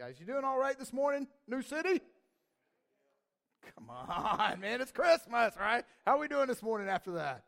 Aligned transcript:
guys. 0.00 0.16
You 0.18 0.24
doing 0.24 0.44
all 0.44 0.58
right 0.58 0.78
this 0.78 0.94
morning, 0.94 1.28
New 1.46 1.60
City? 1.60 2.00
Come 3.74 3.90
on, 3.90 4.58
man. 4.58 4.80
It's 4.80 4.92
Christmas, 4.92 5.52
right? 5.60 5.84
How 6.06 6.16
are 6.16 6.18
we 6.18 6.26
doing 6.26 6.46
this 6.46 6.62
morning 6.62 6.88
after 6.88 7.10
that? 7.12 7.44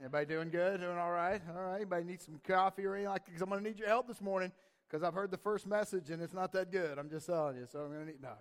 Anybody 0.00 0.26
doing 0.26 0.50
good? 0.50 0.80
Doing 0.80 0.98
all 0.98 1.12
right? 1.12 1.40
All 1.56 1.62
right. 1.62 1.76
Anybody 1.76 2.06
need 2.06 2.20
some 2.20 2.40
coffee 2.44 2.84
or 2.84 2.96
anything 2.96 3.10
like 3.12 3.24
Because 3.26 3.40
I'm 3.40 3.48
going 3.48 3.62
to 3.62 3.70
need 3.70 3.78
your 3.78 3.86
help 3.86 4.08
this 4.08 4.20
morning 4.20 4.50
because 4.88 5.04
I've 5.04 5.14
heard 5.14 5.30
the 5.30 5.36
first 5.36 5.64
message 5.64 6.10
and 6.10 6.20
it's 6.20 6.34
not 6.34 6.50
that 6.54 6.72
good. 6.72 6.98
I'm 6.98 7.08
just 7.08 7.26
telling 7.26 7.54
you. 7.54 7.68
So 7.70 7.82
I'm 7.82 7.92
going 7.92 8.00
to 8.00 8.06
need, 8.06 8.20
no. 8.20 8.32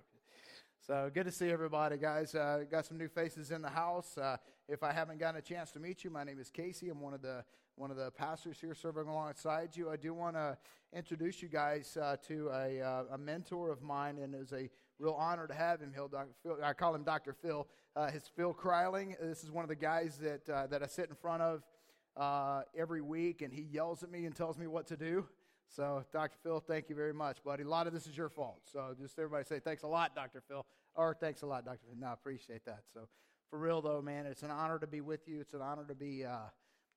So 0.88 1.12
good 1.14 1.26
to 1.26 1.32
see 1.32 1.52
everybody, 1.52 1.98
guys. 1.98 2.34
Uh, 2.34 2.64
got 2.72 2.88
some 2.88 2.98
new 2.98 3.10
faces 3.10 3.52
in 3.52 3.62
the 3.62 3.70
house. 3.70 4.18
Uh, 4.18 4.38
if 4.68 4.82
I 4.82 4.92
haven't 4.92 5.20
gotten 5.20 5.38
a 5.38 5.44
chance 5.44 5.70
to 5.74 5.80
meet 5.80 6.04
you, 6.04 6.10
my 6.10 6.24
name 6.24 6.40
is 6.40 6.50
Casey. 6.50 6.90
I'm 6.90 7.00
one 7.00 7.14
of 7.14 7.22
the 7.22 7.46
one 7.76 7.90
of 7.92 7.98
the 7.98 8.12
pastors 8.12 8.58
here 8.60 8.76
serving 8.76 9.08
alongside 9.08 9.76
you. 9.76 9.90
I 9.90 9.96
do 9.96 10.14
want 10.14 10.36
to 10.36 10.58
introduce 10.94 11.42
you 11.42 11.50
guys 11.50 11.98
uh, 12.00 12.18
to 12.28 12.50
a, 12.50 12.82
uh, 12.82 13.04
a 13.14 13.18
mentor 13.18 13.72
of 13.72 13.82
mine, 13.82 14.20
and 14.20 14.36
it's 14.36 14.54
a 14.54 14.70
real 15.00 15.14
honor 15.14 15.48
to 15.48 15.54
have 15.54 15.82
him. 15.82 15.92
He'll, 15.94 16.08
Dr. 16.08 16.34
Phil, 16.44 16.58
I 16.64 16.74
call 16.74 16.94
him 16.94 17.04
Dr. 17.04 17.34
Phil. 17.34 17.68
Uh, 17.96 18.10
his 18.10 18.24
Phil 18.36 18.54
Kryling. 18.54 19.16
This 19.22 19.44
is 19.44 19.52
one 19.52 19.64
of 19.64 19.70
the 19.70 19.76
guys 19.76 20.18
that 20.18 20.50
uh, 20.50 20.66
that 20.68 20.82
I 20.82 20.88
sit 20.88 21.10
in 21.10 21.16
front 21.16 21.44
of 21.44 21.64
uh, 22.18 22.62
every 22.76 23.02
week, 23.02 23.42
and 23.42 23.54
he 23.54 23.62
yells 23.62 24.02
at 24.04 24.10
me 24.10 24.26
and 24.26 24.36
tells 24.36 24.58
me 24.58 24.66
what 24.68 24.88
to 24.88 24.98
do. 24.98 25.28
So, 25.68 26.04
Dr. 26.12 26.38
Phil, 26.44 26.60
thank 26.60 26.90
you 26.90 26.96
very 26.96 27.14
much, 27.14 27.44
buddy. 27.44 27.64
A 27.64 27.68
lot 27.68 27.88
of 27.88 27.94
this 27.94 28.08
is 28.08 28.18
your 28.18 28.30
fault. 28.30 28.62
So, 28.72 28.96
just 29.00 29.18
everybody 29.18 29.46
say 29.46 29.60
thanks 29.60 29.84
a 29.84 29.88
lot, 29.88 30.16
Dr. 30.16 30.42
Phil, 30.48 30.66
or 30.96 31.16
thanks 31.20 31.42
a 31.42 31.46
lot, 31.46 31.66
Dr. 31.66 31.80
Phil. 31.88 31.96
No, 32.00 32.08
I 32.08 32.14
appreciate 32.14 32.66
that. 32.66 32.82
So, 32.94 33.08
for 33.50 33.60
real 33.60 33.82
though, 33.82 34.02
man, 34.02 34.26
it's 34.26 34.44
an 34.44 34.52
honor 34.52 34.80
to 34.80 34.88
be 34.88 35.02
with 35.02 35.28
you. 35.28 35.40
It's 35.40 35.54
an 35.54 35.62
honor 35.62 35.86
to 35.88 35.96
be 35.96 36.26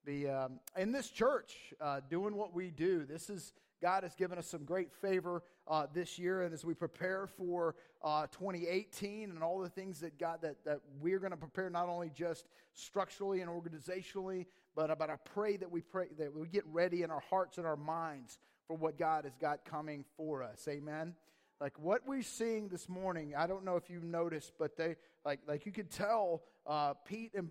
uh, 0.09 0.47
um, 0.47 0.61
in 0.77 0.93
this 0.93 1.09
church 1.09 1.75
uh, 1.81 2.01
doing 2.09 2.37
what 2.37 2.55
we 2.55 2.71
do. 2.71 3.05
This 3.05 3.29
is 3.29 3.53
God 3.83 4.05
has 4.05 4.15
given 4.15 4.39
us 4.39 4.47
some 4.47 4.65
great 4.65 4.93
favor 4.93 5.43
uh, 5.69 5.87
this 5.93 6.19
year, 6.19 6.43
and 6.43 6.55
as 6.55 6.65
we 6.65 6.75
prepare 6.75 7.27
for 7.27 7.75
uh, 8.03 8.27
2018 8.29 9.31
and 9.31 9.43
all 9.43 9.59
the 9.59 9.69
things 9.69 10.01
that 10.01 10.19
God 10.19 10.39
that 10.43 10.65
that 10.65 10.81
we're 11.01 11.19
going 11.19 11.33
to 11.33 11.37
prepare, 11.37 11.69
not 11.71 11.89
only 11.89 12.11
just 12.11 12.47
structurally 12.73 13.41
and 13.41 13.51
organizationally, 13.51 14.47
but 14.75 14.97
but 14.99 15.11
I 15.11 15.17
pray 15.17 15.57
that 15.57 15.71
we 15.71 15.83
pray 15.83 16.07
that 16.19 16.35
we 16.35 16.47
get 16.47 16.65
ready 16.67 17.03
in 17.03 17.11
our 17.11 17.23
hearts 17.29 17.59
and 17.59 17.67
our 17.67 17.77
minds 17.77 18.39
for 18.69 18.77
what 18.77 18.99
God 18.99 19.25
has 19.25 19.35
got 19.37 19.65
coming 19.65 20.05
for 20.17 20.43
us. 20.43 20.67
Amen 20.69 21.15
like 21.59 21.79
what 21.79 22.03
we're 22.07 22.21
seeing 22.23 22.69
this 22.69 22.87
morning 22.87 23.35
i 23.35 23.47
don't 23.47 23.65
know 23.65 23.77
if 23.77 23.89
you've 23.89 24.05
noticed 24.05 24.53
but 24.59 24.77
they 24.77 24.95
like 25.25 25.41
like 25.49 25.65
you 25.65 25.73
could 25.73 25.91
tell 25.91 26.43
uh, 26.67 26.95
pete 27.05 27.33
and 27.35 27.51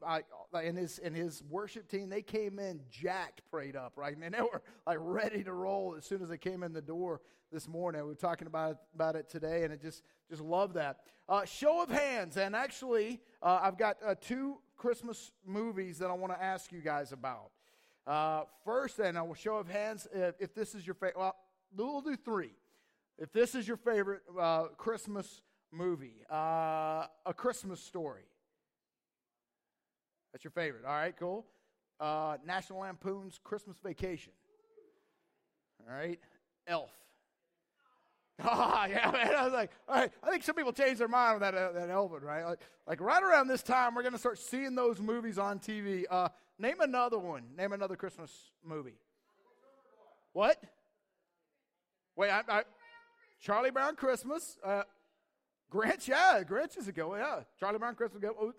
and 0.54 0.78
his 0.78 1.00
and 1.00 1.16
his 1.16 1.44
worship 1.50 1.88
team 1.88 2.10
they 2.10 2.22
came 2.22 2.60
in 2.60 2.82
jacked 2.90 3.42
prayed 3.50 3.76
up 3.76 3.94
right? 3.96 4.18
Man 4.18 4.32
they 4.38 4.42
were 4.42 4.62
like 4.86 4.98
ready 5.00 5.44
to 5.44 5.54
roll 5.54 5.96
as 5.98 6.06
soon 6.06 6.22
as 6.22 6.30
they 6.30 6.38
came 6.38 6.64
in 6.64 6.74
the 6.74 6.82
door 6.82 7.22
this 7.52 7.68
morning. 7.68 8.02
We 8.02 8.10
were 8.10 8.16
talking 8.16 8.48
about 8.48 8.72
it, 8.72 8.78
about 8.94 9.16
it 9.16 9.30
today 9.30 9.64
and 9.64 9.74
it 9.74 9.82
just 9.82 10.04
just 10.30 10.42
love 10.42 10.74
that. 10.74 10.98
Uh, 11.28 11.46
show 11.46 11.82
of 11.82 11.90
hands 11.90 12.38
and 12.38 12.56
actually 12.56 13.20
uh, 13.42 13.60
i've 13.64 13.78
got 13.78 13.98
uh, 14.06 14.14
two 14.22 14.58
christmas 14.76 15.32
movies 15.44 15.98
that 15.98 16.12
i 16.12 16.14
want 16.14 16.32
to 16.32 16.42
ask 16.42 16.72
you 16.72 16.82
guys 16.82 17.12
about. 17.12 17.52
Uh, 18.06 18.44
first 18.64 19.00
and 19.00 19.18
a 19.18 19.26
show 19.36 19.56
of 19.56 19.68
hands 19.68 20.08
if, 20.14 20.36
if 20.40 20.54
this 20.54 20.76
is 20.76 20.86
your 20.86 20.94
favorite 20.94 21.18
well 21.18 21.36
we'll 21.76 22.02
do 22.02 22.16
three. 22.16 22.52
If 23.18 23.32
this 23.32 23.56
is 23.56 23.66
your 23.66 23.78
favorite 23.78 24.24
uh, 24.38 24.66
Christmas 24.78 25.42
movie, 25.72 26.26
A 26.30 27.08
Christmas 27.36 27.80
Story. 27.80 28.26
That's 30.36 30.44
your 30.44 30.52
favorite. 30.52 30.84
All 30.84 30.92
right, 30.92 31.16
cool. 31.18 31.46
Uh, 31.98 32.36
National 32.46 32.80
Lampoon's 32.80 33.40
Christmas 33.42 33.78
Vacation. 33.82 34.34
All 35.88 35.96
right, 35.96 36.20
Elf. 36.68 36.90
Ah, 38.44 38.86
yeah, 38.86 39.10
man. 39.12 39.34
I 39.34 39.46
was 39.46 39.54
like, 39.54 39.72
all 39.88 39.96
right. 39.96 40.12
I 40.22 40.30
think 40.30 40.44
some 40.44 40.56
people 40.56 40.74
change 40.74 40.98
their 40.98 41.08
mind 41.08 41.36
on 41.36 41.40
that 41.40 41.56
uh, 41.56 41.72
that 41.72 41.90
Elvin, 41.90 42.22
right? 42.22 42.44
Like, 42.44 42.60
like 42.86 43.00
right 43.00 43.24
around 43.24 43.48
this 43.48 43.64
time, 43.64 43.96
we're 43.96 44.02
to 44.12 44.18
start 44.20 44.38
seeing 44.38 44.76
those 44.76 45.00
movies 45.00 45.38
on 45.38 45.58
TV. 45.58 46.04
Uh, 46.10 46.28
name 46.60 46.82
another 46.82 47.18
one. 47.18 47.44
Name 47.58 47.72
another 47.72 47.96
Christmas 47.96 48.52
movie. 48.62 48.98
What? 50.34 50.62
Wait, 52.18 52.30
I, 52.30 52.42
I 52.50 52.64
Charlie 53.40 53.72
Brown 53.72 53.96
Christmas. 53.96 54.58
Uh, 54.62 54.84
Grinch, 55.72 56.10
yeah, 56.10 56.44
Grinch 56.44 56.78
is 56.78 56.90
a 56.90 56.92
go. 56.92 57.16
Yeah, 57.16 57.40
Charlie 57.58 57.80
Brown 57.80 57.96
Christmas. 57.96 58.22
Go. 58.22 58.54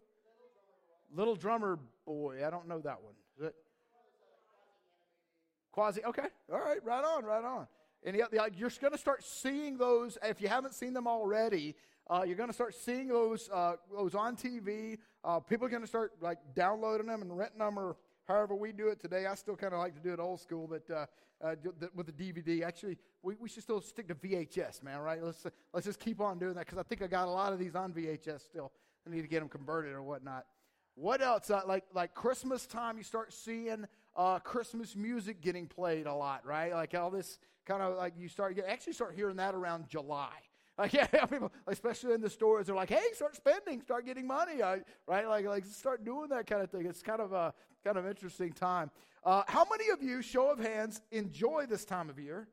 Little 1.15 1.37
Drummer 1.37 1.79
Boy. 2.07 2.47
I 2.47 2.51
don't 2.51 2.69
know 2.69 2.81
that 2.81 3.03
one. 3.03 3.15
Is 3.39 3.47
it? 3.47 3.55
Quasi. 5.73 6.05
Okay. 6.05 6.27
All 6.53 6.61
right. 6.61 6.83
Right 6.85 7.05
on. 7.05 7.25
Right 7.25 7.45
on. 7.45 7.67
And 8.05 8.17
you're 8.17 8.71
going 8.81 8.93
to 8.93 8.99
start 8.99 9.25
seeing 9.25 9.79
those 9.79 10.17
if 10.23 10.41
you 10.41 10.49
haven't 10.49 10.75
seen 10.75 10.95
them 10.95 11.07
already. 11.07 11.75
Uh, 12.09 12.23
you're 12.25 12.37
going 12.37 12.49
to 12.49 12.55
start 12.55 12.75
seeing 12.75 13.09
those 13.09 13.51
uh, 13.53 13.75
those 13.93 14.15
on 14.15 14.37
TV. 14.37 14.99
Uh, 15.25 15.41
people 15.41 15.67
are 15.67 15.71
going 15.71 15.83
to 15.83 15.89
start 15.89 16.13
like 16.21 16.39
downloading 16.55 17.09
them 17.09 17.23
and 17.23 17.37
renting 17.37 17.59
them 17.59 17.79
or 17.79 17.97
however 18.29 18.55
we 18.55 18.73
do 18.73 18.89
it 18.89 19.01
today. 19.01 19.27
I 19.27 19.35
still 19.35 19.57
kind 19.57 19.73
of 19.73 19.81
like 19.81 19.95
to 19.95 20.01
do 20.01 20.13
it 20.13 20.21
old 20.21 20.41
school, 20.41 20.69
but 20.69 20.89
uh, 20.95 21.07
uh, 21.43 21.55
with 21.95 22.07
the 22.07 22.13
DVD. 22.13 22.63
Actually, 22.63 22.97
we, 23.23 23.35
we 23.41 23.49
should 23.49 23.63
still 23.63 23.81
stick 23.81 24.09
to 24.09 24.15
VHS, 24.15 24.83
man, 24.83 25.01
right? 25.01 25.23
Let's, 25.23 25.45
let's 25.73 25.87
just 25.87 26.01
keep 26.01 26.21
on 26.21 26.39
doing 26.39 26.55
that 26.55 26.67
because 26.67 26.79
I 26.79 26.83
think 26.83 27.03
I 27.03 27.07
got 27.07 27.29
a 27.29 27.31
lot 27.31 27.53
of 27.53 27.59
these 27.59 27.75
on 27.75 27.93
VHS 27.93 28.43
still. 28.43 28.73
I 29.07 29.11
need 29.11 29.23
to 29.23 29.29
get 29.29 29.41
them 29.41 29.49
converted 29.49 29.93
or 29.93 30.03
whatnot. 30.03 30.47
What 30.97 31.21
else? 31.21 31.51
Uh, 31.51 31.61
like, 31.67 31.85
like 31.95 32.15
Christmas 32.15 32.67
time, 32.67 32.97
you 32.97 33.05
start 33.05 33.33
seeing 33.33 33.87
uh, 34.17 34.39
Christmas 34.39 34.97
music 34.97 35.43
getting 35.43 35.67
played 35.67 36.07
a 36.07 36.15
lot, 36.15 36.45
right? 36.47 36.73
Like 36.73 36.95
all 36.95 37.11
this 37.11 37.39
kind 37.67 37.83
of 37.83 37.97
like 37.97 38.15
you 38.17 38.29
start, 38.29 38.57
you 38.57 38.63
actually 38.67 38.95
start 38.95 39.15
hearing 39.15 39.37
that 39.37 39.55
around 39.55 39.89
July. 39.89 40.33
Like, 40.79 40.93
yeah, 40.93 41.07
people, 41.25 41.51
especially 41.67 42.13
in 42.13 42.21
the 42.21 42.29
stores, 42.29 42.67
they're 42.67 42.77
like, 42.77 42.91
"Hey, 42.91 43.01
start 43.15 43.35
spending, 43.35 43.81
start 43.81 44.05
getting 44.05 44.27
money, 44.27 44.61
right? 44.61 44.85
Like, 45.27 45.47
like 45.47 45.65
start 45.65 46.05
doing 46.05 46.29
that 46.29 46.47
kind 46.47 46.61
of 46.61 46.71
thing." 46.71 46.85
It's 46.85 47.01
kind 47.01 47.19
of 47.19 47.33
a 47.33 47.55
kind 47.83 47.97
of 47.97 48.07
interesting 48.07 48.53
time. 48.53 48.91
Uh, 49.25 49.43
how 49.49 49.65
many 49.71 49.89
of 49.89 50.03
you, 50.03 50.21
show 50.21 50.51
of 50.51 50.59
hands, 50.59 51.01
enjoy 51.11 51.65
this 51.65 51.87
time 51.87 52.11
of 52.11 52.19
year? 52.19 52.47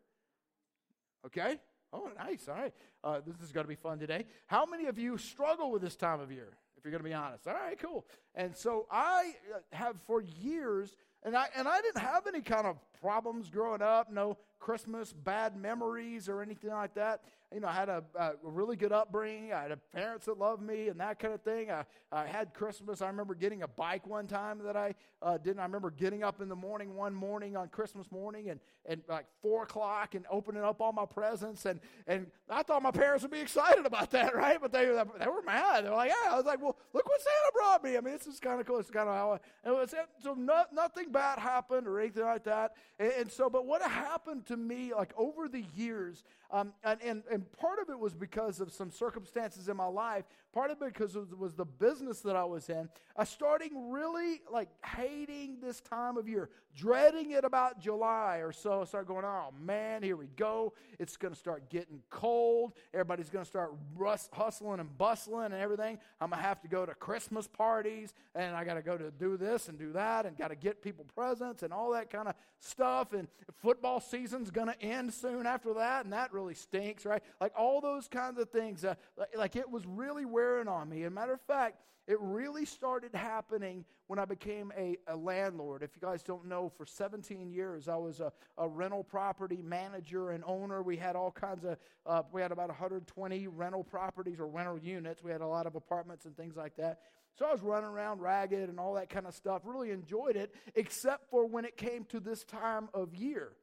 Okay. 1.25 1.57
Oh, 1.91 2.09
nice. 2.17 2.47
All 2.47 2.55
right. 2.55 2.73
Uh, 3.03 3.19
this 3.27 3.35
is 3.43 3.51
going 3.51 3.65
to 3.65 3.67
be 3.67 3.75
fun 3.75 3.99
today. 3.99 4.25
How 4.47 4.65
many 4.65 4.85
of 4.85 4.97
you 4.97 5.17
struggle 5.17 5.69
with 5.69 5.81
this 5.81 5.97
time 5.97 6.21
of 6.21 6.31
year? 6.31 6.53
If 6.83 6.91
you're 6.91 6.99
going 6.99 7.09
to 7.09 7.09
be 7.09 7.13
honest. 7.13 7.47
All 7.47 7.53
right, 7.53 7.79
cool. 7.79 8.05
And 8.35 8.53
so 8.53 8.87
I 8.91 9.35
uh, 9.55 9.59
have 9.71 9.95
for 10.05 10.21
years, 10.21 10.97
and 11.23 11.33
I 11.33 11.47
and 11.55 11.65
I 11.65 11.79
didn't 11.79 12.01
have 12.01 12.27
any 12.27 12.41
kind 12.41 12.67
of 12.67 12.75
problems 13.03 13.49
growing 13.49 13.81
up. 13.81 14.11
No 14.11 14.37
Christmas 14.59 15.11
bad 15.11 15.57
memories 15.57 16.29
or 16.29 16.41
anything 16.41 16.69
like 16.71 16.93
that 16.95 17.21
you 17.53 17.59
know, 17.59 17.67
I 17.67 17.73
had 17.73 17.89
a, 17.89 18.03
a, 18.15 18.31
really 18.41 18.75
good 18.75 18.91
upbringing. 18.91 19.53
I 19.53 19.63
had 19.63 19.91
parents 19.91 20.25
that 20.25 20.39
loved 20.39 20.61
me 20.61 20.87
and 20.87 20.99
that 20.99 21.19
kind 21.19 21.33
of 21.33 21.41
thing. 21.41 21.69
I, 21.69 21.85
I 22.11 22.25
had 22.25 22.53
Christmas. 22.53 23.01
I 23.01 23.07
remember 23.07 23.35
getting 23.35 23.61
a 23.61 23.67
bike 23.67 24.07
one 24.07 24.25
time 24.25 24.59
that 24.63 24.75
I 24.75 24.95
uh, 25.21 25.37
didn't. 25.37 25.59
I 25.59 25.63
remember 25.63 25.91
getting 25.91 26.23
up 26.23 26.41
in 26.41 26.49
the 26.49 26.55
morning 26.55 26.95
one 26.95 27.13
morning 27.13 27.55
on 27.55 27.67
Christmas 27.67 28.11
morning 28.11 28.49
and, 28.49 28.59
and 28.87 29.01
like 29.07 29.25
four 29.41 29.63
o'clock 29.63 30.15
and 30.15 30.25
opening 30.31 30.63
up 30.63 30.81
all 30.81 30.91
my 30.91 31.05
presents. 31.05 31.65
And, 31.65 31.79
and 32.07 32.27
I 32.49 32.63
thought 32.63 32.81
my 32.81 32.91
parents 32.91 33.21
would 33.21 33.31
be 33.31 33.39
excited 33.39 33.85
about 33.85 34.09
that, 34.11 34.35
right? 34.35 34.57
But 34.59 34.71
they, 34.71 34.85
they 34.85 35.27
were 35.27 35.43
mad. 35.45 35.85
They 35.85 35.89
were 35.89 35.95
like, 35.95 36.09
yeah. 36.09 36.31
I 36.31 36.35
was 36.35 36.45
like, 36.45 36.61
well, 36.61 36.75
look 36.93 37.07
what 37.07 37.21
Santa 37.21 37.51
brought 37.53 37.83
me. 37.83 37.97
I 37.97 38.01
mean, 38.01 38.17
this 38.17 38.25
is 38.25 38.39
kind 38.39 38.59
of 38.59 38.65
cool. 38.65 38.79
It's 38.79 38.89
kind 38.89 39.07
of 39.07 39.15
how 39.15 39.33
I, 39.33 39.69
it 39.69 39.71
was, 39.71 39.93
so 40.23 40.33
no, 40.33 40.63
nothing 40.73 41.11
bad 41.11 41.37
happened 41.37 41.87
or 41.87 41.99
anything 41.99 42.23
like 42.23 42.45
that. 42.45 42.73
And, 42.99 43.31
so, 43.31 43.49
but 43.49 43.65
what 43.65 43.81
happened 43.81 44.45
to 44.47 44.57
me, 44.57 44.93
like 44.93 45.13
over 45.17 45.47
the 45.47 45.63
years, 45.75 46.23
um, 46.53 46.71
and, 46.83 47.01
and, 47.01 47.23
and 47.31 47.51
part 47.53 47.79
of 47.79 47.89
it 47.89 47.99
was 47.99 48.13
because 48.13 48.59
of 48.59 48.71
some 48.71 48.91
circumstances 48.91 49.69
in 49.69 49.75
my 49.75 49.87
life. 49.87 50.23
Part 50.53 50.69
of 50.69 50.79
it 50.83 50.93
because 50.93 51.15
it 51.15 51.35
was 51.35 51.55
the 51.55 51.65
business 51.65 52.19
that 52.21 52.35
I 52.35 52.43
was 52.43 52.69
in. 52.69 52.87
I 53.17 53.23
started 53.23 53.71
really 53.73 54.41
like 54.51 54.69
hating 54.85 55.57
this 55.63 55.81
time 55.81 56.15
of 56.15 56.29
year, 56.29 56.51
dreading 56.75 57.31
it 57.31 57.43
about 57.43 57.79
July 57.79 58.37
or 58.37 58.51
so. 58.51 58.81
I 58.81 58.85
started 58.85 59.07
going, 59.07 59.25
oh 59.25 59.49
man, 59.59 60.03
here 60.03 60.15
we 60.15 60.27
go. 60.27 60.73
It's 60.99 61.17
going 61.17 61.33
to 61.33 61.39
start 61.39 61.71
getting 61.71 62.03
cold. 62.11 62.73
Everybody's 62.93 63.31
going 63.31 63.43
to 63.43 63.49
start 63.49 63.73
rust, 63.95 64.29
hustling 64.31 64.79
and 64.79 64.95
bustling 64.95 65.45
and 65.45 65.55
everything. 65.55 65.97
I'm 66.21 66.29
going 66.29 66.39
to 66.39 66.47
have 66.47 66.61
to 66.61 66.67
go 66.67 66.85
to 66.85 66.93
Christmas 66.93 67.47
parties 67.47 68.13
and 68.35 68.55
I 68.55 68.63
got 68.63 68.75
to 68.75 68.83
go 68.83 68.95
to 68.95 69.09
do 69.09 69.37
this 69.37 69.69
and 69.69 69.79
do 69.79 69.91
that 69.93 70.27
and 70.27 70.37
got 70.37 70.49
to 70.49 70.55
get 70.55 70.83
people 70.83 71.07
presents 71.15 71.63
and 71.63 71.73
all 71.73 71.93
that 71.93 72.11
kind 72.11 72.27
of 72.27 72.35
stuff. 72.59 73.13
And 73.13 73.27
football 73.61 73.99
season's 73.99 74.51
going 74.51 74.67
to 74.67 74.79
end 74.81 75.13
soon 75.15 75.47
after 75.47 75.73
that, 75.75 76.03
and 76.03 76.13
that 76.13 76.33
really 76.33 76.42
stinks, 76.53 77.05
right? 77.05 77.23
Like 77.39 77.53
all 77.57 77.81
those 77.81 78.07
kinds 78.07 78.37
of 78.39 78.49
things. 78.49 78.83
Uh, 78.83 78.95
like, 79.17 79.37
like 79.37 79.55
it 79.55 79.69
was 79.69 79.85
really 79.85 80.25
wearing 80.25 80.67
on 80.67 80.89
me. 80.89 81.03
As 81.03 81.07
a 81.07 81.11
matter 81.11 81.33
of 81.33 81.41
fact, 81.41 81.77
it 82.05 82.17
really 82.19 82.65
started 82.65 83.15
happening 83.15 83.85
when 84.07 84.19
I 84.19 84.25
became 84.25 84.73
a, 84.77 84.97
a 85.07 85.15
landlord. 85.15 85.83
If 85.83 85.91
you 85.95 86.01
guys 86.05 86.21
don't 86.21 86.45
know, 86.45 86.69
for 86.75 86.85
17 86.85 87.49
years, 87.49 87.87
I 87.87 87.95
was 87.95 88.19
a, 88.19 88.33
a 88.57 88.67
rental 88.67 89.03
property 89.03 89.61
manager 89.63 90.31
and 90.31 90.43
owner. 90.45 90.83
We 90.83 90.97
had 90.97 91.15
all 91.15 91.31
kinds 91.31 91.63
of, 91.63 91.77
uh, 92.05 92.23
we 92.33 92.41
had 92.41 92.51
about 92.51 92.67
120 92.67 93.47
rental 93.47 93.83
properties 93.85 94.39
or 94.39 94.47
rental 94.47 94.77
units. 94.77 95.23
We 95.23 95.31
had 95.31 95.41
a 95.41 95.47
lot 95.47 95.65
of 95.65 95.75
apartments 95.75 96.25
and 96.25 96.35
things 96.35 96.57
like 96.57 96.75
that. 96.75 96.99
So 97.39 97.45
I 97.45 97.51
was 97.51 97.61
running 97.61 97.89
around 97.89 98.19
ragged 98.19 98.69
and 98.69 98.79
all 98.79 98.93
that 98.95 99.09
kind 99.09 99.25
of 99.25 99.33
stuff. 99.33 99.61
Really 99.63 99.91
enjoyed 99.91 100.35
it, 100.35 100.53
except 100.75 101.29
for 101.29 101.45
when 101.47 101.65
it 101.65 101.77
came 101.77 102.03
to 102.05 102.19
this 102.19 102.43
time 102.43 102.89
of 102.93 103.15
year. 103.15 103.53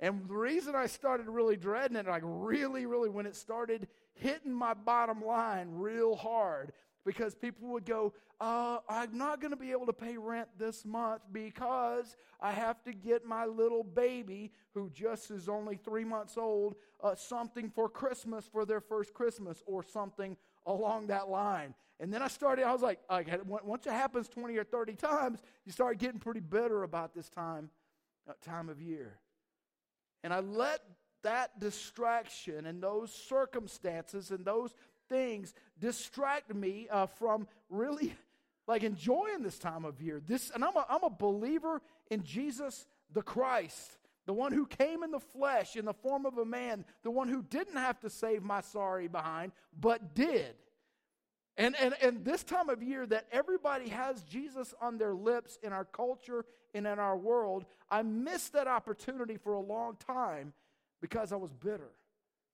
And 0.00 0.26
the 0.26 0.34
reason 0.34 0.74
I 0.74 0.86
started 0.86 1.28
really 1.28 1.56
dreading 1.56 1.96
it, 1.96 2.06
like 2.06 2.22
really, 2.24 2.86
really, 2.86 3.10
when 3.10 3.26
it 3.26 3.36
started 3.36 3.86
hitting 4.14 4.52
my 4.52 4.72
bottom 4.72 5.22
line 5.22 5.68
real 5.72 6.16
hard, 6.16 6.72
because 7.04 7.34
people 7.34 7.68
would 7.68 7.84
go, 7.84 8.14
uh, 8.40 8.78
I'm 8.88 9.16
not 9.16 9.40
going 9.40 9.50
to 9.50 9.58
be 9.58 9.72
able 9.72 9.84
to 9.86 9.92
pay 9.92 10.16
rent 10.16 10.48
this 10.58 10.86
month 10.86 11.20
because 11.32 12.16
I 12.40 12.52
have 12.52 12.82
to 12.84 12.92
get 12.92 13.26
my 13.26 13.44
little 13.44 13.84
baby, 13.84 14.52
who 14.72 14.88
just 14.88 15.30
is 15.30 15.50
only 15.50 15.76
three 15.76 16.04
months 16.04 16.38
old, 16.38 16.76
uh, 17.02 17.14
something 17.14 17.68
for 17.68 17.88
Christmas 17.88 18.46
for 18.50 18.64
their 18.64 18.80
first 18.80 19.12
Christmas 19.12 19.62
or 19.66 19.82
something 19.82 20.36
along 20.66 21.08
that 21.08 21.28
line. 21.28 21.74
And 21.98 22.10
then 22.10 22.22
I 22.22 22.28
started, 22.28 22.64
I 22.64 22.72
was 22.72 22.80
like, 22.80 23.00
once 23.46 23.86
it 23.86 23.92
happens 23.92 24.28
20 24.28 24.56
or 24.56 24.64
30 24.64 24.94
times, 24.94 25.42
you 25.66 25.72
start 25.72 25.98
getting 25.98 26.18
pretty 26.18 26.40
bitter 26.40 26.84
about 26.84 27.14
this 27.14 27.28
time, 27.28 27.68
uh, 28.26 28.32
time 28.42 28.70
of 28.70 28.80
year. 28.80 29.18
And 30.22 30.32
I 30.32 30.40
let 30.40 30.80
that 31.22 31.60
distraction 31.60 32.66
and 32.66 32.82
those 32.82 33.12
circumstances 33.12 34.30
and 34.30 34.44
those 34.44 34.74
things 35.08 35.54
distract 35.78 36.54
me 36.54 36.88
uh, 36.90 37.06
from 37.06 37.46
really 37.68 38.14
like 38.66 38.82
enjoying 38.82 39.42
this 39.42 39.58
time 39.58 39.84
of 39.84 40.00
year. 40.00 40.20
This, 40.24 40.50
and 40.54 40.64
I'm 40.64 40.76
a, 40.76 40.86
I'm 40.88 41.04
a 41.04 41.10
believer 41.10 41.82
in 42.10 42.22
Jesus 42.22 42.86
the 43.12 43.22
Christ, 43.22 43.98
the 44.26 44.32
one 44.32 44.52
who 44.52 44.66
came 44.66 45.02
in 45.02 45.10
the 45.10 45.20
flesh 45.20 45.76
in 45.76 45.84
the 45.84 45.94
form 45.94 46.26
of 46.26 46.38
a 46.38 46.44
man, 46.44 46.84
the 47.02 47.10
one 47.10 47.28
who 47.28 47.42
didn't 47.42 47.76
have 47.76 47.98
to 48.00 48.10
save 48.10 48.42
my 48.42 48.60
sorry 48.60 49.08
behind, 49.08 49.52
but 49.78 50.14
did. 50.14 50.54
And, 51.60 51.76
and, 51.78 51.94
and 52.00 52.24
this 52.24 52.42
time 52.42 52.70
of 52.70 52.82
year 52.82 53.04
that 53.08 53.26
everybody 53.30 53.90
has 53.90 54.22
Jesus 54.22 54.72
on 54.80 54.96
their 54.96 55.12
lips 55.12 55.58
in 55.62 55.74
our 55.74 55.84
culture 55.84 56.46
and 56.72 56.86
in 56.86 56.98
our 56.98 57.18
world, 57.18 57.66
I 57.90 58.00
missed 58.00 58.54
that 58.54 58.66
opportunity 58.66 59.36
for 59.36 59.52
a 59.52 59.60
long 59.60 59.96
time 59.96 60.54
because 61.02 61.34
I 61.34 61.36
was 61.36 61.52
bitter, 61.52 61.90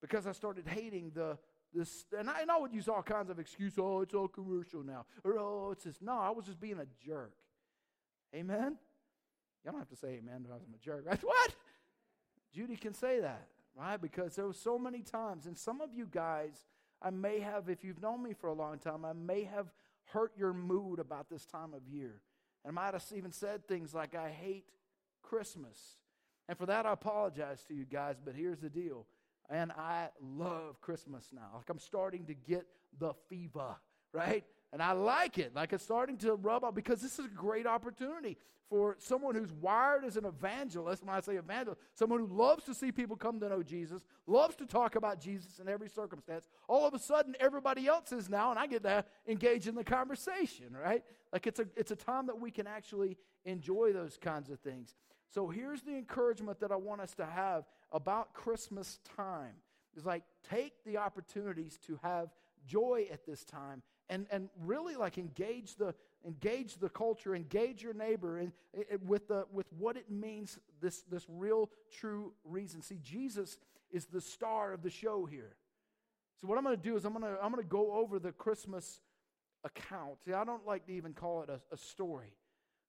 because 0.00 0.26
I 0.26 0.32
started 0.32 0.66
hating 0.66 1.12
the 1.14 1.38
this. 1.72 2.04
And 2.18 2.28
I, 2.28 2.40
and 2.40 2.50
I 2.50 2.58
would 2.58 2.72
use 2.72 2.88
all 2.88 3.00
kinds 3.00 3.30
of 3.30 3.38
excuses. 3.38 3.78
Oh, 3.78 4.00
it's 4.00 4.12
all 4.12 4.26
commercial 4.26 4.82
now. 4.82 5.06
Or, 5.22 5.38
oh, 5.38 5.70
it's 5.70 5.84
this. 5.84 5.98
No, 6.00 6.18
I 6.18 6.30
was 6.30 6.44
just 6.44 6.60
being 6.60 6.80
a 6.80 6.86
jerk. 7.06 7.32
Amen? 8.34 8.76
Y'all 9.64 9.70
don't 9.70 9.78
have 9.78 9.88
to 9.90 9.96
say 9.96 10.18
amen 10.18 10.42
because 10.42 10.62
I'm 10.66 10.74
a 10.74 10.84
jerk. 10.84 11.04
Right? 11.06 11.20
What? 11.22 11.54
Judy 12.52 12.74
can 12.74 12.94
say 12.94 13.20
that, 13.20 13.46
right? 13.76 14.00
Because 14.00 14.34
there 14.34 14.46
were 14.46 14.52
so 14.52 14.80
many 14.80 15.02
times, 15.02 15.46
and 15.46 15.56
some 15.56 15.80
of 15.80 15.94
you 15.94 16.08
guys 16.10 16.64
I 17.02 17.10
may 17.10 17.40
have, 17.40 17.68
if 17.68 17.84
you've 17.84 18.00
known 18.00 18.22
me 18.22 18.32
for 18.32 18.48
a 18.48 18.54
long 18.54 18.78
time, 18.78 19.04
I 19.04 19.12
may 19.12 19.44
have 19.44 19.66
hurt 20.06 20.32
your 20.36 20.52
mood 20.52 20.98
about 20.98 21.28
this 21.28 21.44
time 21.44 21.74
of 21.74 21.86
year. 21.86 22.20
And 22.64 22.76
I 22.76 22.82
might 22.82 22.94
have 22.94 23.04
even 23.14 23.32
said 23.32 23.66
things 23.66 23.94
like, 23.94 24.14
I 24.14 24.30
hate 24.30 24.66
Christmas. 25.22 25.96
And 26.48 26.56
for 26.56 26.66
that, 26.66 26.86
I 26.86 26.92
apologize 26.92 27.64
to 27.68 27.74
you 27.74 27.84
guys, 27.84 28.16
but 28.24 28.34
here's 28.34 28.60
the 28.60 28.70
deal. 28.70 29.06
And 29.50 29.72
I 29.72 30.08
love 30.20 30.80
Christmas 30.80 31.28
now. 31.32 31.50
Like 31.54 31.68
I'm 31.68 31.78
starting 31.78 32.26
to 32.26 32.34
get 32.34 32.66
the 32.98 33.12
fever, 33.28 33.76
right? 34.12 34.44
And 34.72 34.82
I 34.82 34.92
like 34.92 35.38
it. 35.38 35.54
Like 35.54 35.72
it's 35.72 35.84
starting 35.84 36.16
to 36.18 36.34
rub 36.34 36.64
off 36.64 36.74
because 36.74 37.00
this 37.00 37.18
is 37.18 37.26
a 37.26 37.28
great 37.28 37.66
opportunity 37.66 38.36
for 38.68 38.96
someone 38.98 39.34
who's 39.34 39.52
wired 39.52 40.04
as 40.04 40.16
an 40.16 40.24
evangelist. 40.24 41.04
When 41.04 41.14
I 41.14 41.20
say 41.20 41.36
evangelist, 41.36 41.80
someone 41.94 42.20
who 42.20 42.26
loves 42.26 42.64
to 42.64 42.74
see 42.74 42.90
people 42.90 43.16
come 43.16 43.38
to 43.40 43.48
know 43.48 43.62
Jesus, 43.62 44.02
loves 44.26 44.56
to 44.56 44.66
talk 44.66 44.96
about 44.96 45.20
Jesus 45.20 45.60
in 45.60 45.68
every 45.68 45.88
circumstance. 45.88 46.48
All 46.68 46.86
of 46.86 46.94
a 46.94 46.98
sudden, 46.98 47.36
everybody 47.38 47.86
else 47.86 48.12
is 48.12 48.28
now, 48.28 48.50
and 48.50 48.58
I 48.58 48.66
get 48.66 48.82
to 48.82 49.04
engage 49.28 49.68
in 49.68 49.76
the 49.76 49.84
conversation, 49.84 50.76
right? 50.76 51.04
Like 51.32 51.46
it's 51.46 51.60
a, 51.60 51.66
it's 51.76 51.92
a 51.92 51.96
time 51.96 52.26
that 52.26 52.40
we 52.40 52.50
can 52.50 52.66
actually 52.66 53.16
enjoy 53.44 53.92
those 53.92 54.18
kinds 54.20 54.50
of 54.50 54.58
things. 54.60 54.94
So 55.32 55.48
here's 55.48 55.82
the 55.82 55.96
encouragement 55.96 56.60
that 56.60 56.72
I 56.72 56.76
want 56.76 57.00
us 57.00 57.14
to 57.14 57.26
have 57.26 57.64
about 57.92 58.34
Christmas 58.34 58.98
time. 59.16 59.54
Is 59.96 60.04
like 60.04 60.24
take 60.50 60.84
the 60.84 60.98
opportunities 60.98 61.78
to 61.86 61.98
have 62.02 62.28
joy 62.66 63.06
at 63.10 63.24
this 63.24 63.44
time 63.44 63.82
and, 64.08 64.26
and 64.30 64.48
really 64.64 64.96
like 64.96 65.18
engage 65.18 65.76
the 65.76 65.94
engage 66.26 66.76
the 66.78 66.88
culture, 66.88 67.34
engage 67.34 67.82
your 67.82 67.94
neighbor 67.94 68.38
and, 68.38 68.52
with, 69.06 69.28
the, 69.28 69.46
with 69.52 69.66
what 69.78 69.96
it 69.96 70.10
means, 70.10 70.58
this, 70.80 71.02
this 71.02 71.24
real, 71.28 71.70
true 71.92 72.32
reason. 72.44 72.82
See, 72.82 72.98
Jesus 73.02 73.58
is 73.92 74.06
the 74.06 74.20
star 74.20 74.72
of 74.72 74.82
the 74.82 74.90
show 74.90 75.24
here. 75.24 75.54
So, 76.40 76.48
what 76.48 76.58
I'm 76.58 76.64
going 76.64 76.76
to 76.76 76.82
do 76.82 76.96
is 76.96 77.04
I'm 77.04 77.12
going 77.12 77.24
to 77.24 77.40
I'm 77.42 77.50
going 77.50 77.62
to 77.62 77.68
go 77.68 77.92
over 77.92 78.18
the 78.18 78.32
Christmas 78.32 79.00
account. 79.64 80.22
See, 80.24 80.34
I 80.34 80.44
don't 80.44 80.66
like 80.66 80.86
to 80.86 80.92
even 80.92 81.14
call 81.14 81.42
it 81.42 81.48
a, 81.48 81.60
a 81.72 81.78
story. 81.78 82.34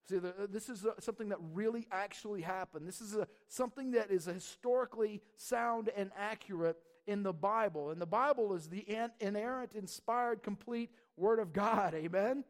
See, 0.09 0.17
the, 0.17 0.33
this 0.49 0.67
is 0.67 0.83
a, 0.83 0.99
something 1.01 1.29
that 1.29 1.37
really 1.53 1.87
actually 1.91 2.41
happened. 2.41 2.85
This 2.87 2.99
is 2.99 3.15
a, 3.15 3.25
something 3.47 3.91
that 3.91 4.11
is 4.11 4.25
historically 4.25 5.21
sound 5.37 5.89
and 5.95 6.11
accurate 6.17 6.77
in 7.05 7.23
the 7.23 7.31
Bible. 7.31 7.91
And 7.91 8.01
the 8.01 8.05
Bible 8.05 8.53
is 8.53 8.67
the 8.67 8.85
inerrant, 9.21 9.73
inspired, 9.73 10.43
complete 10.43 10.91
Word 11.17 11.39
of 11.39 11.51
God. 11.51 11.93
Amen? 11.93 12.43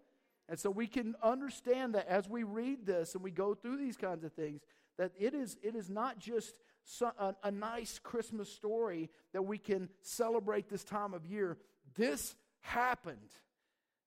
And 0.50 0.60
so 0.60 0.70
we 0.70 0.88
can 0.88 1.16
understand 1.22 1.96
that 1.96 2.08
as 2.08 2.30
we 2.30 2.44
read 2.44 2.86
this 2.86 3.16
and 3.16 3.24
we 3.24 3.32
go 3.32 3.54
through 3.54 3.78
these 3.78 3.98
kinds 3.98 4.24
of 4.24 4.34
things, 4.34 4.62
that 4.98 5.12
it 5.18 5.34
is, 5.34 5.58
it 5.62 5.76
is 5.76 5.90
not 5.90 6.20
just 6.20 6.60
a, 7.20 7.36
a 7.44 7.52
nice 7.52 8.00
Christmas 8.00 8.52
story 8.52 9.10
that 9.34 9.42
we 9.42 9.58
can 9.58 9.90
celebrate 10.02 10.70
this 10.70 10.84
time 10.84 11.14
of 11.14 11.26
year. 11.26 11.58
This 11.96 12.36
happened. 12.62 13.18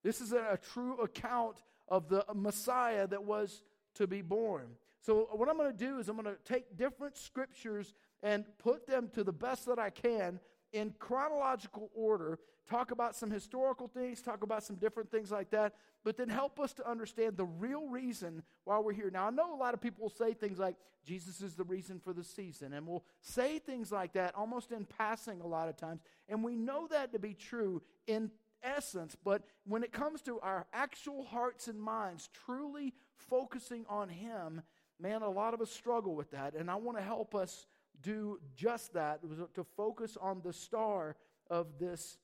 This 0.02 0.20
is 0.20 0.32
a, 0.32 0.52
a 0.52 0.58
true 0.58 0.98
account 1.00 1.56
of 1.88 2.08
the 2.08 2.24
Messiah 2.34 3.06
that 3.06 3.24
was 3.24 3.62
to 3.96 4.06
be 4.06 4.22
born. 4.22 4.66
So, 5.02 5.28
what 5.32 5.48
I'm 5.48 5.56
going 5.56 5.72
to 5.72 5.76
do 5.76 5.98
is 5.98 6.08
I'm 6.08 6.16
going 6.16 6.34
to 6.34 6.52
take 6.52 6.76
different 6.76 7.16
scriptures 7.16 7.94
and 8.22 8.44
put 8.58 8.86
them 8.86 9.08
to 9.14 9.24
the 9.24 9.32
best 9.32 9.66
that 9.66 9.78
I 9.78 9.90
can 9.90 10.40
in 10.72 10.94
chronological 10.98 11.90
order, 11.94 12.38
talk 12.70 12.92
about 12.92 13.16
some 13.16 13.30
historical 13.30 13.88
things, 13.88 14.22
talk 14.22 14.42
about 14.42 14.62
some 14.62 14.76
different 14.76 15.10
things 15.10 15.30
like 15.30 15.50
that, 15.50 15.74
but 16.04 16.16
then 16.16 16.28
help 16.28 16.60
us 16.60 16.72
to 16.74 16.88
understand 16.88 17.36
the 17.36 17.44
real 17.44 17.88
reason 17.88 18.42
why 18.64 18.78
we're 18.78 18.92
here. 18.92 19.10
Now, 19.10 19.26
I 19.26 19.30
know 19.30 19.52
a 19.52 19.56
lot 19.56 19.74
of 19.74 19.80
people 19.80 20.02
will 20.04 20.10
say 20.10 20.32
things 20.32 20.58
like, 20.58 20.76
Jesus 21.04 21.40
is 21.40 21.54
the 21.54 21.64
reason 21.64 21.98
for 21.98 22.12
the 22.12 22.22
season, 22.22 22.72
and 22.72 22.86
we'll 22.86 23.04
say 23.22 23.58
things 23.58 23.90
like 23.90 24.12
that 24.12 24.34
almost 24.34 24.70
in 24.70 24.84
passing 24.84 25.40
a 25.40 25.46
lot 25.46 25.68
of 25.68 25.76
times, 25.76 26.00
and 26.28 26.44
we 26.44 26.54
know 26.54 26.86
that 26.90 27.12
to 27.12 27.18
be 27.18 27.34
true 27.34 27.82
in 28.06 28.30
essence, 28.62 29.16
but 29.24 29.42
when 29.66 29.82
it 29.82 29.92
comes 29.92 30.20
to 30.22 30.38
our 30.40 30.66
actual 30.72 31.24
hearts 31.24 31.66
and 31.68 31.80
minds 31.80 32.28
truly 32.44 32.92
focusing 33.16 33.84
on 33.88 34.08
Him, 34.10 34.62
man, 35.00 35.22
a 35.22 35.30
lot 35.30 35.54
of 35.54 35.60
us 35.60 35.70
struggle 35.70 36.14
with 36.14 36.30
that, 36.30 36.54
and 36.54 36.70
I 36.70 36.76
want 36.76 36.98
to 36.98 37.02
help 37.02 37.34
us 37.34 37.66
do 38.02 38.38
just 38.54 38.92
that, 38.92 39.20
to 39.54 39.64
focus 39.64 40.16
on 40.20 40.42
the 40.44 40.52
star 40.52 41.16
of 41.50 41.78
this 41.78 42.18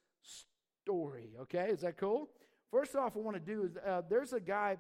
story. 0.87 1.31
Okay, 1.43 1.69
is 1.71 1.81
that 1.81 1.97
cool? 1.97 2.29
First 2.71 2.95
off, 2.95 3.17
I 3.17 3.19
want 3.19 3.35
to 3.35 3.41
do 3.41 3.65
is 3.65 3.77
uh, 3.77 4.03
there's 4.09 4.33
a 4.33 4.39
guy 4.39 4.77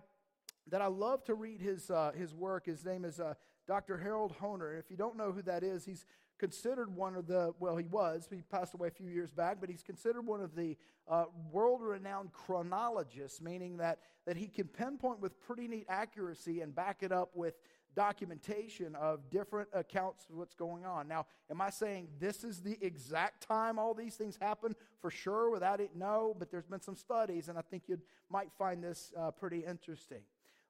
that 0.69 0.81
I 0.81 0.87
love 0.87 1.25
to 1.25 1.35
read 1.35 1.61
his 1.61 1.91
uh, 1.91 2.13
his 2.17 2.33
work. 2.33 2.67
His 2.67 2.85
name 2.85 3.05
is 3.05 3.19
uh, 3.19 3.35
Dr. 3.67 3.99
Harold 3.99 4.33
Hoehner. 4.41 4.79
If 4.79 4.89
you 4.89 4.97
don't 4.97 5.17
know 5.17 5.33
who 5.33 5.43
that 5.43 5.65
is, 5.65 5.85
he's 5.85 6.07
considered 6.39 6.95
one 6.95 7.17
of 7.17 7.27
the 7.27 7.55
well, 7.59 7.77
he 7.77 7.89
was. 7.89 8.29
He 8.31 8.43
passed 8.43 8.75
away 8.75 8.87
a 8.87 8.93
few 8.93 9.09
years 9.09 9.33
back, 9.33 9.57
but 9.59 9.69
he's 9.69 9.83
considered 9.83 10.25
one 10.25 10.41
of 10.41 10.55
the 10.55 10.77
uh, 11.09 11.25
world-renowned 11.51 12.33
chronologists, 12.33 13.41
meaning 13.41 13.79
that 13.79 13.99
that 14.29 14.37
he 14.37 14.47
can 14.47 14.69
pinpoint 14.69 15.19
with 15.21 15.41
pretty 15.41 15.67
neat 15.67 15.87
accuracy 15.89 16.61
and 16.61 16.73
back 16.73 16.99
it 17.03 17.11
up 17.11 17.31
with 17.35 17.55
documentation 17.97 18.95
of 18.95 19.31
different 19.31 19.69
accounts 19.73 20.27
of 20.31 20.37
what's 20.37 20.55
going 20.55 20.85
on. 20.85 21.09
Now, 21.09 21.27
am 21.51 21.61
I 21.61 21.71
saying 21.71 22.09
this 22.21 22.45
is 22.45 22.61
the 22.61 22.79
exact 22.81 23.49
time 23.49 23.79
all 23.79 23.95
these 23.95 24.15
things 24.15 24.39
happen 24.41 24.77
for 25.01 25.11
sure 25.11 25.51
without 25.51 25.81
it? 25.81 25.91
No, 25.97 26.37
but 26.39 26.51
there's 26.51 26.67
been 26.67 26.83
some 26.83 26.95
studies, 26.95 27.49
and 27.49 27.59
I 27.59 27.63
think 27.63 27.85
you 27.89 27.99
might 28.31 28.53
find 28.59 28.85
this 28.85 29.13
uh, 29.19 29.31
pretty 29.33 29.65
interesting. 29.65 30.21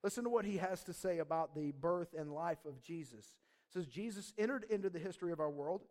Listen 0.02 0.24
to 0.24 0.30
what 0.30 0.44
he 0.44 0.56
has 0.56 0.84
to 0.84 0.92
say 0.92 1.18
about 1.18 1.54
the 1.54 1.72
birth 1.72 2.14
and 2.16 2.32
life 2.32 2.64
of 2.64 2.80
Jesus. 2.80 3.34
It 3.68 3.72
says, 3.72 3.86
Jesus 3.86 4.32
entered 4.38 4.64
into 4.70 4.88
the 4.88 5.00
history 5.00 5.32
of 5.32 5.40
our 5.40 5.50
world 5.50 5.82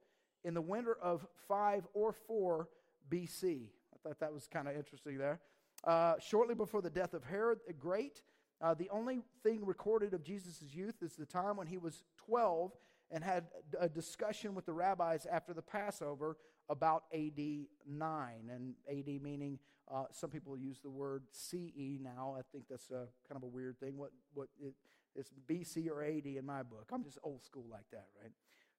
in 0.45 0.53
the 0.53 0.61
winter 0.61 0.97
of 1.01 1.25
5 1.47 1.85
or 1.93 2.13
4 2.13 2.69
BC. 3.09 3.69
I 3.93 3.97
thought 4.01 4.19
that 4.19 4.33
was 4.33 4.47
kind 4.47 4.67
of 4.67 4.75
interesting 4.75 5.17
there. 5.17 5.41
Uh, 5.83 6.13
shortly 6.19 6.55
before 6.55 6.81
the 6.81 6.89
death 6.89 7.13
of 7.13 7.23
Herod 7.25 7.59
the 7.67 7.73
Great, 7.73 8.21
uh, 8.61 8.73
the 8.73 8.89
only 8.89 9.21
thing 9.43 9.65
recorded 9.65 10.13
of 10.13 10.23
Jesus' 10.23 10.61
youth 10.73 10.95
is 11.01 11.15
the 11.15 11.25
time 11.25 11.57
when 11.57 11.67
he 11.67 11.77
was 11.77 12.03
12 12.25 12.71
and 13.11 13.23
had 13.23 13.45
a 13.79 13.87
discussion 13.87 14.55
with 14.55 14.65
the 14.65 14.73
rabbis 14.73 15.25
after 15.29 15.53
the 15.53 15.61
Passover 15.61 16.37
about 16.69 17.03
AD 17.13 17.39
9. 17.87 18.51
And 18.51 18.73
AD 18.89 19.21
meaning 19.21 19.59
uh, 19.93 20.05
some 20.11 20.29
people 20.29 20.57
use 20.57 20.79
the 20.81 20.89
word 20.89 21.23
CE 21.31 21.99
now. 22.01 22.35
I 22.37 22.41
think 22.51 22.65
that's 22.69 22.89
a, 22.89 23.07
kind 23.27 23.35
of 23.35 23.43
a 23.43 23.47
weird 23.47 23.79
thing. 23.79 23.97
What, 23.97 24.11
what 24.33 24.47
it, 24.59 24.73
it's 25.15 25.31
BC 25.47 25.89
or 25.89 26.03
AD 26.03 26.25
in 26.25 26.45
my 26.45 26.63
book. 26.63 26.89
I'm 26.91 27.03
just 27.03 27.19
old 27.23 27.43
school 27.43 27.65
like 27.69 27.85
that, 27.91 28.07
right? 28.21 28.31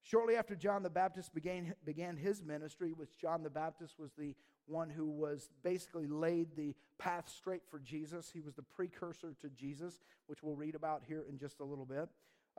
Shortly 0.06 0.36
after 0.36 0.54
John 0.54 0.84
the 0.84 0.90
Baptist 0.90 1.34
began, 1.34 1.74
began 1.84 2.16
his 2.16 2.40
ministry, 2.40 2.92
which 2.92 3.18
John 3.20 3.42
the 3.42 3.50
Baptist 3.50 3.98
was 3.98 4.12
the 4.16 4.36
one 4.66 4.88
who 4.88 5.10
was 5.10 5.50
basically 5.64 6.06
laid 6.06 6.54
the 6.56 6.76
path 6.96 7.28
straight 7.28 7.62
for 7.68 7.80
Jesus. 7.80 8.30
He 8.32 8.40
was 8.40 8.54
the 8.54 8.62
precursor 8.62 9.34
to 9.40 9.48
Jesus, 9.48 10.00
which 10.28 10.44
we'll 10.44 10.54
read 10.54 10.76
about 10.76 11.02
here 11.08 11.24
in 11.28 11.38
just 11.38 11.58
a 11.58 11.64
little 11.64 11.84
bit. 11.84 12.08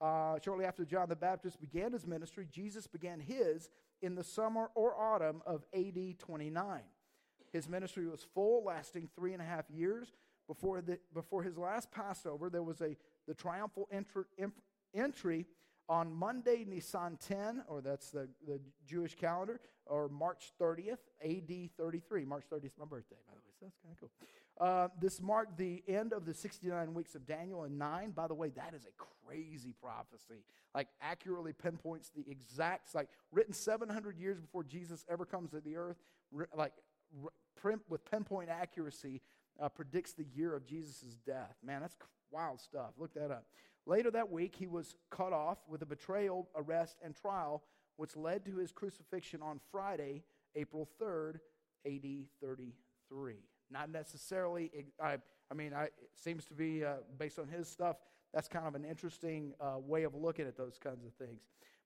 uh, 0.02 0.38
shortly 0.44 0.66
after 0.66 0.84
John 0.86 1.08
the 1.08 1.16
Baptist 1.16 1.62
began 1.62 1.94
his 1.94 2.06
ministry, 2.06 2.48
Jesus 2.52 2.86
began 2.86 3.20
his 3.22 3.70
in 4.02 4.14
the 4.16 4.24
summer 4.26 4.70
or 4.76 4.96
autumn 5.00 5.42
of 5.46 5.64
AD 5.74 6.20
29. 6.20 6.82
His 7.54 7.70
ministry 7.70 8.08
was 8.08 8.28
full, 8.34 8.66
lasting 8.66 9.10
three 9.16 9.32
and 9.34 9.42
a 9.42 9.46
half 9.46 9.70
years. 9.72 10.12
Before, 10.48 10.82
the, 10.82 11.00
before 11.14 11.44
his 11.44 11.58
last 11.58 11.92
Passover, 11.92 12.50
there 12.50 12.64
was 12.64 12.82
a, 12.82 12.96
the 13.28 13.34
triumphal 13.34 13.88
entry, 13.92 14.24
entry 14.94 15.46
on 15.90 16.14
Monday, 16.14 16.66
Nisan 16.68 17.18
10, 17.18 17.64
or 17.68 17.82
that's 17.82 18.10
the, 18.12 18.28
the 18.46 18.60
Jewish 18.86 19.16
calendar, 19.16 19.60
or 19.86 20.10
March 20.10 20.52
30th, 20.60 20.98
AD 21.24 21.70
33. 21.78 22.26
March 22.26 22.44
30th 22.52 22.66
is 22.66 22.78
my 22.78 22.86
birthday, 22.86 23.16
by 23.28 23.34
the 23.34 23.40
way, 23.40 23.54
so 23.60 23.66
that's 23.66 23.78
kind 23.78 23.94
of 23.94 24.00
cool. 24.00 24.12
Uh, 24.60 24.88
this 25.00 25.22
marked 25.22 25.58
the 25.58 25.84
end 25.88 26.14
of 26.14 26.26
the 26.26 26.34
69 26.34 26.94
weeks 26.94 27.14
of 27.16 27.26
Daniel 27.28 27.64
and 27.64 27.78
9. 27.78 28.12
By 28.12 28.28
the 28.28 28.34
way, 28.34 28.50
that 28.50 28.74
is 28.74 28.86
a 28.86 29.28
crazy 29.28 29.74
prophecy. 29.82 30.44
Like, 30.74 30.88
accurately 31.02 31.54
pinpoints 31.54 32.12
the 32.16 32.26
exact, 32.30 32.94
like, 32.96 33.08
written 33.32 33.54
700 33.54 34.18
years 34.18 34.40
before 34.40 34.64
Jesus 34.64 35.06
ever 35.10 35.26
comes 35.26 35.52
to 35.52 35.62
the 35.62 35.76
earth, 35.76 35.98
like, 36.56 36.74
with 37.90 38.12
pinpoint 38.12 38.50
accuracy, 38.50 39.22
uh, 39.60 39.70
predicts 39.70 40.14
the 40.14 40.26
year 40.36 40.56
of 40.56 40.66
Jesus' 40.66 41.18
death. 41.26 41.56
Man, 41.64 41.82
that's 41.82 41.96
wild 42.32 42.60
stuff. 42.60 42.92
Look 42.98 43.14
that 43.14 43.32
up. 43.32 43.46
Later 43.88 44.12
that 44.12 44.30
week, 44.30 44.54
he 44.54 44.68
was 44.68 44.96
cut 45.10 45.32
off 45.32 45.60
with 45.66 45.82
a 45.82 45.86
betrayal, 45.86 46.50
arrest, 46.58 46.98
and 47.02 47.16
trial, 47.16 47.64
which 47.96 48.18
led 48.18 48.46
to 48.46 48.58
his 48.58 48.74
crucifixion 48.74 49.42
on 49.42 49.62
Friday, 49.72 50.24
April 50.56 50.90
3rd, 51.02 51.36
AD 51.86 52.26
33. 52.42 53.36
Not 53.72 53.90
necessarily, 53.90 54.70
I, 55.02 55.18
I 55.50 55.54
mean, 55.54 55.74
I, 55.74 55.86
it 55.86 55.94
seems 56.16 56.44
to 56.46 56.54
be, 56.54 56.84
uh, 56.84 56.96
based 57.18 57.40
on 57.40 57.48
his 57.48 57.70
stuff, 57.70 57.96
that's 58.34 58.50
kind 58.50 58.68
of 58.68 58.76
an 58.76 58.84
interesting 58.84 59.54
uh, 59.62 59.78
way 59.80 60.04
of 60.04 60.14
looking 60.14 60.48
at 60.48 60.58
those 60.58 60.78
kinds 60.78 61.06
of 61.06 61.14
things. 61.14 61.40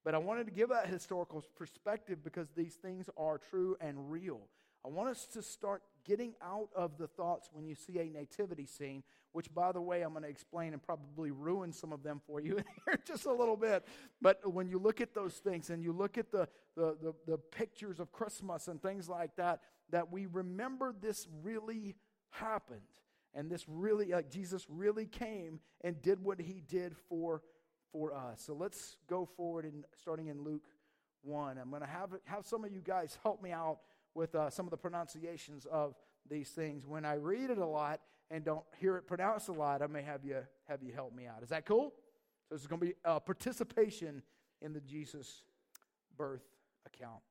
But 0.03 0.15
I 0.15 0.17
wanted 0.17 0.47
to 0.47 0.51
give 0.51 0.69
that 0.69 0.87
historical 0.87 1.45
perspective 1.55 2.23
because 2.23 2.47
these 2.57 2.73
things 2.73 3.11
are 3.15 3.37
true 3.37 3.77
and 3.79 4.11
real. 4.11 4.41
I 4.83 4.89
want 4.89 5.09
us 5.09 5.27
to 5.33 5.41
start 5.41 5.83
getting 6.05 6.33
out 6.41 6.69
of 6.75 6.97
the 6.97 7.07
thoughts 7.07 7.49
when 7.53 7.67
you 7.67 7.75
see 7.75 7.99
a 7.99 8.05
nativity 8.05 8.65
scene, 8.65 9.03
which, 9.31 9.53
by 9.53 9.71
the 9.71 9.81
way, 9.81 10.01
I'm 10.01 10.11
going 10.11 10.23
to 10.23 10.29
explain 10.29 10.73
and 10.73 10.81
probably 10.81 11.31
ruin 11.31 11.71
some 11.71 11.93
of 11.93 12.03
them 12.03 12.21
for 12.25 12.41
you 12.41 12.55
here 12.85 12.99
just 13.05 13.25
a 13.25 13.33
little 13.33 13.55
bit. 13.55 13.85
But 14.21 14.51
when 14.51 14.67
you 14.67 14.79
look 14.79 15.01
at 15.01 15.13
those 15.13 15.35
things 15.35 15.69
and 15.69 15.83
you 15.83 15.93
look 15.93 16.17
at 16.17 16.31
the, 16.31 16.47
the, 16.75 16.97
the, 17.01 17.13
the 17.27 17.37
pictures 17.37 17.99
of 17.99 18.11
Christmas 18.11 18.67
and 18.67 18.81
things 18.81 19.07
like 19.07 19.35
that, 19.35 19.61
that 19.91 20.11
we 20.11 20.25
remember 20.25 20.93
this 20.99 21.27
really 21.43 21.95
happened. 22.31 22.81
And 23.33 23.49
this 23.49 23.65
really, 23.67 24.07
like 24.07 24.29
Jesus 24.29 24.65
really 24.67 25.05
came 25.05 25.59
and 25.81 26.01
did 26.01 26.21
what 26.23 26.39
he 26.39 26.61
did 26.67 26.95
for, 27.07 27.43
for 27.91 28.13
us. 28.13 28.41
So 28.45 28.53
let's 28.53 28.97
go 29.07 29.25
forward 29.37 29.65
and 29.65 29.85
starting 29.95 30.27
in 30.27 30.43
Luke 30.43 30.65
1. 31.21 31.57
I'm 31.57 31.69
going 31.69 31.81
to 31.81 31.87
have, 31.87 32.09
have 32.25 32.45
some 32.45 32.65
of 32.65 32.73
you 32.73 32.81
guys 32.83 33.17
help 33.23 33.41
me 33.41 33.51
out 33.51 33.77
with 34.13 34.35
uh, 34.35 34.49
some 34.49 34.65
of 34.65 34.71
the 34.71 34.77
pronunciations 34.77 35.65
of 35.65 35.95
these 36.29 36.49
things. 36.49 36.85
When 36.85 37.05
I 37.05 37.15
read 37.15 37.49
it 37.49 37.57
a 37.57 37.65
lot 37.65 38.01
and 38.29 38.43
don't 38.43 38.63
hear 38.79 38.97
it 38.97 39.07
pronounced 39.07 39.49
a 39.49 39.53
lot, 39.53 39.81
I 39.81 39.87
may 39.87 40.01
have 40.01 40.23
you, 40.23 40.37
have 40.67 40.83
you 40.83 40.93
help 40.93 41.13
me 41.15 41.27
out. 41.27 41.43
Is 41.43 41.49
that 41.49 41.65
cool? 41.65 41.93
So 42.47 42.55
this 42.55 42.61
is 42.61 42.67
going 42.67 42.79
to 42.79 42.85
be 42.87 42.93
a 43.03 43.19
participation 43.19 44.21
in 44.61 44.73
the 44.73 44.81
Jesus 44.81 45.43
birth 46.17 46.43
account. 46.85 47.21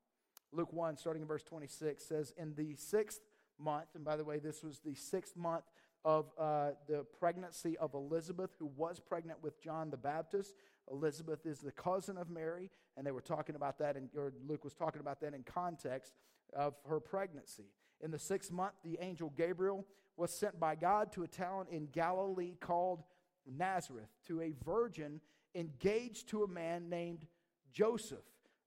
Luke 0.53 0.73
1, 0.73 0.97
starting 0.97 1.23
in 1.23 1.29
verse 1.29 1.45
26, 1.45 2.05
says, 2.05 2.33
In 2.37 2.55
the 2.55 2.75
sixth 2.75 3.21
month, 3.59 3.89
and 3.95 4.05
by 4.05 4.17
the 4.17 4.25
way, 4.25 4.39
this 4.39 4.63
was 4.63 4.81
the 4.81 4.95
sixth 4.95 5.37
month 5.37 5.65
of 6.05 6.33
uh, 6.39 6.71
the 6.89 7.05
pregnancy 7.19 7.77
of 7.79 7.95
Elizabeth, 7.95 8.51
who 8.59 8.71
was 8.77 8.99
pregnant 8.99 9.43
with 9.43 9.63
John 9.63 9.91
the 9.91 9.97
Baptist. 9.97 10.55
Elizabeth 10.91 11.47
is 11.47 11.61
the 11.61 11.71
cousin 11.71 12.17
of 12.17 12.31
Mary, 12.31 12.71
and 12.97 13.07
they 13.07 13.13
were 13.13 13.21
talking 13.21 13.55
about 13.55 13.79
that, 13.79 13.97
and 13.97 14.09
Luke 14.49 14.65
was 14.65 14.75
talking 14.75 15.01
about 15.01 15.21
that 15.21 15.35
in 15.35 15.45
context 15.45 16.15
of 16.55 16.75
her 16.89 17.01
pregnancy. 17.01 17.71
In 18.01 18.11
the 18.11 18.19
sixth 18.19 18.51
month, 18.51 18.75
the 18.85 18.99
angel 19.01 19.33
Gabriel 19.37 19.87
was 20.17 20.33
sent 20.33 20.59
by 20.59 20.75
God 20.75 21.13
to 21.13 21.23
a 21.23 21.29
town 21.29 21.67
in 21.71 21.87
Galilee 21.87 22.57
called 22.61 23.03
Nazareth 23.47 24.09
to 24.27 24.41
a 24.41 24.53
virgin 24.65 25.21
engaged 25.55 26.29
to 26.29 26.45
a 26.45 26.49
man 26.49 26.89
named 26.89 27.27
Joseph 27.73 28.19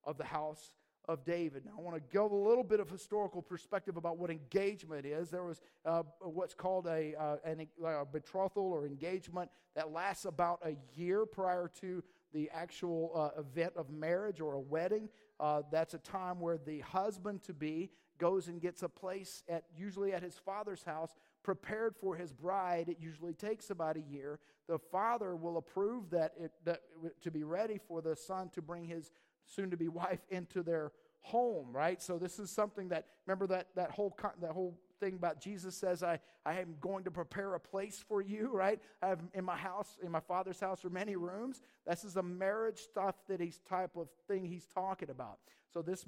of 0.03 0.17
the 0.17 0.25
house 0.25 0.71
of 1.07 1.25
David. 1.25 1.65
Now, 1.65 1.73
I 1.77 1.81
want 1.81 1.95
to 1.95 2.03
give 2.11 2.31
a 2.31 2.35
little 2.35 2.63
bit 2.63 2.79
of 2.79 2.89
historical 2.89 3.41
perspective 3.41 3.97
about 3.97 4.17
what 4.17 4.29
engagement 4.29 5.05
is. 5.05 5.29
There 5.29 5.43
was 5.43 5.61
uh, 5.85 6.03
what's 6.21 6.53
called 6.53 6.87
a, 6.87 7.13
uh, 7.19 7.35
an, 7.43 7.67
a 7.85 8.05
betrothal 8.05 8.71
or 8.71 8.85
engagement 8.85 9.49
that 9.75 9.91
lasts 9.91 10.25
about 10.25 10.59
a 10.65 10.75
year 10.95 11.25
prior 11.25 11.69
to 11.81 12.03
the 12.33 12.49
actual 12.53 13.11
uh, 13.13 13.39
event 13.39 13.73
of 13.75 13.89
marriage 13.89 14.39
or 14.39 14.53
a 14.53 14.59
wedding. 14.59 15.09
Uh, 15.43 15.61
that's 15.69 15.93
a 15.93 15.97
time 15.97 16.39
where 16.39 16.57
the 16.57 16.79
husband 16.79 17.43
to 17.43 17.53
be 17.53 17.89
goes 18.17 18.47
and 18.47 18.61
gets 18.61 18.81
a 18.81 18.87
place 18.87 19.43
at 19.49 19.65
usually 19.77 20.13
at 20.13 20.23
his 20.23 20.37
father's 20.37 20.83
house 20.83 21.13
prepared 21.43 21.93
for 21.99 22.15
his 22.15 22.31
bride. 22.31 22.87
It 22.87 22.95
usually 23.01 23.33
takes 23.33 23.69
about 23.69 23.97
a 23.97 24.01
year. 24.01 24.39
The 24.69 24.79
father 24.79 25.35
will 25.35 25.57
approve 25.57 26.11
that, 26.11 26.31
it, 26.39 26.53
that 26.63 26.83
to 27.23 27.29
be 27.29 27.43
ready 27.43 27.77
for 27.89 28.01
the 28.01 28.15
son 28.15 28.51
to 28.51 28.61
bring 28.61 28.85
his 28.85 29.11
soon 29.45 29.69
to 29.71 29.75
be 29.75 29.89
wife 29.89 30.21
into 30.29 30.63
their 30.63 30.93
home, 31.23 31.67
right? 31.71 32.01
So 32.01 32.17
this 32.19 32.37
is 32.37 32.51
something 32.51 32.89
that 32.89 33.07
remember 33.25 33.47
that 33.47 33.67
that 33.75 33.91
whole 33.91 34.15
that 34.41 34.51
whole 34.51 34.77
thing 34.99 35.15
about 35.15 35.41
Jesus 35.41 35.75
says 35.75 36.03
I 36.03 36.19
I 36.45 36.59
am 36.59 36.75
going 36.79 37.05
to 37.05 37.11
prepare 37.11 37.55
a 37.55 37.59
place 37.59 38.03
for 38.07 38.21
you, 38.21 38.51
right? 38.53 38.79
I 39.01 39.07
have 39.07 39.19
in 39.33 39.43
my 39.43 39.55
house 39.55 39.97
in 40.03 40.11
my 40.11 40.19
father's 40.19 40.59
house 40.59 40.85
are 40.85 40.89
many 40.89 41.15
rooms. 41.15 41.61
This 41.87 42.03
is 42.03 42.17
a 42.17 42.23
marriage 42.23 42.79
stuff 42.79 43.15
that 43.27 43.39
he's 43.39 43.59
type 43.67 43.95
of 43.95 44.09
thing 44.27 44.45
he's 44.45 44.67
talking 44.73 45.09
about. 45.09 45.39
So 45.73 45.81
this 45.81 46.05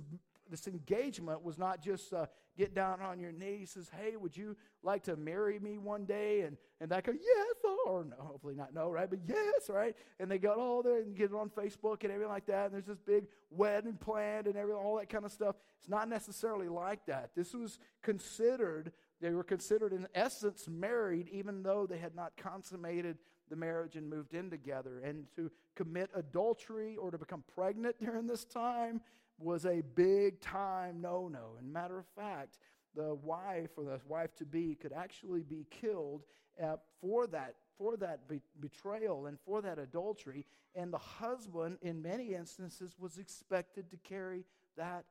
this 0.49 0.67
engagement 0.67 1.43
was 1.43 1.57
not 1.57 1.81
just 1.81 2.13
uh, 2.13 2.27
get 2.57 2.73
down 2.73 3.01
on 3.01 3.19
your 3.19 3.31
knees, 3.31 3.71
says, 3.71 3.89
"Hey, 3.89 4.15
would 4.15 4.35
you 4.35 4.55
like 4.83 5.03
to 5.03 5.15
marry 5.15 5.59
me 5.59 5.77
one 5.77 6.05
day?" 6.05 6.41
And 6.41 6.57
and 6.79 6.89
that 6.91 7.03
go, 7.03 7.11
"Yes," 7.11 7.55
or 7.85 8.03
no, 8.03 8.15
hopefully 8.17 8.55
not 8.55 8.73
no, 8.73 8.89
right? 8.89 9.09
But 9.09 9.19
yes, 9.27 9.69
right? 9.69 9.95
And 10.19 10.29
they 10.29 10.39
go, 10.39 10.53
oh, 10.57 10.75
all 10.75 10.83
there 10.83 11.01
and 11.01 11.15
get 11.15 11.31
it 11.31 11.35
on 11.35 11.49
Facebook 11.49 12.03
and 12.03 12.11
everything 12.11 12.31
like 12.31 12.47
that. 12.47 12.65
And 12.65 12.73
there's 12.73 12.85
this 12.85 12.99
big 12.99 13.25
wedding 13.49 13.93
planned 13.93 14.47
and 14.47 14.55
everything, 14.55 14.81
all 14.81 14.97
that 14.97 15.09
kind 15.09 15.25
of 15.25 15.31
stuff. 15.31 15.55
It's 15.79 15.89
not 15.89 16.09
necessarily 16.09 16.67
like 16.67 17.05
that. 17.05 17.31
This 17.35 17.53
was 17.53 17.79
considered. 18.01 18.91
They 19.21 19.31
were 19.31 19.43
considered, 19.43 19.93
in 19.93 20.07
essence, 20.13 20.67
married, 20.67 21.29
even 21.31 21.63
though 21.63 21.85
they 21.85 21.97
had 21.97 22.15
not 22.15 22.33
consummated 22.37 23.17
the 23.49 23.55
marriage 23.55 23.95
and 23.95 24.09
moved 24.09 24.33
in 24.33 24.49
together. 24.49 24.99
And 25.03 25.25
to 25.35 25.51
commit 25.75 26.09
adultery 26.15 26.97
or 26.97 27.11
to 27.11 27.17
become 27.17 27.43
pregnant 27.53 27.97
during 28.03 28.27
this 28.27 28.45
time 28.45 29.01
was 29.37 29.65
a 29.65 29.81
big 29.95 30.39
time 30.41 31.01
no 31.01 31.27
no. 31.27 31.55
And 31.59 31.71
matter 31.71 31.99
of 31.99 32.05
fact, 32.15 32.57
the 32.95 33.15
wife 33.15 33.71
or 33.75 33.83
the 33.83 33.99
wife 34.07 34.35
to 34.35 34.45
be 34.45 34.75
could 34.75 34.93
actually 34.93 35.43
be 35.43 35.65
killed 35.69 36.23
uh, 36.61 36.77
for 37.01 37.27
that 37.27 37.55
for 37.77 37.97
that 37.97 38.27
be- 38.29 38.41
betrayal 38.59 39.25
and 39.25 39.37
for 39.45 39.61
that 39.61 39.77
adultery. 39.77 40.45
And 40.75 40.93
the 40.93 40.97
husband 40.97 41.77
in 41.81 42.01
many 42.01 42.33
instances 42.33 42.95
was 42.97 43.17
expected 43.17 43.91
to 43.91 43.97
carry 43.97 44.45
that 44.77 45.05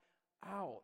out. 0.47 0.83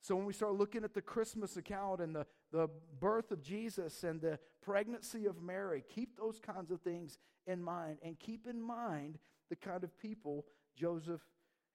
So 0.00 0.14
when 0.14 0.24
we 0.24 0.32
start 0.32 0.54
looking 0.54 0.84
at 0.84 0.94
the 0.94 1.02
christmas 1.02 1.56
account 1.56 2.00
and 2.00 2.14
the, 2.14 2.26
the 2.52 2.68
birth 3.00 3.32
of 3.32 3.42
jesus 3.42 4.04
and 4.04 4.20
the 4.20 4.38
pregnancy 4.62 5.26
of 5.26 5.42
mary 5.42 5.82
keep 5.92 6.16
those 6.16 6.38
kinds 6.38 6.70
of 6.70 6.80
things 6.80 7.18
in 7.46 7.62
mind. 7.62 7.98
And 8.02 8.18
keep 8.18 8.46
in 8.46 8.60
mind 8.60 9.18
the 9.48 9.56
kind 9.56 9.82
of 9.82 9.96
people 9.98 10.44
joseph 10.76 11.22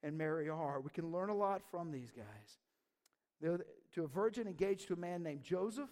and 0.02 0.18
Mary 0.18 0.48
are. 0.48 0.80
We 0.80 0.90
can 0.90 1.12
learn 1.12 1.30
a 1.30 1.34
lot 1.34 1.62
from 1.70 1.90
these 1.90 2.10
guys. 2.10 2.58
They're 3.40 3.60
to 3.94 4.04
a 4.04 4.08
virgin 4.08 4.46
engaged 4.46 4.88
to 4.88 4.94
a 4.94 4.98
man 4.98 5.22
named 5.22 5.42
Joseph 5.42 5.90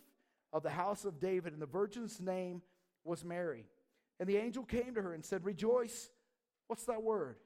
of 0.52 0.62
the 0.62 0.70
house 0.70 1.04
of 1.04 1.20
David, 1.20 1.52
and 1.52 1.60
the 1.60 1.66
virgin's 1.66 2.20
name 2.20 2.62
was 3.04 3.24
Mary. 3.24 3.66
And 4.18 4.28
the 4.28 4.36
angel 4.36 4.64
came 4.64 4.94
to 4.94 5.02
her 5.02 5.12
and 5.12 5.24
said, 5.24 5.44
Rejoice. 5.44 6.10
What's 6.66 6.84
that 6.84 7.02
word? 7.02 7.36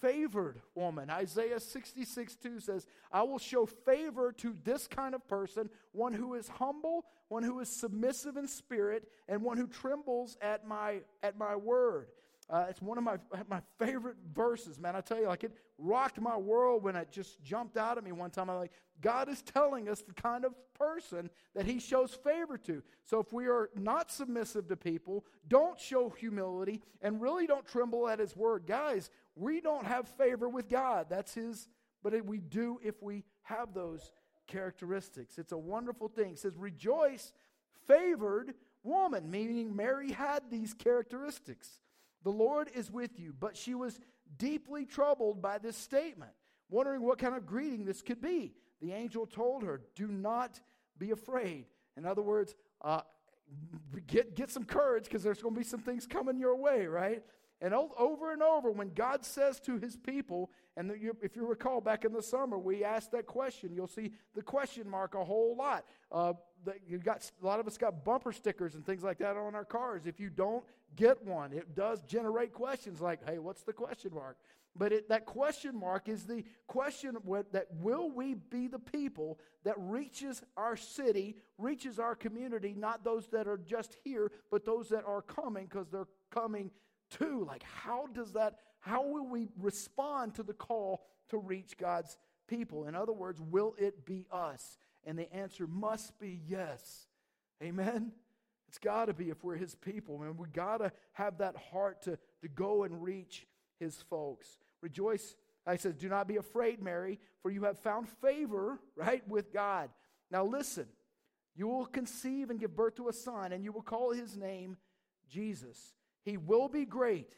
Favored 0.00 0.60
woman. 0.74 1.08
Isaiah 1.08 1.58
66 1.58 2.36
2 2.36 2.60
says, 2.60 2.86
I 3.10 3.22
will 3.22 3.38
show 3.38 3.64
favor 3.64 4.32
to 4.38 4.54
this 4.64 4.86
kind 4.86 5.14
of 5.14 5.26
person, 5.26 5.70
one 5.92 6.12
who 6.12 6.34
is 6.34 6.48
humble, 6.48 7.06
one 7.28 7.42
who 7.42 7.60
is 7.60 7.80
submissive 7.80 8.36
in 8.36 8.46
spirit, 8.46 9.04
and 9.28 9.42
one 9.42 9.56
who 9.56 9.66
trembles 9.66 10.36
at 10.42 10.66
my, 10.66 11.00
at 11.22 11.38
my 11.38 11.56
word. 11.56 12.08
Uh, 12.48 12.66
it's 12.68 12.80
one 12.80 12.96
of 12.96 13.02
my, 13.02 13.16
my 13.48 13.60
favorite 13.78 14.16
verses, 14.32 14.78
man. 14.78 14.94
I 14.94 15.00
tell 15.00 15.18
you, 15.18 15.26
like 15.26 15.42
it 15.42 15.52
rocked 15.78 16.20
my 16.20 16.36
world 16.36 16.84
when 16.84 16.94
it 16.94 17.10
just 17.10 17.42
jumped 17.42 17.76
out 17.76 17.98
at 17.98 18.04
me 18.04 18.12
one 18.12 18.30
time. 18.30 18.48
I'm 18.48 18.56
like, 18.56 18.72
God 19.00 19.28
is 19.28 19.42
telling 19.42 19.88
us 19.88 20.02
the 20.02 20.12
kind 20.12 20.44
of 20.44 20.54
person 20.74 21.28
that 21.54 21.66
He 21.66 21.80
shows 21.80 22.14
favor 22.14 22.56
to. 22.58 22.82
So 23.04 23.18
if 23.18 23.32
we 23.32 23.46
are 23.46 23.70
not 23.74 24.12
submissive 24.12 24.68
to 24.68 24.76
people, 24.76 25.24
don't 25.48 25.78
show 25.78 26.08
humility, 26.08 26.82
and 27.02 27.20
really 27.20 27.46
don't 27.48 27.66
tremble 27.66 28.08
at 28.08 28.20
His 28.20 28.36
word, 28.36 28.64
guys, 28.66 29.10
we 29.34 29.60
don't 29.60 29.86
have 29.86 30.06
favor 30.08 30.48
with 30.48 30.68
God. 30.68 31.06
That's 31.10 31.34
His, 31.34 31.68
but 32.02 32.24
we 32.24 32.38
do 32.38 32.78
if 32.82 33.02
we 33.02 33.24
have 33.42 33.74
those 33.74 34.12
characteristics. 34.46 35.36
It's 35.38 35.52
a 35.52 35.58
wonderful 35.58 36.08
thing. 36.08 36.30
It 36.30 36.38
says, 36.38 36.56
Rejoice, 36.56 37.32
favored 37.88 38.54
woman, 38.84 39.28
meaning 39.30 39.74
Mary 39.74 40.12
had 40.12 40.42
these 40.48 40.72
characteristics. 40.72 41.80
The 42.26 42.32
Lord 42.32 42.72
is 42.74 42.90
with 42.90 43.20
you. 43.20 43.32
But 43.38 43.56
she 43.56 43.76
was 43.76 44.00
deeply 44.36 44.84
troubled 44.84 45.40
by 45.40 45.58
this 45.58 45.76
statement, 45.76 46.32
wondering 46.68 47.02
what 47.02 47.18
kind 47.18 47.36
of 47.36 47.46
greeting 47.46 47.84
this 47.84 48.02
could 48.02 48.20
be. 48.20 48.52
The 48.82 48.90
angel 48.90 49.26
told 49.26 49.62
her, 49.62 49.82
Do 49.94 50.08
not 50.08 50.60
be 50.98 51.12
afraid. 51.12 51.66
In 51.96 52.04
other 52.04 52.22
words, 52.22 52.56
uh, 52.82 53.02
get, 54.08 54.34
get 54.34 54.50
some 54.50 54.64
courage 54.64 55.04
because 55.04 55.22
there's 55.22 55.40
going 55.40 55.54
to 55.54 55.60
be 55.60 55.64
some 55.64 55.78
things 55.78 56.04
coming 56.04 56.36
your 56.36 56.56
way, 56.56 56.88
right? 56.88 57.22
And 57.60 57.72
over 57.72 58.32
and 58.32 58.42
over, 58.42 58.70
when 58.70 58.92
God 58.92 59.24
says 59.24 59.60
to 59.60 59.78
his 59.78 59.96
people, 59.96 60.50
and 60.76 60.92
if 61.22 61.34
you 61.34 61.46
recall 61.46 61.80
back 61.80 62.04
in 62.04 62.12
the 62.12 62.22
summer, 62.22 62.58
we 62.58 62.84
asked 62.84 63.12
that 63.12 63.26
question. 63.26 63.72
You'll 63.74 63.86
see 63.86 64.12
the 64.34 64.42
question 64.42 64.88
mark 64.88 65.14
a 65.14 65.24
whole 65.24 65.56
lot. 65.56 65.86
Uh, 66.12 66.34
you 66.86 66.98
got 66.98 67.30
a 67.42 67.46
lot 67.46 67.58
of 67.58 67.66
us 67.66 67.78
got 67.78 68.04
bumper 68.04 68.32
stickers 68.32 68.74
and 68.74 68.84
things 68.84 69.02
like 69.02 69.18
that 69.18 69.36
on 69.36 69.54
our 69.54 69.64
cars. 69.64 70.02
If 70.04 70.20
you 70.20 70.28
don't 70.28 70.64
get 70.96 71.24
one, 71.24 71.52
it 71.52 71.74
does 71.74 72.02
generate 72.02 72.52
questions 72.52 73.00
like, 73.00 73.26
"Hey, 73.26 73.38
what's 73.38 73.62
the 73.62 73.72
question 73.72 74.12
mark?" 74.12 74.36
But 74.78 74.92
it, 74.92 75.08
that 75.08 75.24
question 75.24 75.78
mark 75.78 76.08
is 76.08 76.24
the 76.24 76.44
question 76.66 77.16
that 77.52 77.66
will 77.80 78.10
we 78.10 78.34
be 78.34 78.68
the 78.68 78.78
people 78.78 79.38
that 79.64 79.74
reaches 79.78 80.42
our 80.56 80.76
city, 80.76 81.36
reaches 81.56 81.98
our 81.98 82.14
community, 82.14 82.74
not 82.76 83.02
those 83.02 83.28
that 83.28 83.48
are 83.48 83.56
just 83.56 83.96
here, 84.04 84.30
but 84.50 84.66
those 84.66 84.90
that 84.90 85.04
are 85.06 85.22
coming 85.22 85.64
because 85.64 85.88
they're 85.88 86.08
coming 86.30 86.70
too. 87.10 87.44
Like, 87.46 87.62
how 87.62 88.06
does 88.12 88.32
that, 88.32 88.58
how 88.80 89.06
will 89.06 89.26
we 89.26 89.48
respond 89.58 90.34
to 90.34 90.42
the 90.42 90.54
call 90.54 91.04
to 91.30 91.38
reach 91.38 91.76
God's 91.78 92.16
people? 92.48 92.86
In 92.86 92.94
other 92.94 93.12
words, 93.12 93.40
will 93.40 93.74
it 93.78 94.04
be 94.04 94.26
us? 94.30 94.78
And 95.04 95.18
the 95.18 95.32
answer 95.32 95.66
must 95.66 96.18
be 96.18 96.40
yes. 96.48 97.06
Amen? 97.62 98.12
It's 98.68 98.78
got 98.78 99.06
to 99.06 99.14
be 99.14 99.30
if 99.30 99.44
we're 99.44 99.56
his 99.56 99.74
people. 99.74 100.22
And 100.22 100.36
we 100.38 100.48
got 100.48 100.78
to 100.78 100.92
have 101.12 101.38
that 101.38 101.56
heart 101.70 102.02
to, 102.02 102.18
to 102.42 102.48
go 102.48 102.84
and 102.84 103.02
reach 103.02 103.46
his 103.78 103.96
folks. 104.10 104.58
Rejoice. 104.82 105.36
I 105.66 105.76
says, 105.76 105.94
do 105.94 106.08
not 106.08 106.28
be 106.28 106.36
afraid, 106.36 106.82
Mary, 106.82 107.18
for 107.42 107.50
you 107.50 107.64
have 107.64 107.78
found 107.78 108.08
favor, 108.08 108.80
right, 108.96 109.26
with 109.28 109.52
God. 109.52 109.90
Now 110.30 110.44
listen, 110.44 110.86
you 111.54 111.68
will 111.68 111.86
conceive 111.86 112.50
and 112.50 112.60
give 112.60 112.76
birth 112.76 112.96
to 112.96 113.08
a 113.08 113.12
son, 113.12 113.52
and 113.52 113.64
you 113.64 113.72
will 113.72 113.82
call 113.82 114.12
his 114.12 114.36
name 114.36 114.76
Jesus. 115.28 115.94
He 116.26 116.36
will 116.36 116.68
be 116.68 116.84
great, 116.84 117.32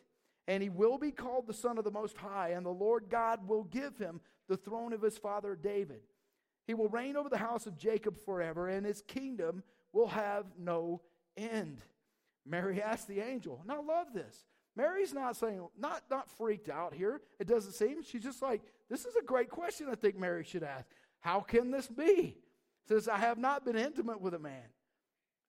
and 0.48 0.62
he 0.62 0.70
will 0.70 0.96
be 0.96 1.12
called 1.12 1.46
the 1.46 1.52
Son 1.52 1.76
of 1.76 1.84
the 1.84 1.90
Most 1.90 2.16
High, 2.16 2.48
and 2.48 2.64
the 2.64 2.70
Lord 2.70 3.10
God 3.10 3.46
will 3.46 3.64
give 3.64 3.98
him 3.98 4.20
the 4.48 4.56
throne 4.56 4.94
of 4.94 5.02
his 5.02 5.18
father 5.18 5.54
David. 5.54 6.00
He 6.66 6.72
will 6.72 6.88
reign 6.88 7.14
over 7.14 7.28
the 7.28 7.36
house 7.36 7.66
of 7.66 7.76
Jacob 7.76 8.16
forever, 8.24 8.66
and 8.66 8.86
his 8.86 9.02
kingdom 9.02 9.62
will 9.92 10.08
have 10.08 10.46
no 10.58 11.02
end. 11.36 11.82
Mary 12.46 12.80
asked 12.82 13.08
the 13.08 13.20
angel, 13.20 13.60
and 13.62 13.70
I 13.70 13.78
love 13.78 14.14
this. 14.14 14.46
Mary's 14.74 15.12
not 15.12 15.36
saying, 15.36 15.68
not, 15.78 16.04
not 16.10 16.30
freaked 16.30 16.70
out 16.70 16.94
here, 16.94 17.20
it 17.38 17.46
doesn't 17.46 17.72
seem. 17.72 18.02
She's 18.02 18.22
just 18.22 18.40
like, 18.40 18.62
this 18.88 19.04
is 19.04 19.16
a 19.16 19.24
great 19.24 19.50
question 19.50 19.88
I 19.90 19.96
think 19.96 20.18
Mary 20.18 20.44
should 20.44 20.62
ask. 20.62 20.86
How 21.20 21.40
can 21.40 21.70
this 21.70 21.88
be? 21.88 22.38
Says, 22.86 23.06
I 23.06 23.18
have 23.18 23.36
not 23.36 23.66
been 23.66 23.76
intimate 23.76 24.18
with 24.18 24.32
a 24.32 24.38
man. 24.38 24.64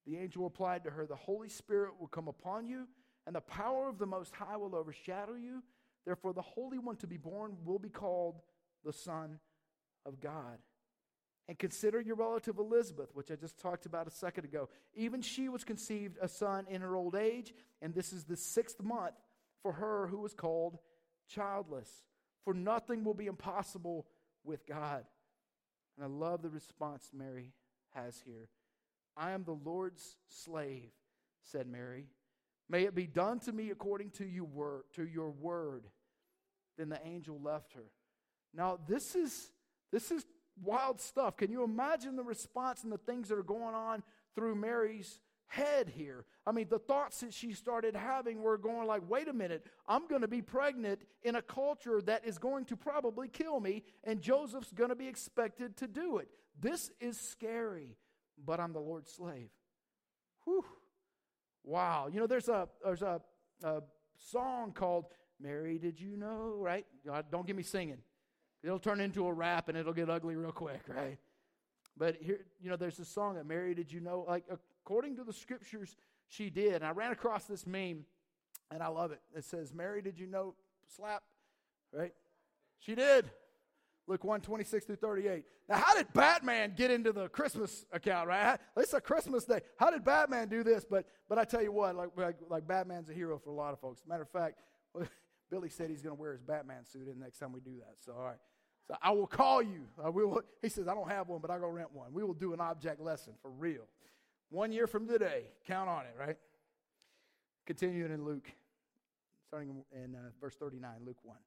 The 0.05 0.17
angel 0.17 0.43
replied 0.43 0.83
to 0.83 0.89
her, 0.89 1.05
The 1.05 1.15
Holy 1.15 1.47
Spirit 1.47 1.93
will 1.99 2.07
come 2.07 2.27
upon 2.27 2.67
you 2.67 2.87
and 3.25 3.35
the 3.35 3.41
power 3.41 3.87
of 3.89 3.97
the 3.97 4.05
Most 4.05 4.33
High 4.35 4.57
will 4.57 4.75
overshadow 4.75 5.35
you. 5.35 5.63
Therefore, 6.05 6.33
the 6.33 6.41
Holy 6.41 6.79
One 6.79 6.95
to 6.97 7.07
be 7.07 7.17
born 7.17 7.57
will 7.63 7.79
be 7.79 7.89
called 7.89 8.41
the 8.83 8.93
Son 8.93 9.39
of 10.05 10.19
God. 10.19 10.57
And 11.47 11.57
consider 11.57 11.99
your 11.99 12.15
relative 12.15 12.59
Elizabeth, 12.59 13.09
which 13.13 13.31
I 13.31 13.35
just 13.35 13.57
talked 13.59 13.87
about 13.87 14.07
a 14.07 14.11
second 14.11 14.45
ago. 14.45 14.69
Even 14.93 15.21
she 15.21 15.49
was 15.49 15.63
conceived 15.63 16.17
a 16.21 16.27
son 16.27 16.67
in 16.69 16.81
her 16.81 16.95
old 16.95 17.15
age, 17.15 17.55
and 17.81 17.93
this 17.93 18.13
is 18.13 18.25
the 18.25 18.37
sixth 18.37 18.81
month 18.83 19.15
for 19.63 19.71
her 19.71 20.05
who 20.07 20.19
was 20.19 20.35
called 20.35 20.77
childless. 21.27 21.89
For 22.45 22.53
nothing 22.53 23.03
will 23.03 23.15
be 23.15 23.25
impossible 23.25 24.05
with 24.43 24.67
God. 24.67 25.05
And 25.97 26.05
I 26.05 26.07
love 26.07 26.43
the 26.43 26.49
response 26.49 27.09
Mary 27.13 27.51
has 27.95 28.21
here. 28.23 28.47
I 29.17 29.31
am 29.31 29.43
the 29.43 29.57
Lord's 29.65 30.17
slave, 30.27 30.91
said 31.41 31.67
Mary. 31.67 32.05
May 32.69 32.83
it 32.83 32.93
be 32.93 33.07
done 33.07 33.39
to 33.41 33.51
me 33.51 33.71
according 33.71 34.11
to, 34.11 34.25
you 34.25 34.45
word, 34.45 34.83
to 34.95 35.05
your 35.05 35.31
word. 35.31 35.85
Then 36.77 36.89
the 36.89 37.05
angel 37.05 37.39
left 37.43 37.73
her. 37.73 37.85
Now, 38.53 38.79
this 38.87 39.15
is, 39.15 39.51
this 39.91 40.11
is 40.11 40.25
wild 40.63 41.01
stuff. 41.01 41.35
Can 41.35 41.51
you 41.51 41.63
imagine 41.63 42.15
the 42.15 42.23
response 42.23 42.83
and 42.83 42.91
the 42.91 42.97
things 42.97 43.29
that 43.29 43.37
are 43.37 43.43
going 43.43 43.75
on 43.75 44.03
through 44.35 44.55
Mary's 44.55 45.19
head 45.47 45.89
here? 45.89 46.25
I 46.45 46.51
mean, 46.51 46.67
the 46.69 46.79
thoughts 46.79 47.21
that 47.21 47.33
she 47.33 47.53
started 47.53 47.95
having 47.95 48.41
were 48.41 48.57
going 48.57 48.87
like, 48.87 49.01
wait 49.09 49.27
a 49.27 49.33
minute, 49.33 49.65
I'm 49.87 50.07
going 50.07 50.21
to 50.21 50.27
be 50.27 50.41
pregnant 50.41 51.01
in 51.23 51.35
a 51.35 51.41
culture 51.41 52.01
that 52.03 52.25
is 52.25 52.37
going 52.37 52.65
to 52.65 52.77
probably 52.77 53.27
kill 53.27 53.59
me, 53.59 53.83
and 54.03 54.21
Joseph's 54.21 54.71
going 54.71 54.89
to 54.89 54.95
be 54.95 55.07
expected 55.07 55.77
to 55.77 55.87
do 55.87 56.17
it. 56.17 56.29
This 56.59 56.91
is 56.99 57.19
scary, 57.19 57.97
but 58.43 58.59
I'm 58.59 58.73
the 58.73 58.79
Lord's 58.79 59.11
slave. 59.11 59.49
Whew. 60.45 60.65
Wow. 61.63 62.07
You 62.11 62.19
know, 62.19 62.27
there's 62.27 62.49
a 62.49 62.67
there's 62.83 63.01
a, 63.01 63.21
a 63.63 63.81
song 64.17 64.71
called 64.71 65.05
Mary, 65.39 65.77
Did 65.77 65.99
You 65.99 66.17
Know? 66.17 66.55
Right? 66.57 66.85
Don't 67.31 67.45
get 67.45 67.55
me 67.55 67.63
singing. 67.63 67.99
It'll 68.63 68.79
turn 68.79 68.99
into 68.99 69.25
a 69.25 69.33
rap 69.33 69.69
and 69.69 69.77
it'll 69.77 69.93
get 69.93 70.09
ugly 70.09 70.35
real 70.35 70.51
quick, 70.51 70.81
right? 70.87 71.17
But 71.97 72.17
here, 72.21 72.41
you 72.61 72.69
know, 72.69 72.75
there's 72.75 72.99
a 72.99 73.05
song 73.05 73.35
that 73.35 73.45
Mary, 73.45 73.73
did 73.73 73.91
you 73.91 73.99
know? 73.99 74.25
Like, 74.27 74.45
according 74.51 75.15
to 75.17 75.23
the 75.23 75.33
scriptures, 75.33 75.95
she 76.27 76.49
did. 76.49 76.75
And 76.75 76.85
I 76.85 76.91
ran 76.91 77.11
across 77.11 77.45
this 77.45 77.65
meme 77.65 78.05
and 78.71 78.83
I 78.83 78.87
love 78.87 79.11
it. 79.11 79.21
It 79.35 79.43
says, 79.45 79.73
Mary, 79.73 80.01
did 80.01 80.19
you 80.19 80.27
know? 80.27 80.55
Slap, 80.95 81.21
right? 81.93 82.13
She 82.79 82.95
did. 82.95 83.29
Luke 84.09 84.23
1 84.23 84.41
26 84.41 84.85
through 84.85 84.95
38. 84.95 85.45
Now, 85.69 85.77
how 85.77 85.95
did 85.95 86.11
Batman 86.13 86.73
get 86.75 86.89
into 86.89 87.13
the 87.13 87.29
Christmas 87.29 87.85
account, 87.93 88.27
right? 88.27 88.59
It's 88.75 88.93
a 88.93 88.99
Christmas 88.99 89.45
day. 89.45 89.59
How 89.77 89.91
did 89.91 90.03
Batman 90.03 90.49
do 90.49 90.63
this? 90.63 90.83
But 90.83 91.05
but 91.29 91.37
I 91.37 91.45
tell 91.45 91.61
you 91.61 91.71
what, 91.71 91.95
like, 91.95 92.09
like, 92.17 92.35
like 92.49 92.67
Batman's 92.67 93.09
a 93.11 93.13
hero 93.13 93.37
for 93.37 93.51
a 93.51 93.53
lot 93.53 93.71
of 93.71 93.79
folks. 93.79 94.01
Matter 94.07 94.23
of 94.23 94.29
fact, 94.29 94.55
Billy 95.51 95.69
said 95.69 95.91
he's 95.91 96.01
going 96.01 96.15
to 96.15 96.19
wear 96.19 96.31
his 96.31 96.41
Batman 96.41 96.85
suit 96.85 97.07
in 97.07 97.19
the 97.19 97.23
next 97.23 97.37
time 97.37 97.53
we 97.53 97.59
do 97.59 97.77
that. 97.77 97.95
So, 98.03 98.13
all 98.13 98.25
right. 98.25 98.39
So 98.87 98.95
I 98.99 99.11
will 99.11 99.27
call 99.27 99.61
you. 99.61 99.85
We 100.11 100.25
will, 100.25 100.41
he 100.63 100.69
says, 100.69 100.87
I 100.87 100.95
don't 100.95 101.09
have 101.11 101.27
one, 101.27 101.39
but 101.39 101.51
I'll 101.51 101.59
go 101.59 101.67
rent 101.67 101.93
one. 101.93 102.11
We 102.11 102.23
will 102.23 102.33
do 102.33 102.53
an 102.53 102.59
object 102.59 102.99
lesson 102.99 103.33
for 103.43 103.51
real. 103.51 103.83
One 104.49 104.71
year 104.71 104.87
from 104.87 105.07
today. 105.07 105.43
Count 105.67 105.87
on 105.87 106.05
it, 106.05 106.15
right? 106.19 106.37
Continuing 107.67 108.11
in 108.11 108.25
Luke, 108.25 108.49
starting 109.47 109.83
in 109.93 110.15
uh, 110.15 110.31
verse 110.41 110.55
39, 110.55 110.89
Luke 111.05 111.17
1. 111.21 111.37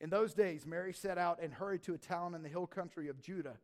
In 0.00 0.10
those 0.10 0.32
days, 0.34 0.66
Mary 0.66 0.92
set 0.92 1.18
out 1.18 1.40
and 1.42 1.52
hurried 1.52 1.82
to 1.84 1.94
a 1.94 1.98
town 1.98 2.34
in 2.34 2.42
the 2.42 2.48
hill 2.48 2.66
country 2.66 3.08
of 3.08 3.20
Judah, 3.20 3.56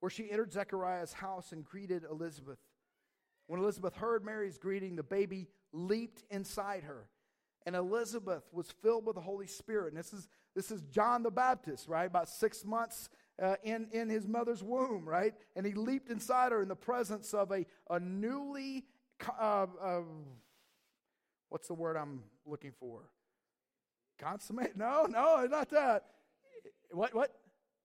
where 0.00 0.10
she 0.10 0.30
entered 0.30 0.52
Zechariah's 0.52 1.12
house 1.12 1.52
and 1.52 1.64
greeted 1.64 2.04
Elizabeth. 2.10 2.58
When 3.46 3.60
Elizabeth 3.60 3.94
heard 3.94 4.24
Mary's 4.24 4.58
greeting, 4.58 4.96
the 4.96 5.02
baby 5.02 5.48
leaped 5.72 6.24
inside 6.30 6.84
her. 6.84 7.08
And 7.66 7.74
Elizabeth 7.74 8.44
was 8.52 8.70
filled 8.82 9.06
with 9.06 9.16
the 9.16 9.20
Holy 9.20 9.46
Spirit. 9.46 9.92
And 9.92 9.98
this 9.98 10.12
is, 10.12 10.28
this 10.54 10.70
is 10.70 10.82
John 10.82 11.22
the 11.22 11.30
Baptist, 11.30 11.88
right? 11.88 12.06
About 12.06 12.28
six 12.28 12.64
months 12.64 13.08
uh, 13.42 13.56
in, 13.64 13.88
in 13.92 14.08
his 14.08 14.26
mother's 14.26 14.62
womb, 14.62 15.06
right? 15.06 15.34
And 15.56 15.66
he 15.66 15.72
leaped 15.74 16.08
inside 16.08 16.52
her 16.52 16.62
in 16.62 16.68
the 16.68 16.76
presence 16.76 17.34
of 17.34 17.50
a, 17.50 17.66
a 17.90 18.00
newly, 18.00 18.84
uh, 19.38 19.66
uh, 19.82 20.00
what's 21.48 21.68
the 21.68 21.74
word 21.74 21.96
I'm 21.96 22.22
looking 22.46 22.72
for? 22.78 23.02
Consummate? 24.18 24.76
No, 24.76 25.06
no, 25.06 25.46
not 25.46 25.70
that. 25.70 26.04
What? 26.90 27.14
What? 27.14 27.32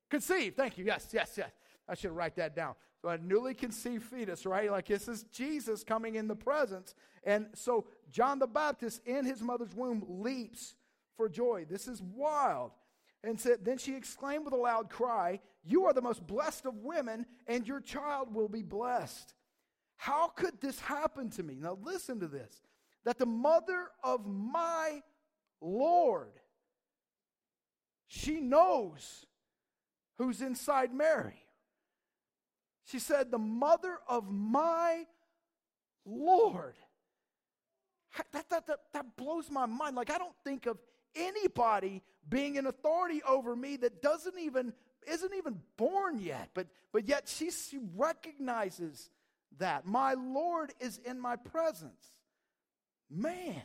Conceived. 0.10 0.58
Thank 0.58 0.78
you. 0.78 0.86
Yes, 0.86 1.08
yes, 1.12 1.34
yes. 1.38 1.52
I 1.88 1.96
should 1.96 2.12
write 2.12 2.36
that 2.36 2.56
down. 2.56 2.76
So 3.02 3.10
a 3.10 3.18
newly 3.18 3.54
conceived 3.54 4.04
fetus, 4.04 4.46
right? 4.46 4.70
Like 4.70 4.88
this 4.88 5.08
is 5.08 5.24
Jesus 5.24 5.84
coming 5.84 6.16
in 6.16 6.28
the 6.28 6.36
presence. 6.36 6.94
And 7.24 7.48
so 7.54 7.88
John 8.12 8.38
the 8.40 8.48
Baptist 8.48 9.02
in 9.06 9.26
his 9.26 9.42
mother's 9.42 9.74
womb 9.74 10.04
leaps 10.08 10.76
for 11.18 11.28
joy. 11.28 11.66
This 11.70 11.88
is 11.88 12.02
wild. 12.02 12.72
And 13.24 13.40
said, 13.40 13.64
then 13.64 13.78
she 13.78 13.96
exclaimed 13.96 14.46
with 14.46 14.54
a 14.54 14.58
loud 14.58 14.90
cry, 14.90 15.40
You 15.64 15.86
are 15.86 15.94
the 15.94 16.02
most 16.02 16.26
blessed 16.26 16.66
of 16.66 16.78
women, 16.78 17.26
and 17.48 17.68
your 17.68 17.80
child 17.80 18.34
will 18.34 18.48
be 18.48 18.64
blessed. 18.64 19.36
How 19.96 20.30
could 20.30 20.60
this 20.60 20.80
happen 20.80 21.30
to 21.32 21.44
me? 21.44 21.58
Now 21.60 21.78
listen 21.84 22.20
to 22.20 22.28
this. 22.28 22.62
That 23.06 23.20
the 23.20 23.28
mother 23.28 23.90
of 24.04 24.26
my 24.26 25.04
Lord. 25.62 26.32
She 28.08 28.40
knows 28.40 29.26
who's 30.18 30.42
inside 30.42 30.94
Mary. 30.94 31.46
She 32.86 33.00
said, 33.00 33.32
The 33.32 33.38
mother 33.38 33.98
of 34.08 34.30
my 34.30 35.06
Lord. 36.06 36.76
That, 38.34 38.50
that, 38.50 38.68
that, 38.68 38.80
that 38.92 39.16
blows 39.16 39.50
my 39.50 39.66
mind. 39.66 39.96
Like, 39.96 40.12
I 40.12 40.18
don't 40.18 40.36
think 40.44 40.66
of 40.66 40.78
anybody 41.16 42.02
being 42.28 42.58
an 42.58 42.66
authority 42.66 43.22
over 43.28 43.56
me 43.56 43.78
that 43.78 44.02
doesn't 44.02 44.38
even 44.40 44.74
isn't 45.08 45.34
even 45.34 45.60
born 45.78 46.20
yet 46.20 46.50
but 46.54 46.68
but 46.92 47.08
yet 47.08 47.28
she, 47.28 47.50
she 47.50 47.80
recognizes 47.96 49.10
that 49.58 49.86
my 49.86 50.14
lord 50.14 50.72
is 50.80 51.00
in 51.00 51.20
my 51.20 51.36
presence 51.36 52.14
man 53.10 53.62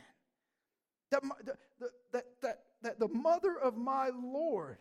that, 1.11 1.23
that, 1.45 1.91
that, 2.11 2.23
that, 2.41 2.59
that 2.83 2.99
the 2.99 3.07
mother 3.07 3.57
of 3.57 3.77
my 3.77 4.09
Lord 4.09 4.77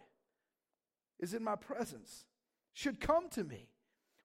is 1.18 1.34
in 1.34 1.42
my 1.42 1.56
presence 1.56 2.24
should 2.72 3.00
come 3.00 3.28
to 3.30 3.44
me. 3.44 3.68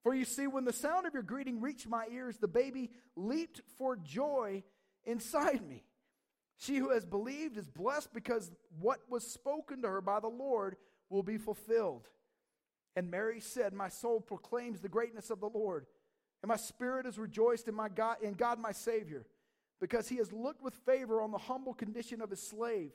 For 0.03 0.13
you 0.15 0.25
see, 0.25 0.47
when 0.47 0.65
the 0.65 0.73
sound 0.73 1.05
of 1.05 1.13
your 1.13 1.23
greeting 1.23 1.61
reached 1.61 1.87
my 1.87 2.05
ears, 2.11 2.37
the 2.37 2.47
baby 2.47 2.89
leaped 3.15 3.61
for 3.77 3.95
joy 3.95 4.63
inside 5.05 5.67
me. 5.67 5.83
She 6.57 6.77
who 6.77 6.91
has 6.91 7.05
believed 7.05 7.57
is 7.57 7.67
blessed 7.67 8.13
because 8.13 8.51
what 8.79 8.99
was 9.09 9.25
spoken 9.25 9.81
to 9.81 9.87
her 9.87 10.01
by 10.01 10.19
the 10.19 10.27
Lord 10.27 10.75
will 11.09 11.23
be 11.23 11.37
fulfilled. 11.37 12.07
And 12.95 13.09
Mary 13.09 13.39
said, 13.39 13.73
My 13.73 13.89
soul 13.89 14.19
proclaims 14.19 14.79
the 14.79 14.89
greatness 14.89 15.29
of 15.29 15.39
the 15.39 15.49
Lord, 15.49 15.85
and 16.41 16.49
my 16.49 16.57
spirit 16.57 17.05
is 17.05 17.17
rejoiced 17.17 17.67
in, 17.67 17.75
my 17.75 17.89
God, 17.89 18.17
in 18.21 18.33
God 18.33 18.59
my 18.59 18.71
Savior, 18.71 19.25
because 19.81 20.07
he 20.07 20.17
has 20.17 20.31
looked 20.31 20.63
with 20.63 20.75
favor 20.85 21.21
on 21.21 21.31
the 21.31 21.37
humble 21.37 21.73
condition 21.73 22.21
of 22.21 22.29
his 22.29 22.41
slave. 22.41 22.91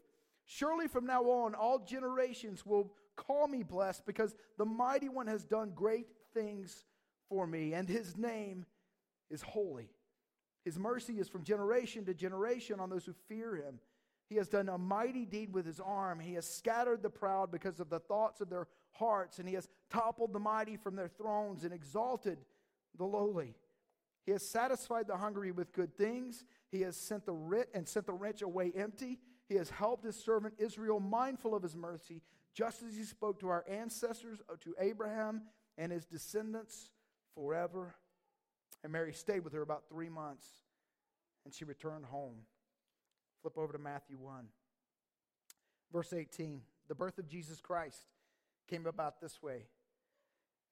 Surely 0.46 0.86
from 0.86 1.04
now 1.04 1.24
on, 1.24 1.54
all 1.54 1.80
generations 1.80 2.64
will 2.64 2.92
call 3.16 3.48
me 3.48 3.62
blessed, 3.62 4.06
because 4.06 4.36
the 4.56 4.64
mighty 4.64 5.08
one 5.08 5.26
has 5.26 5.44
done 5.44 5.72
great 5.74 6.06
things 6.32 6.84
for 7.28 7.46
me, 7.46 7.74
and 7.74 7.88
his 7.88 8.16
name 8.16 8.64
is 9.30 9.42
holy. 9.42 9.90
His 10.64 10.78
mercy 10.78 11.18
is 11.18 11.28
from 11.28 11.42
generation 11.42 12.04
to 12.04 12.14
generation 12.14 12.78
on 12.78 12.90
those 12.90 13.04
who 13.04 13.14
fear 13.28 13.56
him. 13.56 13.80
He 14.28 14.36
has 14.36 14.48
done 14.48 14.68
a 14.68 14.78
mighty 14.78 15.24
deed 15.24 15.52
with 15.52 15.66
his 15.66 15.80
arm. 15.80 16.20
He 16.20 16.34
has 16.34 16.48
scattered 16.48 17.02
the 17.02 17.10
proud 17.10 17.50
because 17.50 17.80
of 17.80 17.90
the 17.90 18.00
thoughts 18.00 18.40
of 18.40 18.50
their 18.50 18.68
hearts, 18.92 19.38
and 19.38 19.48
he 19.48 19.54
has 19.54 19.68
toppled 19.90 20.32
the 20.32 20.40
mighty 20.40 20.76
from 20.76 20.94
their 20.94 21.08
thrones 21.08 21.64
and 21.64 21.72
exalted 21.72 22.38
the 22.96 23.04
lowly. 23.04 23.54
He 24.26 24.32
has 24.32 24.46
satisfied 24.46 25.06
the 25.06 25.16
hungry 25.16 25.52
with 25.52 25.72
good 25.72 25.96
things. 25.96 26.44
He 26.72 26.80
has 26.80 26.96
sent 26.96 27.24
the 27.24 27.32
rich 27.32 27.68
and 27.72 27.86
sent 27.86 28.06
the 28.06 28.12
rich 28.12 28.42
away 28.42 28.72
empty. 28.76 29.20
He 29.48 29.54
has 29.54 29.70
helped 29.70 30.04
his 30.04 30.16
servant 30.16 30.54
Israel, 30.58 30.98
mindful 30.98 31.54
of 31.54 31.62
his 31.62 31.76
mercy, 31.76 32.22
just 32.52 32.82
as 32.82 32.96
he 32.96 33.04
spoke 33.04 33.38
to 33.40 33.48
our 33.48 33.64
ancestors, 33.68 34.42
uh, 34.50 34.56
to 34.60 34.74
Abraham 34.80 35.42
and 35.78 35.92
his 35.92 36.04
descendants 36.04 36.90
forever. 37.36 37.94
And 38.82 38.92
Mary 38.92 39.12
stayed 39.12 39.44
with 39.44 39.52
her 39.52 39.62
about 39.62 39.84
three 39.88 40.08
months, 40.08 40.46
and 41.44 41.54
she 41.54 41.64
returned 41.64 42.06
home. 42.06 42.38
Flip 43.42 43.56
over 43.56 43.72
to 43.74 43.78
Matthew 43.78 44.16
1. 44.18 44.46
Verse 45.92 46.12
18 46.12 46.62
The 46.88 46.94
birth 46.96 47.18
of 47.18 47.28
Jesus 47.28 47.60
Christ 47.60 48.08
came 48.66 48.86
about 48.86 49.20
this 49.20 49.40
way. 49.40 49.66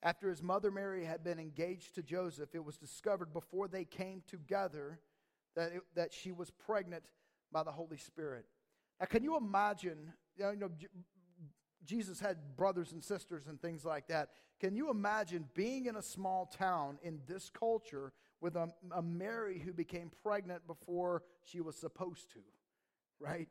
After 0.05 0.29
his 0.29 0.43
mother 0.43 0.71
Mary 0.71 1.07
had 1.07 1.25
been 1.25 1.39
engaged 1.39 1.95
to 1.95 2.03
Joseph, 2.03 2.55
it 2.55 2.63
was 2.63 2.77
discovered 2.77 3.33
before 3.33 3.69
they 3.69 3.87
came 3.87 4.23
together 4.29 5.01
that, 5.57 5.73
it, 5.73 5.83
that 5.95 6.13
she 6.13 6.31
was 6.31 6.51
pregnant 6.51 7.05
by 7.51 7.63
the 7.63 7.73
Holy 7.73 7.97
Spirit. 7.97 8.45
Now, 9.01 9.07
can 9.07 9.25
you 9.25 9.39
imagine? 9.39 10.13
You 10.37 10.57
know, 10.57 10.71
Jesus 11.87 12.21
had 12.21 12.55
brothers 12.55 12.93
and 12.93 13.03
sisters 13.03 13.47
and 13.47 13.61
things 13.61 13.83
like 13.83 14.09
that. 14.09 14.31
Can 14.61 14.77
you 14.77 14.91
imagine 14.91 15.49
being 15.55 15.87
in 15.87 15.97
a 15.97 16.03
small 16.03 16.47
town 16.47 16.99
in 17.03 17.21
this 17.27 17.51
culture 17.51 18.13
with 18.43 18.57
a, 18.57 18.69
a 18.95 19.03
Mary 19.03 19.59
who 19.59 19.73
became 19.73 20.11
pregnant 20.23 20.67
before 20.67 21.23
she 21.43 21.63
was 21.63 21.77
supposed 21.77 22.31
to? 22.33 22.41
Right? 23.19 23.49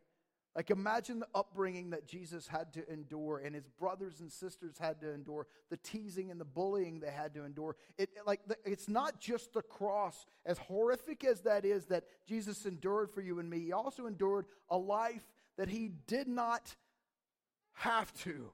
Like, 0.56 0.70
imagine 0.70 1.20
the 1.20 1.28
upbringing 1.34 1.90
that 1.92 2.08
Jesus 2.08 2.48
had 2.48 2.74
to 2.74 2.88
endure 2.92 3.40
and 3.44 3.56
his 3.56 3.68
brothers 3.68 4.20
and 4.20 4.32
sisters 4.32 4.76
had 4.80 5.02
to 5.02 5.12
endure, 5.12 5.48
the 5.72 5.78
teasing 5.78 6.30
and 6.30 6.40
the 6.40 6.46
bullying 6.46 7.00
they 7.00 7.10
had 7.10 7.34
to 7.34 7.44
endure. 7.44 7.76
It, 7.98 8.10
like, 8.28 8.42
it's 8.64 8.88
not 8.88 9.20
just 9.20 9.54
the 9.54 9.64
cross, 9.64 10.28
as 10.46 10.60
horrific 10.60 11.24
as 11.24 11.42
that 11.42 11.66
is, 11.66 11.86
that 11.86 12.04
Jesus 12.28 12.68
endured 12.68 13.10
for 13.10 13.22
you 13.22 13.40
and 13.40 13.50
me. 13.50 13.62
He 13.62 13.72
also 13.72 14.06
endured 14.06 14.46
a 14.70 14.78
life 14.78 15.24
that 15.58 15.70
he 15.70 15.90
did 16.06 16.28
not 16.28 16.76
have 17.74 18.14
to. 18.20 18.52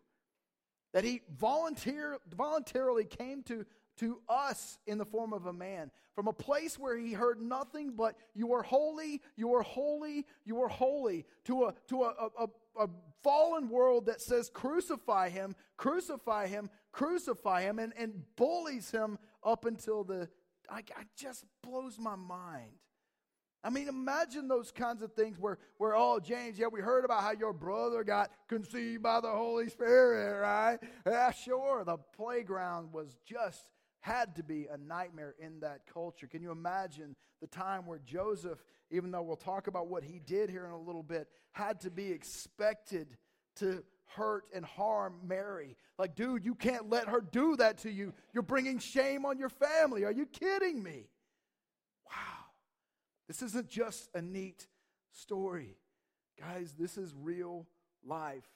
That 0.94 1.04
he 1.04 1.22
volunteer, 1.38 2.18
voluntarily 2.34 3.04
came 3.04 3.44
to, 3.44 3.66
to 4.00 4.20
us 4.30 4.78
in 4.88 4.98
the 4.98 5.06
form 5.06 5.34
of 5.34 5.46
a 5.46 5.54
man 5.54 5.92
from 6.16 6.28
a 6.28 6.34
place 6.34 6.78
where 6.78 6.98
he 6.98 7.14
heard 7.14 7.42
nothing 7.42 7.94
but 7.96 8.16
you 8.34 8.54
are 8.54 8.64
holy 8.64 9.22
you 9.36 9.54
are 9.54 9.62
holy 9.62 10.26
you 10.46 10.62
are 10.62 10.68
holy 10.68 11.26
to 11.46 11.66
a 11.66 11.74
to 11.88 12.04
a, 12.04 12.14
a, 12.40 12.48
a, 12.84 12.90
fallen 13.22 13.68
world 13.70 14.06
that 14.06 14.22
says 14.22 14.50
crucify 14.54 15.28
him 15.30 15.56
crucify 15.76 16.48
him 16.48 16.70
crucify 16.92 17.62
him 17.62 17.80
and, 17.80 17.94
and 17.98 18.14
bullies 18.38 18.90
him 18.92 19.20
up 19.44 19.66
until 19.66 20.04
the 20.04 20.30
I, 20.70 20.78
I 20.78 21.04
just 21.18 21.44
blows 21.62 22.00
my 22.00 22.16
mind 22.16 22.72
I 23.62 23.70
mean, 23.70 23.90
imagine 23.90 24.48
those 24.48 24.72
kinds 24.72 25.02
of 25.02 25.12
things 25.14 25.38
where, 25.38 25.58
where, 25.78 25.94
oh, 25.94 26.22
James, 26.22 26.58
yeah, 26.58 26.68
we 26.68 26.80
heard 26.80 27.04
about 27.04 27.24
how 27.24 27.32
your 27.32 27.52
brother 27.52 28.06
got 28.06 28.32
conceived 28.48 29.04
by 29.04 29.20
the 29.20 29.30
Holy 29.30 29.68
Spirit, 29.68 30.40
right? 30.40 30.80
Yeah, 31.06 31.32
sure. 31.32 31.84
The 31.84 31.98
playground 32.16 32.94
was 32.94 33.18
just, 33.26 33.66
had 34.02 34.36
to 34.36 34.44
be 34.44 34.68
a 34.72 34.78
nightmare 34.78 35.36
in 35.40 35.60
that 35.60 35.82
culture. 35.92 36.28
Can 36.28 36.42
you 36.42 36.52
imagine 36.52 37.16
the 37.42 37.48
time 37.48 37.86
where 37.86 38.00
Joseph, 38.00 38.64
even 38.92 39.12
though 39.12 39.22
we'll 39.22 39.36
talk 39.36 39.68
about 39.68 39.88
what 39.88 40.04
he 40.04 40.20
did 40.20 40.50
here 40.50 40.66
in 40.66 40.72
a 40.72 40.80
little 40.80 41.04
bit, 41.04 41.28
had 41.52 41.82
to 41.82 41.92
be 41.92 42.12
expected 42.12 43.18
to 43.58 43.84
hurt 44.06 44.46
and 44.54 44.64
harm 44.64 45.16
Mary? 45.26 45.76
Like, 45.98 46.16
dude, 46.16 46.46
you 46.46 46.56
can't 46.56 46.90
let 46.90 47.10
her 47.10 47.22
do 47.22 47.56
that 47.58 47.80
to 47.80 47.92
you. 47.92 48.14
You're 48.34 48.44
bringing 48.44 48.80
shame 48.80 49.26
on 49.26 49.38
your 49.38 49.50
family. 49.50 50.06
Are 50.06 50.12
you 50.12 50.26
kidding 50.26 50.82
me? 50.82 51.10
Wow. 52.10 52.46
This 53.28 53.42
isn't 53.42 53.70
just 53.70 54.10
a 54.16 54.22
neat 54.22 54.68
story. 55.12 55.76
Guys, 56.40 56.74
this 56.80 56.98
is 56.98 57.14
real 57.14 57.68
life, 58.06 58.48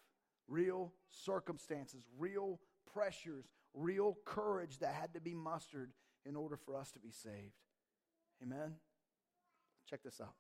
real 0.47 0.93
circumstances, 1.09 2.01
real 2.17 2.59
pressures, 2.93 3.45
real 3.73 4.17
courage 4.25 4.79
that 4.79 4.93
had 4.93 5.13
to 5.13 5.21
be 5.21 5.33
mustered 5.33 5.91
in 6.25 6.35
order 6.35 6.57
for 6.57 6.75
us 6.75 6.91
to 6.91 6.99
be 6.99 7.11
saved. 7.11 7.53
Amen? 8.41 8.75
Check 9.89 10.03
this 10.03 10.19
out. 10.21 10.33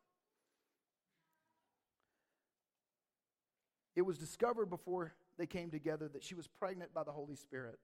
It 3.95 4.01
was 4.01 4.17
discovered 4.17 4.67
before 4.67 5.13
they 5.37 5.45
came 5.45 5.69
together 5.69 6.07
that 6.09 6.23
she 6.23 6.35
was 6.35 6.47
pregnant 6.47 6.93
by 6.93 7.03
the 7.03 7.11
Holy 7.11 7.35
Spirit. 7.35 7.79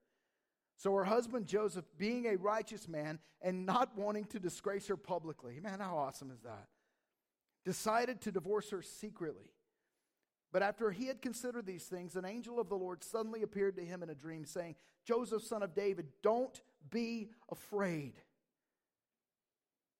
So 0.77 0.93
her 0.93 1.03
husband 1.03 1.45
Joseph, 1.45 1.85
being 1.97 2.25
a 2.25 2.37
righteous 2.37 2.87
man 2.87 3.19
and 3.41 3.65
not 3.65 3.97
wanting 3.97 4.25
to 4.25 4.39
disgrace 4.39 4.87
her 4.87 4.97
publicly, 4.97 5.59
man, 5.59 5.79
how 5.79 5.97
awesome 5.97 6.31
is 6.31 6.41
that? 6.41 6.67
Decided 7.65 8.21
to 8.21 8.31
divorce 8.31 8.69
her 8.69 8.81
secretly. 8.81 9.51
But 10.51 10.63
after 10.63 10.91
he 10.91 11.05
had 11.05 11.21
considered 11.21 11.65
these 11.65 11.85
things, 11.85 12.15
an 12.15 12.25
angel 12.25 12.59
of 12.59 12.69
the 12.69 12.75
Lord 12.75 13.03
suddenly 13.03 13.43
appeared 13.43 13.75
to 13.75 13.85
him 13.85 14.01
in 14.01 14.09
a 14.09 14.15
dream, 14.15 14.45
saying, 14.45 14.75
Joseph, 15.05 15.43
son 15.43 15.61
of 15.61 15.75
David, 15.75 16.07
don't 16.23 16.59
be 16.89 17.29
afraid 17.51 18.13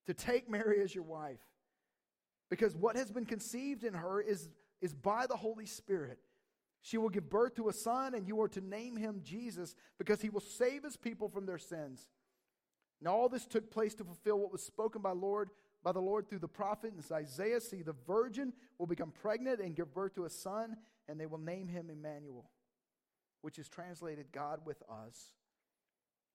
to 0.07 0.13
take 0.13 0.49
Mary 0.49 0.81
as 0.81 0.95
your 0.95 1.03
wife, 1.03 1.41
because 2.49 2.75
what 2.75 2.95
has 2.95 3.11
been 3.11 3.25
conceived 3.25 3.83
in 3.83 3.93
her 3.93 4.19
is, 4.19 4.49
is 4.81 4.93
by 4.93 5.27
the 5.27 5.35
Holy 5.35 5.67
Spirit. 5.67 6.17
She 6.81 6.97
will 6.97 7.09
give 7.09 7.29
birth 7.29 7.55
to 7.55 7.69
a 7.69 7.73
son, 7.73 8.15
and 8.15 8.27
you 8.27 8.41
are 8.41 8.47
to 8.49 8.61
name 8.61 8.95
him 8.95 9.21
Jesus, 9.23 9.75
because 9.99 10.21
he 10.21 10.29
will 10.29 10.39
save 10.39 10.83
his 10.83 10.97
people 10.97 11.29
from 11.29 11.45
their 11.45 11.59
sins. 11.59 12.07
Now 13.01 13.15
all 13.15 13.29
this 13.29 13.45
took 13.45 13.69
place 13.69 13.93
to 13.95 14.03
fulfill 14.03 14.39
what 14.39 14.51
was 14.51 14.63
spoken 14.63 15.01
by 15.01 15.11
Lord 15.11 15.51
by 15.83 15.91
the 15.91 16.01
Lord 16.01 16.27
through 16.27 16.39
the 16.39 16.47
prophet 16.47 16.93
in 16.93 17.15
Isaiah. 17.15 17.61
See, 17.61 17.81
the 17.81 17.95
virgin 18.05 18.53
will 18.77 18.87
become 18.87 19.11
pregnant 19.11 19.59
and 19.59 19.75
give 19.75 19.93
birth 19.93 20.15
to 20.15 20.25
a 20.25 20.29
son, 20.29 20.77
and 21.07 21.19
they 21.19 21.25
will 21.25 21.37
name 21.37 21.67
him 21.67 21.89
Emmanuel, 21.89 22.49
which 23.41 23.59
is 23.59 23.69
translated 23.69 24.27
God 24.31 24.61
with 24.65 24.81
us. 24.89 25.33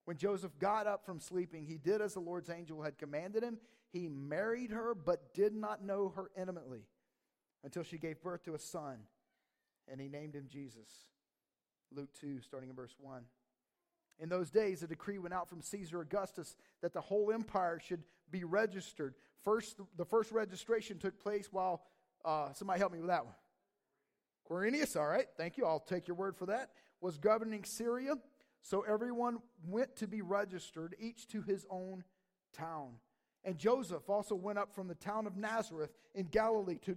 When 0.04 0.16
Joseph 0.16 0.58
got 0.58 0.86
up 0.86 1.06
from 1.06 1.20
sleeping, 1.20 1.64
he 1.64 1.78
did 1.78 2.00
as 2.00 2.14
the 2.14 2.20
Lord's 2.20 2.50
angel 2.50 2.82
had 2.82 2.98
commanded 2.98 3.42
him. 3.42 3.58
He 3.90 4.08
married 4.08 4.70
her, 4.70 4.94
but 4.94 5.32
did 5.34 5.54
not 5.54 5.82
know 5.82 6.12
her 6.14 6.30
intimately 6.36 6.86
until 7.62 7.82
she 7.82 7.96
gave 7.96 8.22
birth 8.22 8.44
to 8.44 8.54
a 8.54 8.58
son 8.58 8.98
and 9.90 10.00
he 10.00 10.08
named 10.08 10.34
him 10.34 10.46
Jesus. 10.48 10.88
Luke 11.94 12.10
2, 12.20 12.40
starting 12.40 12.70
in 12.70 12.76
verse 12.76 12.94
1. 12.98 13.22
In 14.20 14.28
those 14.28 14.50
days, 14.50 14.82
a 14.82 14.86
decree 14.86 15.18
went 15.18 15.34
out 15.34 15.48
from 15.48 15.60
Caesar 15.60 16.00
Augustus 16.00 16.56
that 16.82 16.92
the 16.92 17.00
whole 17.00 17.32
empire 17.32 17.80
should 17.84 18.02
be 18.30 18.44
registered. 18.44 19.14
First, 19.42 19.80
the 19.96 20.04
first 20.04 20.32
registration 20.32 20.98
took 20.98 21.18
place 21.18 21.48
while, 21.50 21.82
uh, 22.24 22.52
somebody 22.52 22.80
help 22.80 22.92
me 22.92 23.00
with 23.00 23.08
that 23.08 23.24
one. 23.24 23.34
Quirinius, 24.50 24.96
all 24.96 25.06
right, 25.06 25.26
thank 25.36 25.56
you. 25.56 25.64
I'll 25.64 25.80
take 25.80 26.06
your 26.06 26.16
word 26.16 26.36
for 26.36 26.46
that. 26.46 26.70
Was 27.00 27.18
governing 27.18 27.64
Syria. 27.64 28.14
So 28.62 28.82
everyone 28.88 29.38
went 29.66 29.96
to 29.96 30.06
be 30.06 30.22
registered, 30.22 30.96
each 30.98 31.28
to 31.28 31.42
his 31.42 31.66
own 31.70 32.04
town. 32.54 32.94
And 33.44 33.58
Joseph 33.58 34.08
also 34.08 34.34
went 34.34 34.58
up 34.58 34.74
from 34.74 34.88
the 34.88 34.94
town 34.94 35.26
of 35.26 35.36
Nazareth 35.36 35.90
in 36.14 36.26
Galilee 36.26 36.78
to 36.82 36.96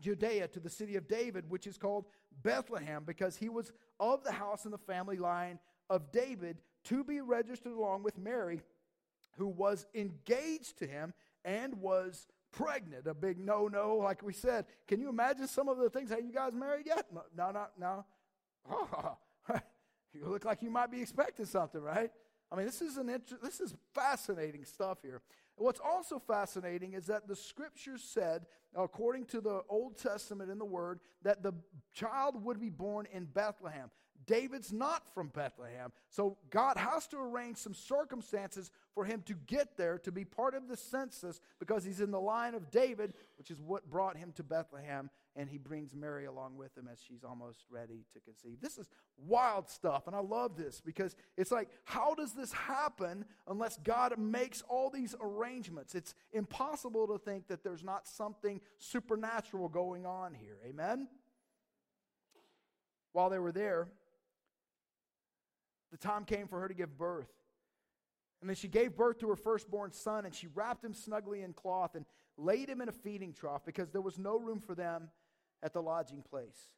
Judea 0.00 0.48
to 0.48 0.60
the 0.60 0.68
city 0.68 0.96
of 0.96 1.06
David, 1.08 1.48
which 1.48 1.66
is 1.66 1.78
called 1.78 2.06
Bethlehem, 2.42 3.04
because 3.06 3.36
he 3.36 3.48
was 3.48 3.72
of 4.00 4.24
the 4.24 4.32
house 4.32 4.64
and 4.64 4.74
the 4.74 4.78
family 4.78 5.16
line 5.18 5.58
of 5.88 6.10
David 6.10 6.58
to 6.84 7.04
be 7.04 7.20
registered 7.20 7.72
along 7.72 8.02
with 8.02 8.18
Mary, 8.18 8.60
who 9.36 9.48
was 9.48 9.86
engaged 9.94 10.78
to 10.78 10.86
him 10.86 11.14
and 11.44 11.74
was 11.80 12.26
pregnant, 12.52 13.06
a 13.06 13.14
big 13.14 13.38
no 13.38 13.68
no, 13.68 13.96
like 13.96 14.22
we 14.22 14.32
said. 14.32 14.66
Can 14.88 15.00
you 15.00 15.08
imagine 15.08 15.46
some 15.46 15.68
of 15.68 15.78
the 15.78 15.90
things? 15.90 16.10
Have 16.10 16.24
you 16.24 16.32
guys 16.32 16.52
married 16.54 16.86
yet? 16.86 17.06
No, 17.12 17.50
no, 17.50 17.66
no. 17.78 18.04
Oh, 18.70 19.16
you 20.12 20.26
look 20.26 20.44
like 20.44 20.62
you 20.62 20.70
might 20.70 20.90
be 20.90 21.00
expecting 21.00 21.46
something, 21.46 21.80
right? 21.80 22.10
I 22.50 22.56
mean, 22.56 22.66
this 22.66 22.80
is 22.80 22.96
an 22.96 23.08
inter- 23.08 23.38
this 23.42 23.60
is 23.60 23.74
fascinating 23.94 24.64
stuff 24.64 24.98
here. 25.02 25.22
what's 25.56 25.80
also 25.80 26.18
fascinating 26.18 26.92
is 26.92 27.06
that 27.06 27.26
the 27.26 27.36
scriptures 27.36 28.02
said, 28.02 28.46
according 28.74 29.26
to 29.26 29.40
the 29.40 29.62
Old 29.68 29.96
Testament 29.96 30.50
in 30.50 30.58
the 30.58 30.64
Word, 30.64 31.00
that 31.22 31.42
the 31.42 31.52
child 31.92 32.42
would 32.44 32.60
be 32.60 32.70
born 32.70 33.06
in 33.12 33.24
Bethlehem. 33.24 33.90
David's 34.26 34.72
not 34.72 35.06
from 35.14 35.28
Bethlehem. 35.28 35.92
So 36.08 36.36
God 36.50 36.76
has 36.76 37.06
to 37.08 37.18
arrange 37.18 37.58
some 37.58 37.74
circumstances 37.74 38.70
for 38.94 39.04
him 39.04 39.22
to 39.26 39.34
get 39.46 39.76
there 39.76 39.98
to 39.98 40.10
be 40.10 40.24
part 40.24 40.54
of 40.54 40.68
the 40.68 40.76
census 40.76 41.40
because 41.58 41.84
he's 41.84 42.00
in 42.00 42.10
the 42.10 42.20
line 42.20 42.54
of 42.54 42.70
David, 42.70 43.14
which 43.38 43.50
is 43.50 43.60
what 43.60 43.88
brought 43.88 44.16
him 44.16 44.32
to 44.32 44.42
Bethlehem. 44.42 45.10
And 45.36 45.48
he 45.48 45.58
brings 45.58 45.94
Mary 45.94 46.24
along 46.24 46.56
with 46.56 46.76
him 46.76 46.88
as 46.90 46.98
she's 47.06 47.22
almost 47.22 47.64
ready 47.70 48.04
to 48.14 48.20
conceive. 48.20 48.60
This 48.60 48.78
is 48.78 48.88
wild 49.18 49.68
stuff. 49.68 50.06
And 50.06 50.16
I 50.16 50.20
love 50.20 50.56
this 50.56 50.80
because 50.80 51.14
it's 51.36 51.52
like, 51.52 51.68
how 51.84 52.14
does 52.14 52.32
this 52.32 52.52
happen 52.52 53.26
unless 53.46 53.76
God 53.78 54.18
makes 54.18 54.62
all 54.68 54.90
these 54.90 55.14
arrangements? 55.20 55.94
It's 55.94 56.14
impossible 56.32 57.06
to 57.08 57.18
think 57.18 57.48
that 57.48 57.62
there's 57.62 57.84
not 57.84 58.08
something 58.08 58.60
supernatural 58.78 59.68
going 59.68 60.06
on 60.06 60.34
here. 60.34 60.56
Amen? 60.66 61.06
While 63.12 63.30
they 63.30 63.38
were 63.38 63.52
there, 63.52 63.88
the 66.00 66.06
time 66.08 66.24
came 66.24 66.46
for 66.46 66.60
her 66.60 66.68
to 66.68 66.74
give 66.74 66.98
birth. 66.98 67.32
And 68.40 68.50
then 68.50 68.56
she 68.56 68.68
gave 68.68 68.96
birth 68.96 69.18
to 69.20 69.28
her 69.28 69.36
firstborn 69.36 69.92
son, 69.92 70.26
and 70.26 70.34
she 70.34 70.46
wrapped 70.54 70.84
him 70.84 70.92
snugly 70.92 71.42
in 71.42 71.54
cloth 71.54 71.94
and 71.94 72.04
laid 72.36 72.68
him 72.68 72.82
in 72.82 72.88
a 72.88 72.92
feeding 72.92 73.32
trough 73.32 73.64
because 73.64 73.90
there 73.90 74.02
was 74.02 74.18
no 74.18 74.38
room 74.38 74.60
for 74.60 74.74
them 74.74 75.08
at 75.62 75.72
the 75.72 75.80
lodging 75.80 76.22
place. 76.22 76.70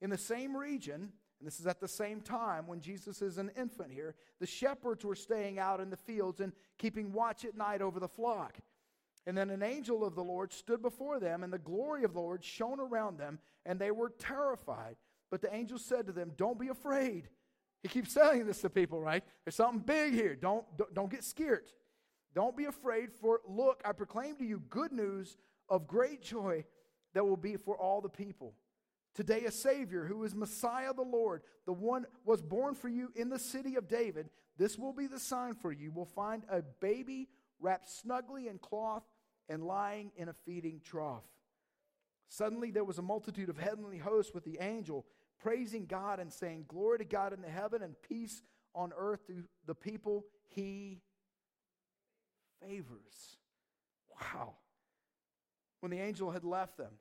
In 0.00 0.10
the 0.10 0.18
same 0.18 0.56
region, 0.56 0.94
and 1.40 1.46
this 1.46 1.58
is 1.58 1.66
at 1.66 1.80
the 1.80 1.88
same 1.88 2.20
time 2.20 2.68
when 2.68 2.80
Jesus 2.80 3.20
is 3.20 3.36
an 3.36 3.50
infant 3.56 3.90
here, 3.90 4.14
the 4.38 4.46
shepherds 4.46 5.04
were 5.04 5.16
staying 5.16 5.58
out 5.58 5.80
in 5.80 5.90
the 5.90 5.96
fields 5.96 6.40
and 6.40 6.52
keeping 6.78 7.12
watch 7.12 7.44
at 7.44 7.56
night 7.56 7.82
over 7.82 7.98
the 7.98 8.08
flock. 8.08 8.58
And 9.26 9.36
then 9.36 9.50
an 9.50 9.62
angel 9.62 10.04
of 10.04 10.14
the 10.14 10.22
Lord 10.22 10.52
stood 10.52 10.82
before 10.82 11.18
them, 11.18 11.42
and 11.42 11.52
the 11.52 11.58
glory 11.58 12.04
of 12.04 12.12
the 12.12 12.20
Lord 12.20 12.44
shone 12.44 12.78
around 12.78 13.18
them, 13.18 13.40
and 13.66 13.80
they 13.80 13.90
were 13.90 14.10
terrified. 14.10 14.96
But 15.32 15.42
the 15.42 15.52
angel 15.52 15.78
said 15.78 16.06
to 16.06 16.12
them, 16.12 16.32
Don't 16.36 16.60
be 16.60 16.68
afraid. 16.68 17.28
He 17.82 17.88
keeps 17.88 18.12
saying 18.12 18.46
this 18.46 18.60
to 18.60 18.70
people, 18.70 19.00
right? 19.00 19.24
There's 19.44 19.56
something 19.56 19.80
big 19.80 20.12
here. 20.12 20.36
Don't, 20.36 20.64
don't, 20.94 21.10
get 21.10 21.24
scared. 21.24 21.64
Don't 22.34 22.56
be 22.56 22.66
afraid, 22.66 23.10
for 23.20 23.40
look, 23.46 23.82
I 23.84 23.92
proclaim 23.92 24.36
to 24.36 24.44
you 24.44 24.62
good 24.70 24.92
news 24.92 25.36
of 25.68 25.88
great 25.88 26.22
joy 26.22 26.64
that 27.14 27.26
will 27.26 27.36
be 27.36 27.56
for 27.56 27.76
all 27.76 28.00
the 28.00 28.08
people. 28.08 28.54
Today, 29.14 29.44
a 29.44 29.50
Savior 29.50 30.06
who 30.06 30.24
is 30.24 30.34
Messiah 30.34 30.94
the 30.94 31.02
Lord, 31.02 31.42
the 31.66 31.72
one 31.72 32.06
was 32.24 32.40
born 32.40 32.74
for 32.74 32.88
you 32.88 33.12
in 33.14 33.28
the 33.28 33.38
city 33.38 33.76
of 33.76 33.88
David. 33.88 34.30
This 34.56 34.78
will 34.78 34.92
be 34.92 35.06
the 35.06 35.18
sign 35.18 35.54
for 35.54 35.72
you. 35.72 35.84
You 35.84 35.92
will 35.92 36.06
find 36.06 36.44
a 36.48 36.62
baby 36.80 37.28
wrapped 37.60 37.90
snugly 37.90 38.48
in 38.48 38.58
cloth 38.58 39.02
and 39.48 39.64
lying 39.64 40.12
in 40.16 40.28
a 40.28 40.34
feeding 40.46 40.80
trough. 40.84 41.24
Suddenly, 42.28 42.70
there 42.70 42.84
was 42.84 42.98
a 42.98 43.02
multitude 43.02 43.50
of 43.50 43.58
heavenly 43.58 43.98
hosts 43.98 44.32
with 44.32 44.44
the 44.44 44.58
angel 44.60 45.04
praising 45.42 45.86
God 45.86 46.20
and 46.20 46.32
saying, 46.32 46.66
Glory 46.68 46.98
to 46.98 47.04
God 47.04 47.32
in 47.32 47.42
the 47.42 47.48
heaven 47.48 47.82
and 47.82 47.94
peace 48.08 48.42
on 48.74 48.92
earth 48.96 49.26
to 49.26 49.44
the 49.66 49.74
people 49.74 50.24
he 50.48 51.00
favors. 52.60 53.38
Wow. 54.20 54.54
When 55.80 55.90
the 55.90 56.00
angel 56.00 56.30
had 56.30 56.44
left 56.44 56.76
them 56.76 56.92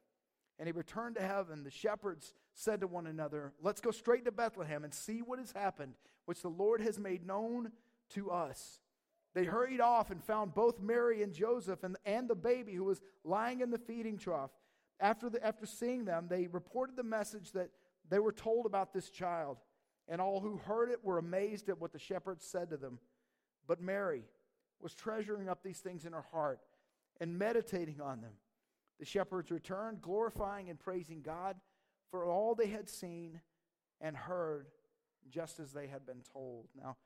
and 0.58 0.68
he 0.68 0.72
returned 0.72 1.16
to 1.16 1.22
heaven, 1.22 1.64
the 1.64 1.72
shepherds 1.72 2.34
said 2.54 2.82
to 2.82 2.88
one 2.88 3.08
another, 3.08 3.54
Let's 3.62 3.82
go 3.82 3.92
straight 3.92 4.26
to 4.26 4.32
Bethlehem 4.32 4.84
and 4.84 4.94
see 4.94 5.20
what 5.20 5.40
has 5.40 5.52
happened, 5.52 5.94
which 6.26 6.42
the 6.42 6.50
Lord 6.50 6.82
has 6.82 7.00
made 7.00 7.26
known 7.26 7.72
to 8.16 8.32
us. 8.32 8.80
They 9.34 9.46
hurried 9.46 9.80
off 9.80 10.12
and 10.12 10.22
found 10.22 10.54
both 10.54 10.82
Mary 10.82 11.24
and 11.24 11.34
Joseph 11.34 11.84
and, 11.84 11.96
and 12.06 12.28
the 12.28 12.36
baby 12.36 12.74
who 12.74 12.84
was 12.84 13.02
lying 13.24 13.62
in 13.62 13.72
the 13.72 13.78
feeding 13.78 14.18
trough. 14.18 14.52
After, 15.00 15.30
the, 15.30 15.46
after 15.46 15.66
seeing 15.66 16.06
them, 16.06 16.28
they 16.30 16.48
reported 16.48 16.98
the 16.98 17.04
message 17.04 17.54
that 17.54 17.70
they 18.12 18.20
were 18.20 18.34
told 18.34 18.68
about 18.68 18.94
this 18.94 19.10
child, 19.10 19.58
and 20.08 20.22
all 20.22 20.42
who 20.42 20.58
heard 20.58 20.92
it 20.92 21.04
were 21.04 21.18
amazed 21.18 21.70
at 21.70 21.80
what 21.80 21.94
the 21.94 22.00
shepherds 22.00 22.46
said 22.46 22.70
to 22.70 22.78
them. 22.78 23.00
But 23.66 23.82
Mary 23.82 24.24
was 24.82 24.94
treasuring 24.94 25.48
up 25.48 25.64
these 25.64 25.80
things 25.80 26.06
in 26.06 26.12
her 26.12 26.26
heart 26.32 26.60
and 27.20 27.40
meditating 27.40 28.02
on 28.02 28.22
them. 28.22 28.34
The 29.00 29.06
shepherds 29.06 29.50
returned, 29.50 30.02
glorifying 30.02 30.70
and 30.70 30.78
praising 30.78 31.22
God 31.22 31.56
for 32.10 32.26
all 32.26 32.54
they 32.54 32.68
had 32.68 32.90
seen 32.90 33.40
and 34.02 34.18
heard, 34.18 34.68
just 35.30 35.60
as 35.60 35.72
they 35.72 35.88
had 35.88 36.06
been 36.06 36.22
told. 36.34 36.68
Now, 36.76 36.98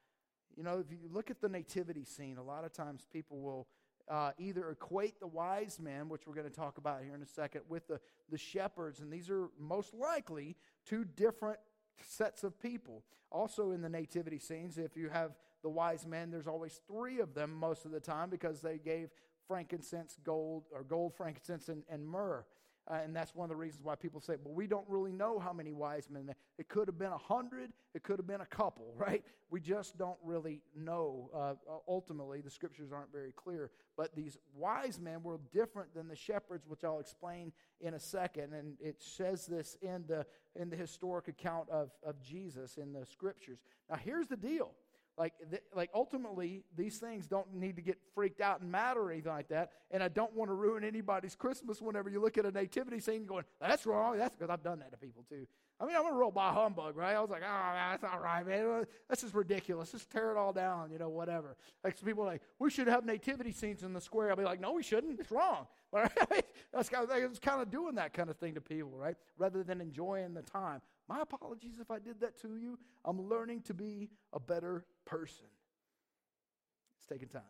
you 0.58 0.63
know, 0.63 0.80
if 0.80 0.91
you 0.91 0.98
look 1.12 1.30
at 1.30 1.39
the 1.39 1.50
nativity 1.50 2.04
scene, 2.04 2.38
a 2.38 2.44
lot 2.44 2.65
of 2.65 2.74
times 2.74 3.06
people 3.13 3.41
will 3.41 3.68
uh, 4.10 4.32
either 4.38 4.70
equate 4.70 5.20
the 5.20 5.28
wise 5.28 5.80
men, 5.80 6.10
which 6.10 6.28
we're 6.28 6.36
going 6.36 6.50
to 6.50 6.56
talk 6.56 6.78
about 6.78 7.04
here 7.04 7.15
in 7.15 7.22
a 7.22 7.28
second, 7.28 7.62
with 7.70 7.88
the, 7.88 8.00
the 8.30 8.38
shepherds, 8.38 9.00
and 9.00 9.12
these 9.12 9.30
are 9.30 9.50
most 9.60 9.94
likely 9.94 10.56
two 10.86 11.04
different 11.04 11.60
sets 12.02 12.44
of 12.44 12.60
people. 12.60 13.04
Also, 13.32 13.72
in 13.72 13.82
the 13.82 13.89
nativity 13.89 14.39
scenes, 14.39 14.78
if 14.78 14.96
you 14.96 15.10
have 15.10 15.32
the 15.63 15.70
wise 15.70 16.06
men, 16.06 16.30
there's 16.30 16.48
always 16.48 16.80
three 16.88 17.20
of 17.20 17.34
them 17.34 17.54
most 17.54 17.86
of 17.86 17.91
the 17.91 18.00
time 18.00 18.30
because 18.30 18.62
they 18.62 18.78
gave 18.78 19.10
frankincense, 19.48 20.18
gold, 20.24 20.65
or 20.72 20.84
gold, 20.84 21.13
frankincense, 21.15 21.70
and, 21.70 21.84
and 21.89 22.08
myrrh. 22.08 22.46
Uh, 22.88 23.00
and 23.04 23.15
that's 23.15 23.34
one 23.34 23.45
of 23.45 23.50
the 23.50 23.56
reasons 23.56 23.84
why 23.84 23.95
people 23.95 24.21
say, 24.21 24.36
well, 24.43 24.54
we 24.54 24.67
don't 24.67 24.88
really 24.88 25.12
know 25.12 25.39
how 25.39 25.52
many 25.52 25.74
wise 25.74 26.08
men. 26.10 26.34
It 26.60 26.69
could 26.69 26.88
have 26.88 27.00
been 27.00 27.12
a 27.12 27.17
hundred, 27.17 27.71
it 27.95 28.04
could 28.04 28.19
have 28.19 28.28
been 28.28 28.41
a 28.41 28.45
couple, 28.45 28.93
right? 28.98 29.24
We 29.50 29.60
just 29.60 29.98
don't 29.98 30.17
really 30.24 30.62
know. 30.76 31.30
Uh, 31.34 31.54
ultimately, 31.88 32.41
the 32.41 32.50
scriptures 32.50 32.91
aren't 32.91 33.12
very 33.12 33.32
clear. 33.32 33.71
But 33.98 34.15
these 34.15 34.38
wise 34.56 35.00
men 35.00 35.24
were 35.24 35.39
different 35.52 35.93
than 35.95 36.08
the 36.08 36.15
shepherds, 36.15 36.67
which 36.67 36.84
I'll 36.84 37.00
explain 37.00 37.52
in 37.82 37.93
a 37.95 38.00
second. 38.00 38.54
And 38.54 38.76
it 38.80 39.02
says 39.02 39.48
this 39.48 39.78
in 39.82 40.04
the, 40.08 40.26
in 40.56 40.69
the 40.69 40.76
historic 40.76 41.28
account 41.28 41.69
of, 41.69 41.91
of 42.04 42.21
Jesus 42.21 42.78
in 42.78 42.93
the 42.93 43.06
scriptures. 43.06 43.60
Now, 43.89 43.98
here's 43.98 44.28
the 44.28 44.38
deal 44.38 44.71
like, 45.17 45.34
th- 45.49 45.63
like 45.75 45.89
ultimately, 45.93 46.63
these 46.75 46.97
things 46.97 47.28
don't 47.28 47.54
need 47.54 47.75
to 47.78 47.82
get 47.82 47.97
freaked 48.13 48.41
out 48.41 48.62
and 48.62 48.71
mad 48.71 48.97
or 48.97 49.12
anything 49.12 49.32
like 49.32 49.47
that. 49.49 49.71
And 49.91 50.04
I 50.04 50.10
don't 50.10 50.34
want 50.36 50.49
to 50.49 50.54
ruin 50.56 50.84
anybody's 50.84 51.36
Christmas 51.36 51.82
whenever 51.82 52.10
you 52.10 52.21
look 52.21 52.38
at 52.38 52.45
a 52.45 52.51
nativity 52.51 52.99
scene 52.99 53.25
going, 53.25 53.45
that's 53.60 53.86
wrong. 53.86 54.17
That's 54.17 54.36
because 54.36 54.49
I've 54.49 54.63
done 54.63 54.80
that 54.80 54.91
to 54.91 54.97
people 54.97 55.23
too. 55.30 55.47
I 55.80 55.86
mean, 55.86 55.95
I'm 55.97 56.06
a 56.06 56.13
roll 56.13 56.32
by 56.32 56.54
humbug, 56.54 56.95
right? 56.95 57.15
I 57.15 57.19
was 57.19 57.30
like, 57.30 57.41
oh, 57.43 57.73
man, 57.73 57.91
that's 57.91 58.04
not 58.04 58.21
right, 58.21 58.47
man. 58.47 58.86
This 59.10 59.23
is 59.23 59.34
ridiculous. 59.34 59.91
Just 59.91 60.10
tear 60.10 60.32
it 60.32 60.38
all 60.38 60.54
down, 60.54 60.89
you 60.89 60.97
know, 60.97 61.10
whatever. 61.10 61.58
Like, 61.84 61.97
some 61.97 62.08
people 62.08 62.23
are 62.23 62.28
like, 62.28 62.41
we 62.60 62.69
should 62.69 62.88
have 62.88 63.06
nativity 63.06 63.51
scenes 63.51 63.84
in 63.84 63.91
the 63.91 63.99
square. 63.99 64.30
I'll 64.30 64.38
be 64.38 64.43
like, 64.43 64.62
no, 64.62 64.71
we 64.71 64.84
shouldn't. 64.84 65.19
It's 65.19 65.32
wrong. 65.32 65.67
that's 66.73 66.88
kind 66.89 67.10
of, 67.10 67.17
it's 67.17 67.39
kind 67.39 67.62
of 67.62 67.69
doing 67.69 67.95
that 67.95 68.13
kind 68.13 68.30
of 68.30 68.38
thing 68.38 68.56
to 68.56 68.62
people, 68.62 68.91
right? 68.97 69.15
Rather 69.38 69.63
than 69.63 69.82
enjoying 69.82 70.34
the 70.34 70.43
time. 70.43 70.82
My 71.08 71.22
apologies 71.22 71.80
if 71.80 71.91
I 71.91 72.00
did 72.00 72.22
that 72.22 72.39
to 72.41 72.56
you. 72.56 72.80
I'm 73.04 73.30
learning 73.30 73.62
to 73.63 73.74
be 73.74 74.10
a 74.34 74.39
better 74.39 74.86
person. 75.06 75.46
It's 76.98 77.06
taking 77.06 77.28
time, 77.28 77.44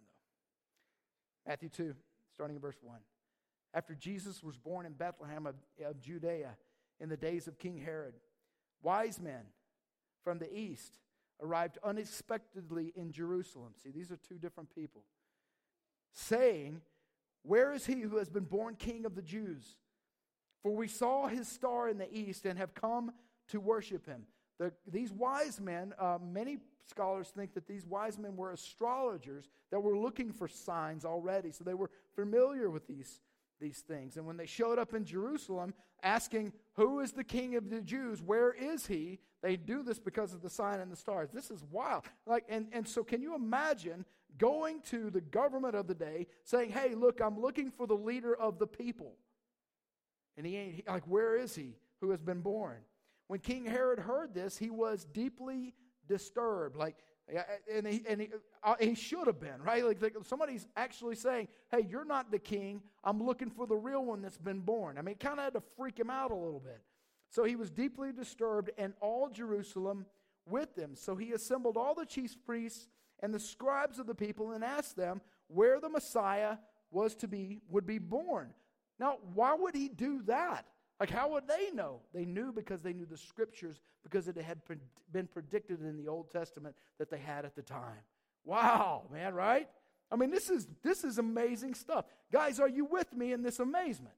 though. 1.46 1.52
Matthew 1.52 1.70
2, 1.70 1.96
starting 2.34 2.56
in 2.58 2.62
verse 2.62 2.78
1. 2.82 2.98
After 3.74 3.94
Jesus 3.94 4.44
was 4.44 4.58
born 4.58 4.86
in 4.86 4.94
Bethlehem 4.94 5.46
of, 5.46 5.56
of 5.86 6.00
Judea 6.02 6.58
in 7.00 7.10
the 7.10 7.18
days 7.18 7.48
of 7.48 7.60
King 7.60 7.78
Herod, 7.78 8.16
wise 8.82 9.20
men 9.20 9.44
from 10.24 10.40
the 10.40 10.54
east 10.54 11.00
arrived 11.42 11.78
unexpectedly 11.84 12.94
in 12.96 13.12
Jerusalem. 13.12 13.74
See, 13.82 13.92
these 13.92 14.12
are 14.12 14.18
two 14.18 14.38
different 14.38 14.74
people. 14.74 15.04
Saying, 16.14 16.82
Where 17.44 17.74
is 17.74 17.86
he 17.86 18.02
who 18.02 18.18
has 18.18 18.30
been 18.30 18.46
born 18.46 18.76
king 18.76 19.06
of 19.06 19.16
the 19.16 19.22
Jews? 19.22 19.78
For 20.64 20.72
we 20.72 20.88
saw 20.88 21.28
his 21.28 21.48
star 21.48 21.90
in 21.90 21.98
the 21.98 22.12
east 22.12 22.46
and 22.46 22.58
have 22.58 22.74
come 22.74 23.12
to 23.50 23.60
worship 23.60 24.06
him. 24.06 24.24
The, 24.58 24.72
these 24.88 25.12
wise 25.12 25.60
men, 25.60 25.94
uh, 26.00 26.18
many 26.22 26.60
scholars 26.88 27.30
think 27.36 27.54
that 27.54 27.68
these 27.68 27.86
wise 27.86 28.18
men 28.18 28.36
were 28.36 28.52
astrologers 28.52 29.50
that 29.72 29.80
were 29.80 29.98
looking 29.98 30.32
for 30.32 30.48
signs 30.48 31.04
already. 31.04 31.52
So 31.52 31.64
they 31.64 31.74
were 31.74 31.90
familiar 32.16 32.70
with 32.70 32.88
these, 32.88 33.22
these 33.60 33.80
things. 33.80 34.18
And 34.18 34.26
when 34.26 34.38
they 34.38 34.46
showed 34.46 34.80
up 34.80 34.94
in 34.94 35.04
Jerusalem 35.04 35.74
asking, 36.04 36.54
Who 36.74 37.02
is 37.02 37.12
the 37.12 37.24
king 37.24 37.56
of 37.56 37.70
the 37.70 37.82
Jews? 37.82 38.22
Where 38.22 38.54
is 38.54 38.88
he? 38.88 39.20
They 39.42 39.58
do 39.58 39.84
this 39.84 40.00
because 40.00 40.34
of 40.34 40.42
the 40.42 40.50
sign 40.50 40.80
and 40.80 40.92
the 40.92 40.96
stars. 40.96 41.30
This 41.34 41.52
is 41.52 41.64
wild. 41.70 42.06
Like, 42.26 42.46
and, 42.50 42.68
and 42.72 42.88
so 42.88 43.04
can 43.04 43.22
you 43.22 43.36
imagine 43.36 44.06
going 44.38 44.82
to 44.90 45.10
the 45.10 45.22
government 45.22 45.76
of 45.76 45.88
the 45.88 45.96
day 45.96 46.28
saying, 46.44 46.72
Hey, 46.72 46.96
look, 46.96 47.20
I'm 47.22 47.40
looking 47.40 47.72
for 47.72 47.88
the 47.88 47.96
leader 47.96 48.36
of 48.36 48.60
the 48.60 48.68
people. 48.68 49.14
And 50.38 50.46
he 50.46 50.58
ain't, 50.58 50.88
like, 50.88 51.04
where 51.08 51.38
is 51.38 51.56
he 51.56 51.76
who 52.02 52.12
has 52.12 52.22
been 52.22 52.42
born? 52.42 52.78
When 53.28 53.40
King 53.40 53.66
Herod 53.66 54.00
heard 54.00 54.34
this, 54.34 54.58
he 54.58 54.70
was 54.70 55.06
deeply 55.06 55.74
disturbed. 56.08 56.76
Like, 56.76 56.96
and 57.74 57.88
he, 57.88 58.04
and 58.08 58.22
he, 58.22 58.30
uh, 58.64 58.76
he 58.80 58.94
should 58.94 59.26
have 59.26 59.40
been, 59.40 59.62
right? 59.64 59.84
Like, 59.84 60.16
somebody's 60.26 60.68
actually 60.78 61.16
saying, 61.16 61.48
hey, 61.72 61.88
you're 61.90 62.06
not 62.06 62.32
the 62.32 62.38
king. 62.38 62.82
I'm 63.04 63.24
looking 63.24 63.50
for 63.50 63.66
the 63.66 63.76
real 63.76 64.06
one 64.06 64.22
that's 64.22 64.38
been 64.38 64.60
born. 64.60 64.98
I 64.98 65.02
mean, 65.02 65.14
it 65.14 65.20
kind 65.20 65.40
of 65.40 65.46
had 65.46 65.54
to 65.54 65.64
freak 65.76 66.00
him 66.00 66.10
out 66.10 66.32
a 66.32 66.36
little 66.36 66.60
bit. 66.60 66.82
So 67.30 67.44
he 67.44 67.56
was 67.56 67.72
deeply 67.72 68.12
disturbed, 68.12 68.70
and 68.78 68.94
all 69.02 69.30
Jerusalem 69.30 70.06
with 70.48 70.78
him. 70.78 70.96
So 70.96 71.16
he 71.16 71.32
assembled 71.32 71.78
all 71.78 71.96
the 71.96 72.06
chief 72.06 72.36
priests 72.46 72.88
and 73.22 73.34
the 73.34 73.40
scribes 73.40 73.98
of 73.98 74.06
the 74.06 74.16
people 74.16 74.52
and 74.52 74.64
asked 74.64 74.96
them 74.96 75.22
where 75.48 75.80
the 75.80 75.90
Messiah 75.90 76.58
was 76.92 77.16
to 77.16 77.28
be, 77.28 77.62
would 77.70 77.86
be 77.86 77.98
born. 77.98 78.54
Now, 79.00 79.18
why 79.34 79.56
would 79.56 79.76
he 79.76 79.90
do 79.90 80.22
that? 80.28 80.66
Like, 81.00 81.10
how 81.10 81.32
would 81.32 81.48
they 81.48 81.72
know? 81.74 82.00
They 82.14 82.26
knew 82.26 82.54
because 82.54 82.82
they 82.82 82.94
knew 82.94 83.06
the 83.06 83.18
scriptures, 83.18 83.82
because 84.04 84.28
it 84.28 84.38
had 84.38 84.60
been 85.12 85.28
predicted 85.28 85.82
in 85.82 85.98
the 85.98 86.08
Old 86.08 86.32
Testament 86.32 86.76
that 87.00 87.10
they 87.10 87.18
had 87.18 87.44
at 87.44 87.56
the 87.56 87.62
time. 87.62 88.04
Wow, 88.46 89.04
man, 89.12 89.34
right? 89.34 89.68
I 90.12 90.16
mean, 90.16 90.30
this 90.30 90.50
is 90.50 90.68
this 90.84 91.04
is 91.04 91.18
amazing 91.18 91.74
stuff. 91.74 92.06
Guys, 92.32 92.60
are 92.60 92.70
you 92.70 92.86
with 92.86 93.12
me 93.14 93.34
in 93.34 93.42
this 93.42 93.60
amazement? 93.60 94.16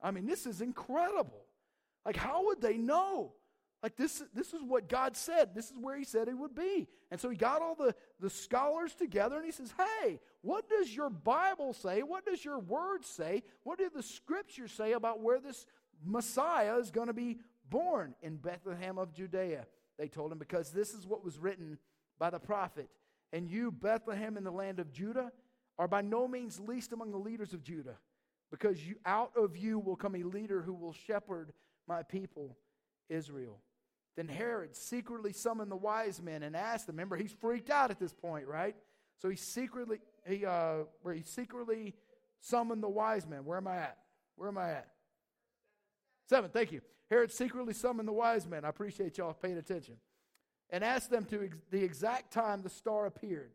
I 0.00 0.10
mean, 0.10 0.26
this 0.26 0.46
is 0.46 0.60
incredible. 0.60 1.44
Like, 2.04 2.16
how 2.16 2.46
would 2.46 2.60
they 2.60 2.76
know? 2.76 3.32
Like 3.82 3.96
this, 3.96 4.22
this 4.34 4.52
is 4.52 4.62
what 4.62 4.88
God 4.88 5.16
said. 5.16 5.54
This 5.54 5.70
is 5.70 5.76
where 5.78 5.96
He 5.96 6.04
said 6.04 6.28
it 6.28 6.36
would 6.36 6.54
be. 6.54 6.88
And 7.10 7.20
so 7.20 7.28
He 7.30 7.36
got 7.36 7.62
all 7.62 7.74
the, 7.74 7.94
the 8.20 8.30
scholars 8.30 8.94
together 8.94 9.36
and 9.36 9.44
He 9.44 9.52
says, 9.52 9.72
Hey, 9.76 10.18
what 10.40 10.68
does 10.68 10.94
your 10.94 11.10
Bible 11.10 11.72
say? 11.72 12.02
What 12.02 12.24
does 12.24 12.44
your 12.44 12.58
word 12.58 13.04
say? 13.04 13.42
What 13.62 13.78
do 13.78 13.88
the 13.94 14.02
scriptures 14.02 14.72
say 14.72 14.92
about 14.92 15.20
where 15.20 15.38
this 15.38 15.66
Messiah 16.04 16.76
is 16.78 16.90
going 16.90 17.08
to 17.08 17.12
be 17.12 17.38
born 17.68 18.14
in 18.22 18.36
Bethlehem 18.36 18.98
of 18.98 19.12
Judea. 19.12 19.66
They 19.98 20.08
told 20.08 20.32
him, 20.32 20.38
because 20.38 20.70
this 20.70 20.94
is 20.94 21.06
what 21.06 21.24
was 21.24 21.38
written 21.38 21.78
by 22.18 22.30
the 22.30 22.38
prophet. 22.38 22.88
And 23.32 23.48
you, 23.48 23.70
Bethlehem 23.70 24.36
in 24.36 24.44
the 24.44 24.50
land 24.50 24.78
of 24.78 24.92
Judah, 24.92 25.32
are 25.78 25.88
by 25.88 26.02
no 26.02 26.28
means 26.28 26.60
least 26.60 26.92
among 26.92 27.12
the 27.12 27.18
leaders 27.18 27.52
of 27.52 27.62
Judah, 27.62 27.96
because 28.50 28.86
you, 28.86 28.96
out 29.04 29.32
of 29.36 29.56
you 29.56 29.78
will 29.78 29.96
come 29.96 30.14
a 30.14 30.22
leader 30.22 30.62
who 30.62 30.72
will 30.72 30.92
shepherd 30.92 31.52
my 31.86 32.02
people, 32.02 32.56
Israel. 33.08 33.58
Then 34.16 34.28
Herod 34.28 34.74
secretly 34.74 35.32
summoned 35.32 35.70
the 35.70 35.76
wise 35.76 36.22
men 36.22 36.42
and 36.42 36.56
asked 36.56 36.86
them. 36.86 36.96
Remember, 36.96 37.16
he's 37.16 37.32
freaked 37.32 37.68
out 37.68 37.90
at 37.90 37.98
this 37.98 38.14
point, 38.14 38.46
right? 38.46 38.74
So 39.18 39.28
he 39.28 39.36
secretly 39.36 39.98
he 40.26 40.44
uh, 40.44 40.84
where 41.02 41.14
he 41.14 41.22
secretly 41.22 41.94
summoned 42.40 42.82
the 42.82 42.88
wise 42.88 43.26
men. 43.26 43.44
Where 43.44 43.58
am 43.58 43.66
I 43.66 43.76
at? 43.76 43.98
Where 44.36 44.48
am 44.48 44.58
I 44.58 44.70
at? 44.70 44.88
Seven, 46.28 46.50
thank 46.50 46.72
you. 46.72 46.80
Herod 47.08 47.30
secretly 47.30 47.72
summoned 47.72 48.08
the 48.08 48.12
wise 48.12 48.46
men. 48.46 48.64
I 48.64 48.68
appreciate 48.68 49.18
y'all 49.18 49.32
paying 49.32 49.58
attention. 49.58 49.96
And 50.70 50.82
asked 50.82 51.10
them 51.10 51.24
to 51.26 51.44
ex- 51.44 51.58
the 51.70 51.82
exact 51.82 52.32
time 52.32 52.62
the 52.62 52.68
star 52.68 53.06
appeared. 53.06 53.52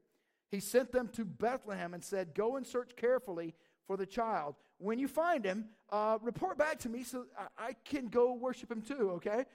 He 0.50 0.60
sent 0.60 0.92
them 0.92 1.10
to 1.10 1.26
Bethlehem 1.26 1.94
and 1.94 2.04
said, 2.04 2.34
Go 2.34 2.56
and 2.56 2.66
search 2.66 2.92
carefully 2.96 3.54
for 3.88 3.98
the 3.98 4.06
child. 4.06 4.56
When 4.78 5.00
you 5.00 5.08
find 5.08 5.44
him, 5.44 5.66
uh, 5.90 6.18
report 6.22 6.58
back 6.58 6.80
to 6.80 6.90
me 6.90 7.04
so 7.04 7.26
I, 7.38 7.68
I, 7.68 7.76
can 7.86 8.08
go 8.08 8.34
worship 8.34 8.72
him 8.72 8.82
too, 8.82 9.12
okay? 9.16 9.46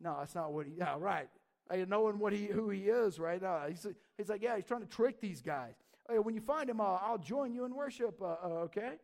No, 0.00 0.16
that's 0.18 0.34
not 0.34 0.52
what 0.52 0.66
he, 0.66 0.72
yeah, 0.76 0.96
right. 0.98 1.28
I, 1.70 1.84
knowing 1.84 2.18
what 2.18 2.32
he, 2.32 2.46
who 2.46 2.70
he 2.70 2.84
is, 2.84 3.18
right? 3.18 3.40
now. 3.40 3.66
he's, 3.68 3.86
he's 4.16 4.28
like, 4.28 4.42
yeah, 4.42 4.56
he's 4.56 4.64
trying 4.64 4.80
to 4.80 4.88
trick 4.88 5.20
these 5.20 5.42
guys. 5.42 5.74
Hey, 6.08 6.18
when 6.18 6.34
you 6.34 6.40
find 6.40 6.68
him, 6.68 6.80
uh, 6.80 6.98
I'll 7.02 7.18
join 7.18 7.52
you 7.52 7.64
in 7.66 7.74
worship, 7.74 8.20
uh, 8.20 8.36
uh, 8.42 8.48
okay? 8.64 8.94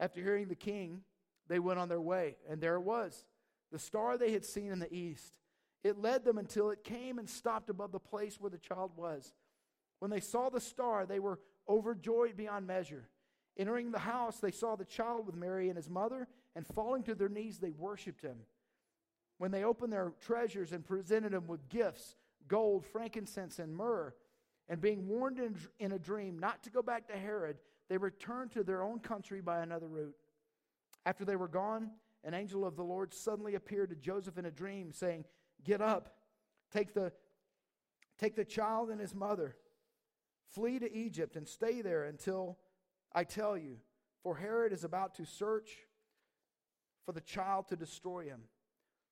After 0.00 0.22
hearing 0.22 0.48
the 0.48 0.54
king, 0.54 1.02
they 1.48 1.58
went 1.58 1.78
on 1.78 1.88
their 1.88 2.00
way, 2.00 2.36
and 2.48 2.60
there 2.60 2.76
it 2.76 2.82
was 2.82 3.24
the 3.72 3.78
star 3.78 4.18
they 4.18 4.32
had 4.32 4.44
seen 4.44 4.70
in 4.70 4.78
the 4.78 4.92
east. 4.94 5.32
It 5.82 5.98
led 5.98 6.24
them 6.24 6.38
until 6.38 6.70
it 6.70 6.84
came 6.84 7.18
and 7.18 7.28
stopped 7.28 7.70
above 7.70 7.90
the 7.90 7.98
place 7.98 8.38
where 8.38 8.50
the 8.50 8.58
child 8.58 8.92
was. 8.96 9.32
When 9.98 10.10
they 10.10 10.20
saw 10.20 10.50
the 10.50 10.60
star, 10.60 11.06
they 11.06 11.18
were 11.18 11.40
overjoyed 11.68 12.36
beyond 12.36 12.66
measure. 12.66 13.08
Entering 13.56 13.90
the 13.90 13.98
house, 13.98 14.38
they 14.38 14.50
saw 14.50 14.76
the 14.76 14.84
child 14.84 15.26
with 15.26 15.34
Mary 15.34 15.68
and 15.68 15.76
his 15.76 15.88
mother, 15.88 16.28
and 16.54 16.66
falling 16.66 17.02
to 17.04 17.14
their 17.14 17.28
knees, 17.28 17.58
they 17.58 17.70
worshiped 17.70 18.22
him. 18.22 18.36
When 19.38 19.50
they 19.50 19.64
opened 19.64 19.92
their 19.92 20.12
treasures 20.20 20.72
and 20.72 20.84
presented 20.84 21.32
him 21.32 21.46
with 21.46 21.68
gifts 21.68 22.16
gold, 22.48 22.84
frankincense, 22.84 23.58
and 23.58 23.74
myrrh, 23.74 24.12
and 24.68 24.80
being 24.80 25.06
warned 25.06 25.38
in, 25.38 25.56
in 25.78 25.92
a 25.92 25.98
dream 25.98 26.38
not 26.38 26.62
to 26.64 26.70
go 26.70 26.82
back 26.82 27.06
to 27.08 27.16
Herod, 27.16 27.56
they 27.88 27.96
returned 27.96 28.50
to 28.52 28.64
their 28.64 28.82
own 28.82 28.98
country 28.98 29.40
by 29.40 29.62
another 29.62 29.86
route. 29.86 30.16
After 31.04 31.24
they 31.24 31.36
were 31.36 31.48
gone, 31.48 31.90
an 32.24 32.34
angel 32.34 32.64
of 32.64 32.76
the 32.76 32.84
Lord 32.84 33.12
suddenly 33.12 33.54
appeared 33.54 33.90
to 33.90 33.96
Joseph 33.96 34.38
in 34.38 34.44
a 34.44 34.50
dream, 34.50 34.92
saying, 34.92 35.24
Get 35.64 35.80
up, 35.80 36.14
take 36.72 36.94
the, 36.94 37.12
take 38.18 38.36
the 38.36 38.44
child 38.44 38.90
and 38.90 39.00
his 39.00 39.14
mother, 39.14 39.56
flee 40.50 40.78
to 40.78 40.92
Egypt, 40.92 41.36
and 41.36 41.46
stay 41.46 41.82
there 41.82 42.04
until 42.04 42.58
I 43.12 43.24
tell 43.24 43.56
you, 43.56 43.78
for 44.22 44.36
Herod 44.36 44.72
is 44.72 44.84
about 44.84 45.14
to 45.16 45.24
search 45.24 45.70
for 47.04 47.12
the 47.12 47.20
child 47.20 47.68
to 47.68 47.76
destroy 47.76 48.24
him. 48.24 48.42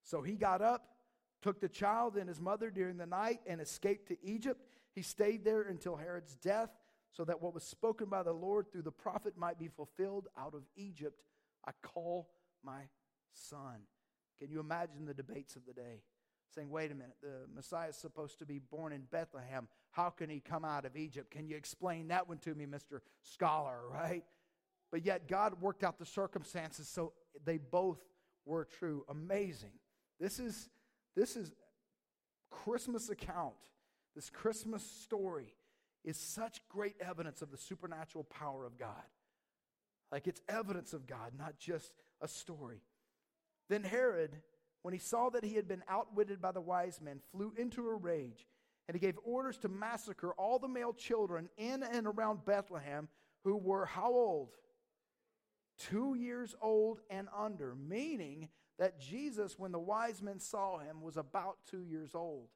So 0.05 0.22
he 0.22 0.37
got 0.37 0.62
up, 0.62 0.94
took 1.42 1.61
the 1.61 1.68
child 1.68 2.16
and 2.16 2.29
his 2.29 2.40
mother 2.40 2.70
during 2.70 2.96
the 2.96 3.07
night, 3.07 3.40
and 3.46 3.61
escaped 3.61 4.09
to 4.09 4.24
Egypt. 4.24 4.64
He 4.94 5.03
stayed 5.03 5.44
there 5.44 5.62
until 5.62 5.96
Herod's 5.96 6.37
death, 6.37 6.70
so 7.12 7.24
that 7.24 7.42
what 7.42 7.55
was 7.55 7.64
spoken 7.64 8.09
by 8.09 8.22
the 8.22 8.33
Lord 8.33 8.70
through 8.70 8.83
the 8.83 8.92
prophet 8.92 9.37
might 9.37 9.59
be 9.59 9.68
fulfilled 9.68 10.29
out 10.38 10.55
of 10.55 10.62
Egypt. 10.76 11.20
I 11.66 11.73
call 11.83 12.29
my 12.64 12.83
son. 13.33 13.87
Can 14.38 14.51
you 14.51 14.61
imagine 14.61 15.05
the 15.05 15.14
debates 15.14 15.57
of 15.57 15.66
the 15.66 15.73
day? 15.73 16.03
Saying, 16.55 16.70
wait 16.70 16.90
a 16.90 16.94
minute, 16.94 17.16
the 17.23 17.46
Messiah 17.55 17.90
is 17.90 17.96
supposed 17.96 18.38
to 18.40 18.46
be 18.46 18.59
born 18.59 18.92
in 18.92 19.03
Bethlehem. 19.03 19.68
How 19.92 20.11
can 20.11 20.29
he 20.29 20.40
come 20.40 20.64
out 20.64 20.85
of 20.85 20.96
Egypt? 20.96 21.31
Can 21.31 21.46
you 21.46 21.57
explain 21.57 22.09
that 22.09 22.29
one 22.29 22.38
to 22.38 22.55
me, 22.55 22.66
Mr. 22.66 23.01
Scholar, 23.23 23.79
right? 23.88 24.25
But 24.90 25.05
yet 25.07 25.29
God 25.29 25.61
worked 25.61 25.85
out 25.85 25.99
the 25.99 26.07
circumstances 26.07 26.88
so 26.88 27.12
they 27.44 27.59
both 27.59 28.01
were 28.44 28.64
true. 28.64 29.05
Amazing. 29.09 29.73
This 30.18 30.40
is 30.40 30.68
this 31.14 31.37
is 31.37 31.53
Christmas 32.51 33.11
account. 33.11 33.55
This 34.14 34.31
Christmas 34.31 34.83
story 34.83 35.55
is 36.05 36.16
such 36.16 36.61
great 36.68 36.96
evidence 37.01 37.42
of 37.42 37.51
the 37.51 37.59
supernatural 37.59 38.25
power 38.25 38.66
of 38.66 38.79
God. 38.79 39.05
Like 40.11 40.27
it's 40.27 40.42
evidence 40.49 40.92
of 40.92 41.07
God, 41.07 41.33
not 41.38 41.59
just 41.59 41.92
a 42.20 42.29
story. 42.29 42.83
Then 43.68 43.85
Herod, 43.85 44.37
when 44.83 44.92
he 44.92 45.01
saw 45.01 45.31
that 45.31 45.44
he 45.44 45.55
had 45.55 45.68
been 45.68 45.85
outwitted 45.88 46.40
by 46.40 46.53
the 46.53 46.61
wise 46.61 47.01
men, 47.01 47.20
flew 47.33 47.53
into 47.57 47.88
a 47.88 47.94
rage, 47.94 48.46
and 48.88 48.94
he 48.94 49.01
gave 49.01 49.18
orders 49.25 49.59
to 49.59 49.68
massacre 49.68 50.33
all 50.33 50.59
the 50.59 50.68
male 50.68 50.92
children 50.92 51.49
in 51.57 51.83
and 51.83 52.07
around 52.07 52.44
Bethlehem 52.44 53.09
who 53.44 53.57
were 53.57 53.87
how 53.87 54.12
old? 54.12 54.51
Two 55.79 56.14
years 56.14 56.55
old 56.61 57.01
and 57.09 57.29
under, 57.37 57.75
meaning 57.75 58.49
that 58.79 59.01
Jesus, 59.01 59.59
when 59.59 59.73
the 59.73 59.79
wise 59.79 60.20
men 60.20 60.40
saw 60.40 60.79
him, 60.79 61.01
was 61.03 61.16
about 61.16 61.59
two 61.70 61.85
years 61.85 62.14
old, 62.14 62.49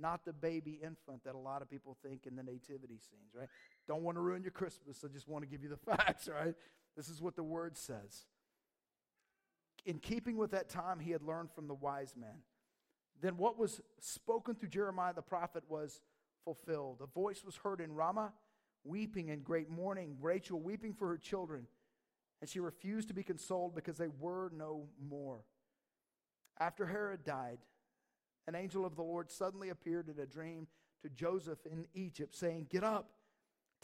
not 0.00 0.24
the 0.24 0.32
baby 0.32 0.80
infant 0.82 1.24
that 1.24 1.34
a 1.34 1.38
lot 1.38 1.62
of 1.62 1.70
people 1.70 1.96
think 2.02 2.26
in 2.26 2.36
the 2.36 2.42
nativity 2.42 2.98
scenes, 2.98 3.34
right? 3.34 3.48
Don't 3.86 4.02
want 4.02 4.16
to 4.16 4.20
ruin 4.20 4.42
your 4.42 4.52
Christmas, 4.52 5.04
I 5.04 5.08
just 5.12 5.28
want 5.28 5.44
to 5.44 5.48
give 5.48 5.62
you 5.62 5.68
the 5.68 5.76
facts, 5.96 6.28
right? 6.28 6.54
This 6.96 7.08
is 7.08 7.22
what 7.22 7.36
the 7.36 7.42
word 7.42 7.76
says. 7.76 8.26
In 9.86 9.98
keeping 9.98 10.36
with 10.36 10.50
that 10.50 10.68
time, 10.68 10.98
he 10.98 11.12
had 11.12 11.22
learned 11.22 11.50
from 11.52 11.68
the 11.68 11.74
wise 11.74 12.14
men. 12.18 12.42
Then 13.20 13.36
what 13.36 13.58
was 13.58 13.80
spoken 14.00 14.54
through 14.54 14.68
Jeremiah 14.68 15.14
the 15.14 15.22
prophet 15.22 15.64
was 15.68 16.00
fulfilled. 16.44 16.98
A 17.02 17.06
voice 17.06 17.44
was 17.44 17.56
heard 17.56 17.80
in 17.80 17.92
Ramah, 17.92 18.32
weeping 18.84 19.28
in 19.28 19.40
great 19.40 19.68
mourning, 19.68 20.16
Rachel 20.20 20.60
weeping 20.60 20.92
for 20.92 21.08
her 21.08 21.18
children. 21.18 21.66
And 22.40 22.48
she 22.48 22.60
refused 22.60 23.08
to 23.08 23.14
be 23.14 23.22
consoled 23.22 23.74
because 23.74 23.96
they 23.96 24.08
were 24.08 24.52
no 24.56 24.88
more. 25.08 25.40
After 26.60 26.86
Herod 26.86 27.24
died, 27.24 27.58
an 28.48 28.54
angel 28.54 28.86
of 28.86 28.96
the 28.96 29.02
Lord 29.02 29.30
suddenly 29.30 29.68
appeared 29.68 30.08
in 30.08 30.18
a 30.18 30.26
dream 30.26 30.66
to 31.02 31.10
Joseph 31.10 31.58
in 31.70 31.86
Egypt, 31.92 32.34
saying, 32.34 32.68
Get 32.70 32.82
up, 32.82 33.10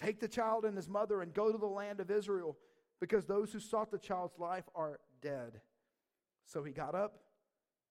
take 0.00 0.20
the 0.20 0.26
child 0.26 0.64
and 0.64 0.74
his 0.74 0.88
mother, 0.88 1.20
and 1.20 1.34
go 1.34 1.52
to 1.52 1.58
the 1.58 1.66
land 1.66 2.00
of 2.00 2.10
Israel 2.10 2.56
because 2.98 3.26
those 3.26 3.52
who 3.52 3.60
sought 3.60 3.90
the 3.90 3.98
child's 3.98 4.38
life 4.38 4.64
are 4.74 5.00
dead. 5.20 5.60
So 6.46 6.64
he 6.64 6.72
got 6.72 6.94
up, 6.94 7.18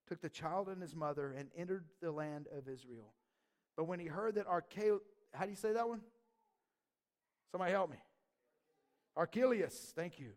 took 0.07 0.19
the 0.19 0.29
child 0.29 0.67
and 0.67 0.81
his 0.81 0.95
mother, 0.95 1.35
and 1.37 1.49
entered 1.55 1.85
the 2.01 2.11
land 2.11 2.47
of 2.51 2.67
Israel. 2.67 3.13
But 3.77 3.83
when 3.85 3.99
he 3.99 4.07
heard 4.07 4.35
that 4.35 4.47
Archelaus, 4.47 5.01
how 5.31 5.45
do 5.45 5.51
you 5.51 5.55
say 5.55 5.73
that 5.73 5.87
one? 5.87 6.01
Somebody 7.51 7.71
help 7.71 7.91
me. 7.91 7.97
Archelaus, 9.15 9.93
thank 9.95 10.19
you, 10.19 10.31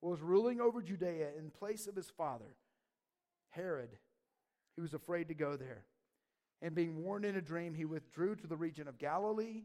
was 0.00 0.22
ruling 0.22 0.58
over 0.58 0.80
Judea 0.80 1.28
in 1.38 1.50
place 1.50 1.86
of 1.86 1.94
his 1.94 2.08
father, 2.08 2.56
Herod. 3.50 3.90
He 4.76 4.82
was 4.82 4.94
afraid 4.94 5.28
to 5.28 5.34
go 5.34 5.56
there. 5.56 5.84
And 6.62 6.74
being 6.74 7.02
warned 7.02 7.24
in 7.24 7.36
a 7.36 7.40
dream, 7.40 7.74
he 7.74 7.84
withdrew 7.84 8.36
to 8.36 8.46
the 8.46 8.56
region 8.56 8.88
of 8.88 8.98
Galilee. 8.98 9.64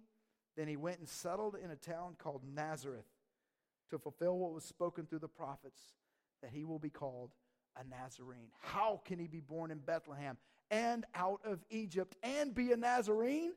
Then 0.57 0.67
he 0.67 0.77
went 0.77 0.99
and 0.99 1.07
settled 1.07 1.55
in 1.61 1.71
a 1.71 1.75
town 1.75 2.15
called 2.17 2.41
Nazareth 2.43 3.05
to 3.91 3.99
fulfill 3.99 4.37
what 4.37 4.53
was 4.53 4.63
spoken 4.63 5.05
through 5.05 5.19
the 5.19 5.27
prophets 5.27 5.81
that 6.41 6.51
he 6.51 6.63
will 6.63 6.79
be 6.79 6.89
called 6.89 7.31
a 7.79 7.87
Nazarene. 7.87 8.49
How 8.61 9.01
can 9.05 9.19
he 9.19 9.27
be 9.27 9.39
born 9.39 9.71
in 9.71 9.77
Bethlehem 9.77 10.37
and 10.69 11.05
out 11.15 11.41
of 11.45 11.63
Egypt 11.69 12.15
and 12.23 12.53
be 12.53 12.71
a 12.71 12.77
Nazarene? 12.77 13.53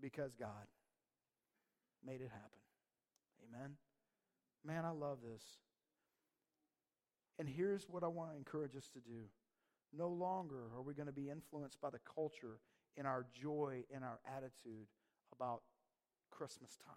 because 0.00 0.34
God 0.34 0.66
made 2.04 2.20
it 2.20 2.30
happen. 2.30 2.60
Amen. 3.48 3.76
Man, 4.64 4.84
I 4.84 4.90
love 4.90 5.18
this. 5.22 5.42
And 7.38 7.48
here's 7.48 7.88
what 7.88 8.02
I 8.02 8.08
want 8.08 8.32
to 8.32 8.36
encourage 8.36 8.76
us 8.76 8.88
to 8.94 9.00
do. 9.00 9.24
No 9.96 10.08
longer 10.08 10.70
are 10.76 10.82
we 10.82 10.94
going 10.94 11.06
to 11.06 11.12
be 11.12 11.30
influenced 11.30 11.80
by 11.80 11.90
the 11.90 12.00
culture 12.14 12.58
in 12.96 13.06
our 13.06 13.26
joy 13.32 13.84
and 13.94 14.04
our 14.04 14.20
attitude 14.36 14.86
about 15.32 15.62
Christmas 16.30 16.76
time. 16.84 16.94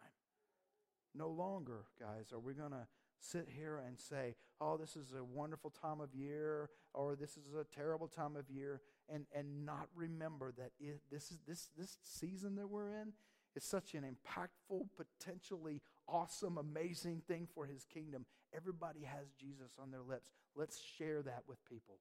No 1.14 1.30
longer, 1.30 1.86
guys, 2.00 2.32
are 2.32 2.40
we 2.40 2.54
going 2.54 2.72
to 2.72 2.88
sit 3.20 3.48
here 3.56 3.82
and 3.86 4.00
say, 4.00 4.36
oh, 4.60 4.78
this 4.78 4.96
is 4.96 5.14
a 5.18 5.24
wonderful 5.24 5.70
time 5.70 6.02
of 6.02 6.14
year, 6.14 6.70
or 6.94 7.16
this 7.16 7.32
is 7.32 7.54
a 7.60 7.66
terrible 7.76 8.08
time 8.08 8.36
of 8.36 8.50
year, 8.50 8.82
and, 9.10 9.26
and 9.36 9.66
not 9.66 9.88
remember 9.96 10.52
that 10.58 10.72
it, 10.80 11.02
this, 11.12 11.32
is, 11.32 11.40
this, 11.48 11.70
this 11.78 11.98
season 12.04 12.56
that 12.56 12.68
we're 12.68 12.90
in 12.90 13.14
is 13.56 13.64
such 13.64 13.94
an 13.94 14.04
impactful, 14.04 14.88
potentially 14.96 15.82
awesome, 16.08 16.58
amazing 16.58 17.22
thing 17.28 17.48
for 17.54 17.66
his 17.66 17.86
kingdom. 17.86 18.26
Everybody 18.56 19.02
has 19.04 19.28
Jesus 19.40 19.74
on 19.82 19.92
their 19.92 20.02
lips. 20.02 20.32
Let's 20.56 20.82
share 20.98 21.22
that 21.24 21.44
with 21.48 21.64
people. 21.66 22.00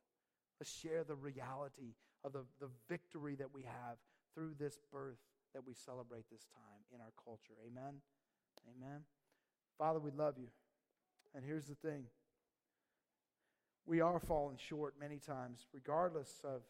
Let's 0.61 0.79
share 0.79 1.05
the 1.05 1.15
reality 1.15 1.95
of 2.23 2.33
the, 2.33 2.45
the 2.61 2.69
victory 2.89 3.35
that 3.37 3.55
we 3.55 3.63
have 3.63 3.97
through 4.35 4.53
this 4.59 4.79
birth 4.93 5.19
that 5.55 5.67
we 5.67 5.73
celebrate 5.75 6.25
this 6.31 6.47
time 6.55 6.85
in 6.95 7.01
our 7.01 7.13
culture. 7.25 7.55
Amen. 7.67 7.95
Amen. 8.77 9.01
Father, 9.79 9.99
we 9.99 10.11
love 10.11 10.35
you. 10.39 10.49
And 11.35 11.45
here's 11.45 11.67
the 11.67 11.75
thing 11.75 12.05
we 13.87 14.01
are 14.01 14.21
falling 14.21 14.59
short 14.59 14.95
many 15.01 15.19
times, 15.19 15.67
regardless 15.73 16.41
of 16.45 16.61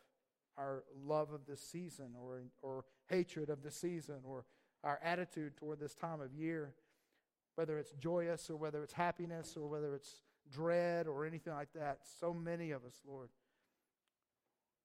our 0.56 0.84
love 1.04 1.32
of 1.32 1.46
this 1.46 1.60
season 1.60 2.14
or, 2.18 2.42
or 2.62 2.84
hatred 3.08 3.50
of 3.50 3.62
the 3.62 3.70
season 3.70 4.20
or 4.24 4.44
our 4.84 5.00
attitude 5.02 5.56
toward 5.56 5.80
this 5.80 5.94
time 5.94 6.20
of 6.20 6.32
year, 6.32 6.74
whether 7.56 7.78
it's 7.78 7.92
joyous 8.00 8.48
or 8.48 8.56
whether 8.56 8.82
it's 8.82 8.92
happiness 8.92 9.56
or 9.56 9.68
whether 9.68 9.94
it's 9.94 10.22
dread 10.50 11.06
or 11.06 11.26
anything 11.26 11.52
like 11.52 11.72
that. 11.74 11.98
So 12.20 12.32
many 12.32 12.70
of 12.70 12.84
us, 12.84 12.94
Lord, 13.06 13.28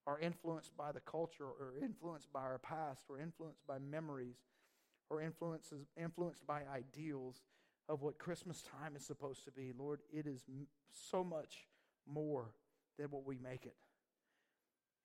are 0.08 0.20
influenced 0.20 0.76
by 0.78 0.92
the 0.92 1.00
culture 1.00 1.46
or 1.46 1.74
influenced 1.82 2.32
by 2.32 2.42
our 2.42 2.60
past 2.60 3.06
or 3.10 3.20
influenced 3.20 3.66
by 3.68 3.80
memories 3.80 4.38
or 5.10 5.22
influences, 5.22 5.88
influenced 5.98 6.46
by 6.46 6.62
ideals 6.74 7.42
of 7.90 8.02
what 8.02 8.18
Christmas 8.18 8.64
time 8.64 8.96
is 8.96 9.06
supposed 9.06 9.46
to 9.46 9.52
be. 9.52 9.72
Lord, 9.78 10.02
it 10.12 10.28
is 10.28 10.46
so 10.92 11.24
much 11.24 11.68
more 12.08 12.52
than 12.98 13.08
what 13.08 13.26
we 13.26 13.38
make 13.38 13.66
it. 13.66 13.76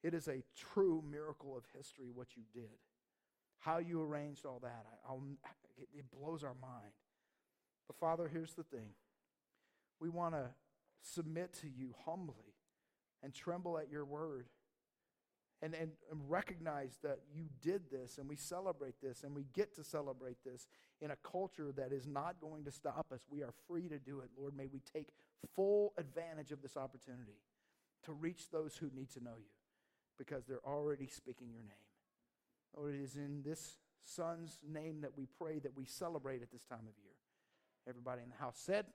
It 0.03 0.14
is 0.14 0.28
a 0.28 0.42
true 0.57 1.03
miracle 1.11 1.57
of 1.57 1.64
history 1.76 2.11
what 2.12 2.36
you 2.36 2.42
did. 2.53 2.70
How 3.59 3.78
you 3.78 4.01
arranged 4.03 4.46
all 4.46 4.61
that, 4.62 4.86
I, 5.07 5.12
it, 5.78 5.88
it 5.98 6.05
blows 6.11 6.42
our 6.42 6.57
mind. 6.61 6.92
But 7.86 7.98
Father, 7.98 8.28
here's 8.28 8.55
the 8.55 8.62
thing 8.62 8.90
we 10.01 10.09
want 10.09 10.34
to 10.34 10.46
submit 11.03 11.53
to 11.61 11.68
you 11.68 11.94
humbly 12.07 12.55
and 13.22 13.34
tremble 13.34 13.78
at 13.78 13.90
your 13.90 14.05
word 14.05 14.46
and, 15.62 15.74
and, 15.74 15.90
and 16.11 16.20
recognize 16.28 16.98
that 17.02 17.20
you 17.34 17.44
did 17.61 17.90
this 17.90 18.18
and 18.18 18.28
we 18.28 18.36
celebrate 18.36 18.94
this 19.02 19.24
and 19.24 19.34
we 19.34 19.44
get 19.52 19.74
to 19.76 19.84
celebrate 19.84 20.38
this 20.44 20.66
in 21.00 21.11
a 21.11 21.16
culture 21.16 21.72
that 21.76 21.92
is 21.92 22.06
not 22.06 22.40
going 22.40 22.64
to 22.64 22.70
stop 22.70 23.06
us. 23.12 23.20
We 23.30 23.42
are 23.42 23.52
free 23.68 23.88
to 23.88 23.98
do 23.98 24.20
it. 24.20 24.30
Lord, 24.38 24.56
may 24.56 24.66
we 24.66 24.80
take 24.92 25.08
full 25.54 25.92
advantage 25.98 26.50
of 26.50 26.62
this 26.62 26.76
opportunity 26.76 27.38
to 28.04 28.12
reach 28.12 28.50
those 28.50 28.76
who 28.76 28.90
need 28.94 29.11
to 29.11 29.22
know 29.22 29.36
you 29.38 29.52
because 30.18 30.46
they're 30.46 30.66
already 30.66 31.06
speaking 31.06 31.48
your 31.52 31.62
name. 31.62 31.72
Lord, 32.76 32.94
it 32.94 33.02
is 33.02 33.16
in 33.16 33.42
this 33.42 33.76
Son's 34.02 34.58
name 34.66 35.02
that 35.02 35.16
we 35.16 35.26
pray 35.38 35.58
that 35.58 35.76
we 35.76 35.84
celebrate 35.84 36.42
at 36.42 36.50
this 36.50 36.64
time 36.64 36.80
of 36.80 36.94
year. 37.02 37.12
Everybody 37.88 38.22
in 38.22 38.30
the 38.30 38.36
house 38.36 38.58
said, 38.58 38.86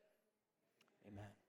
Amen. 1.07 1.44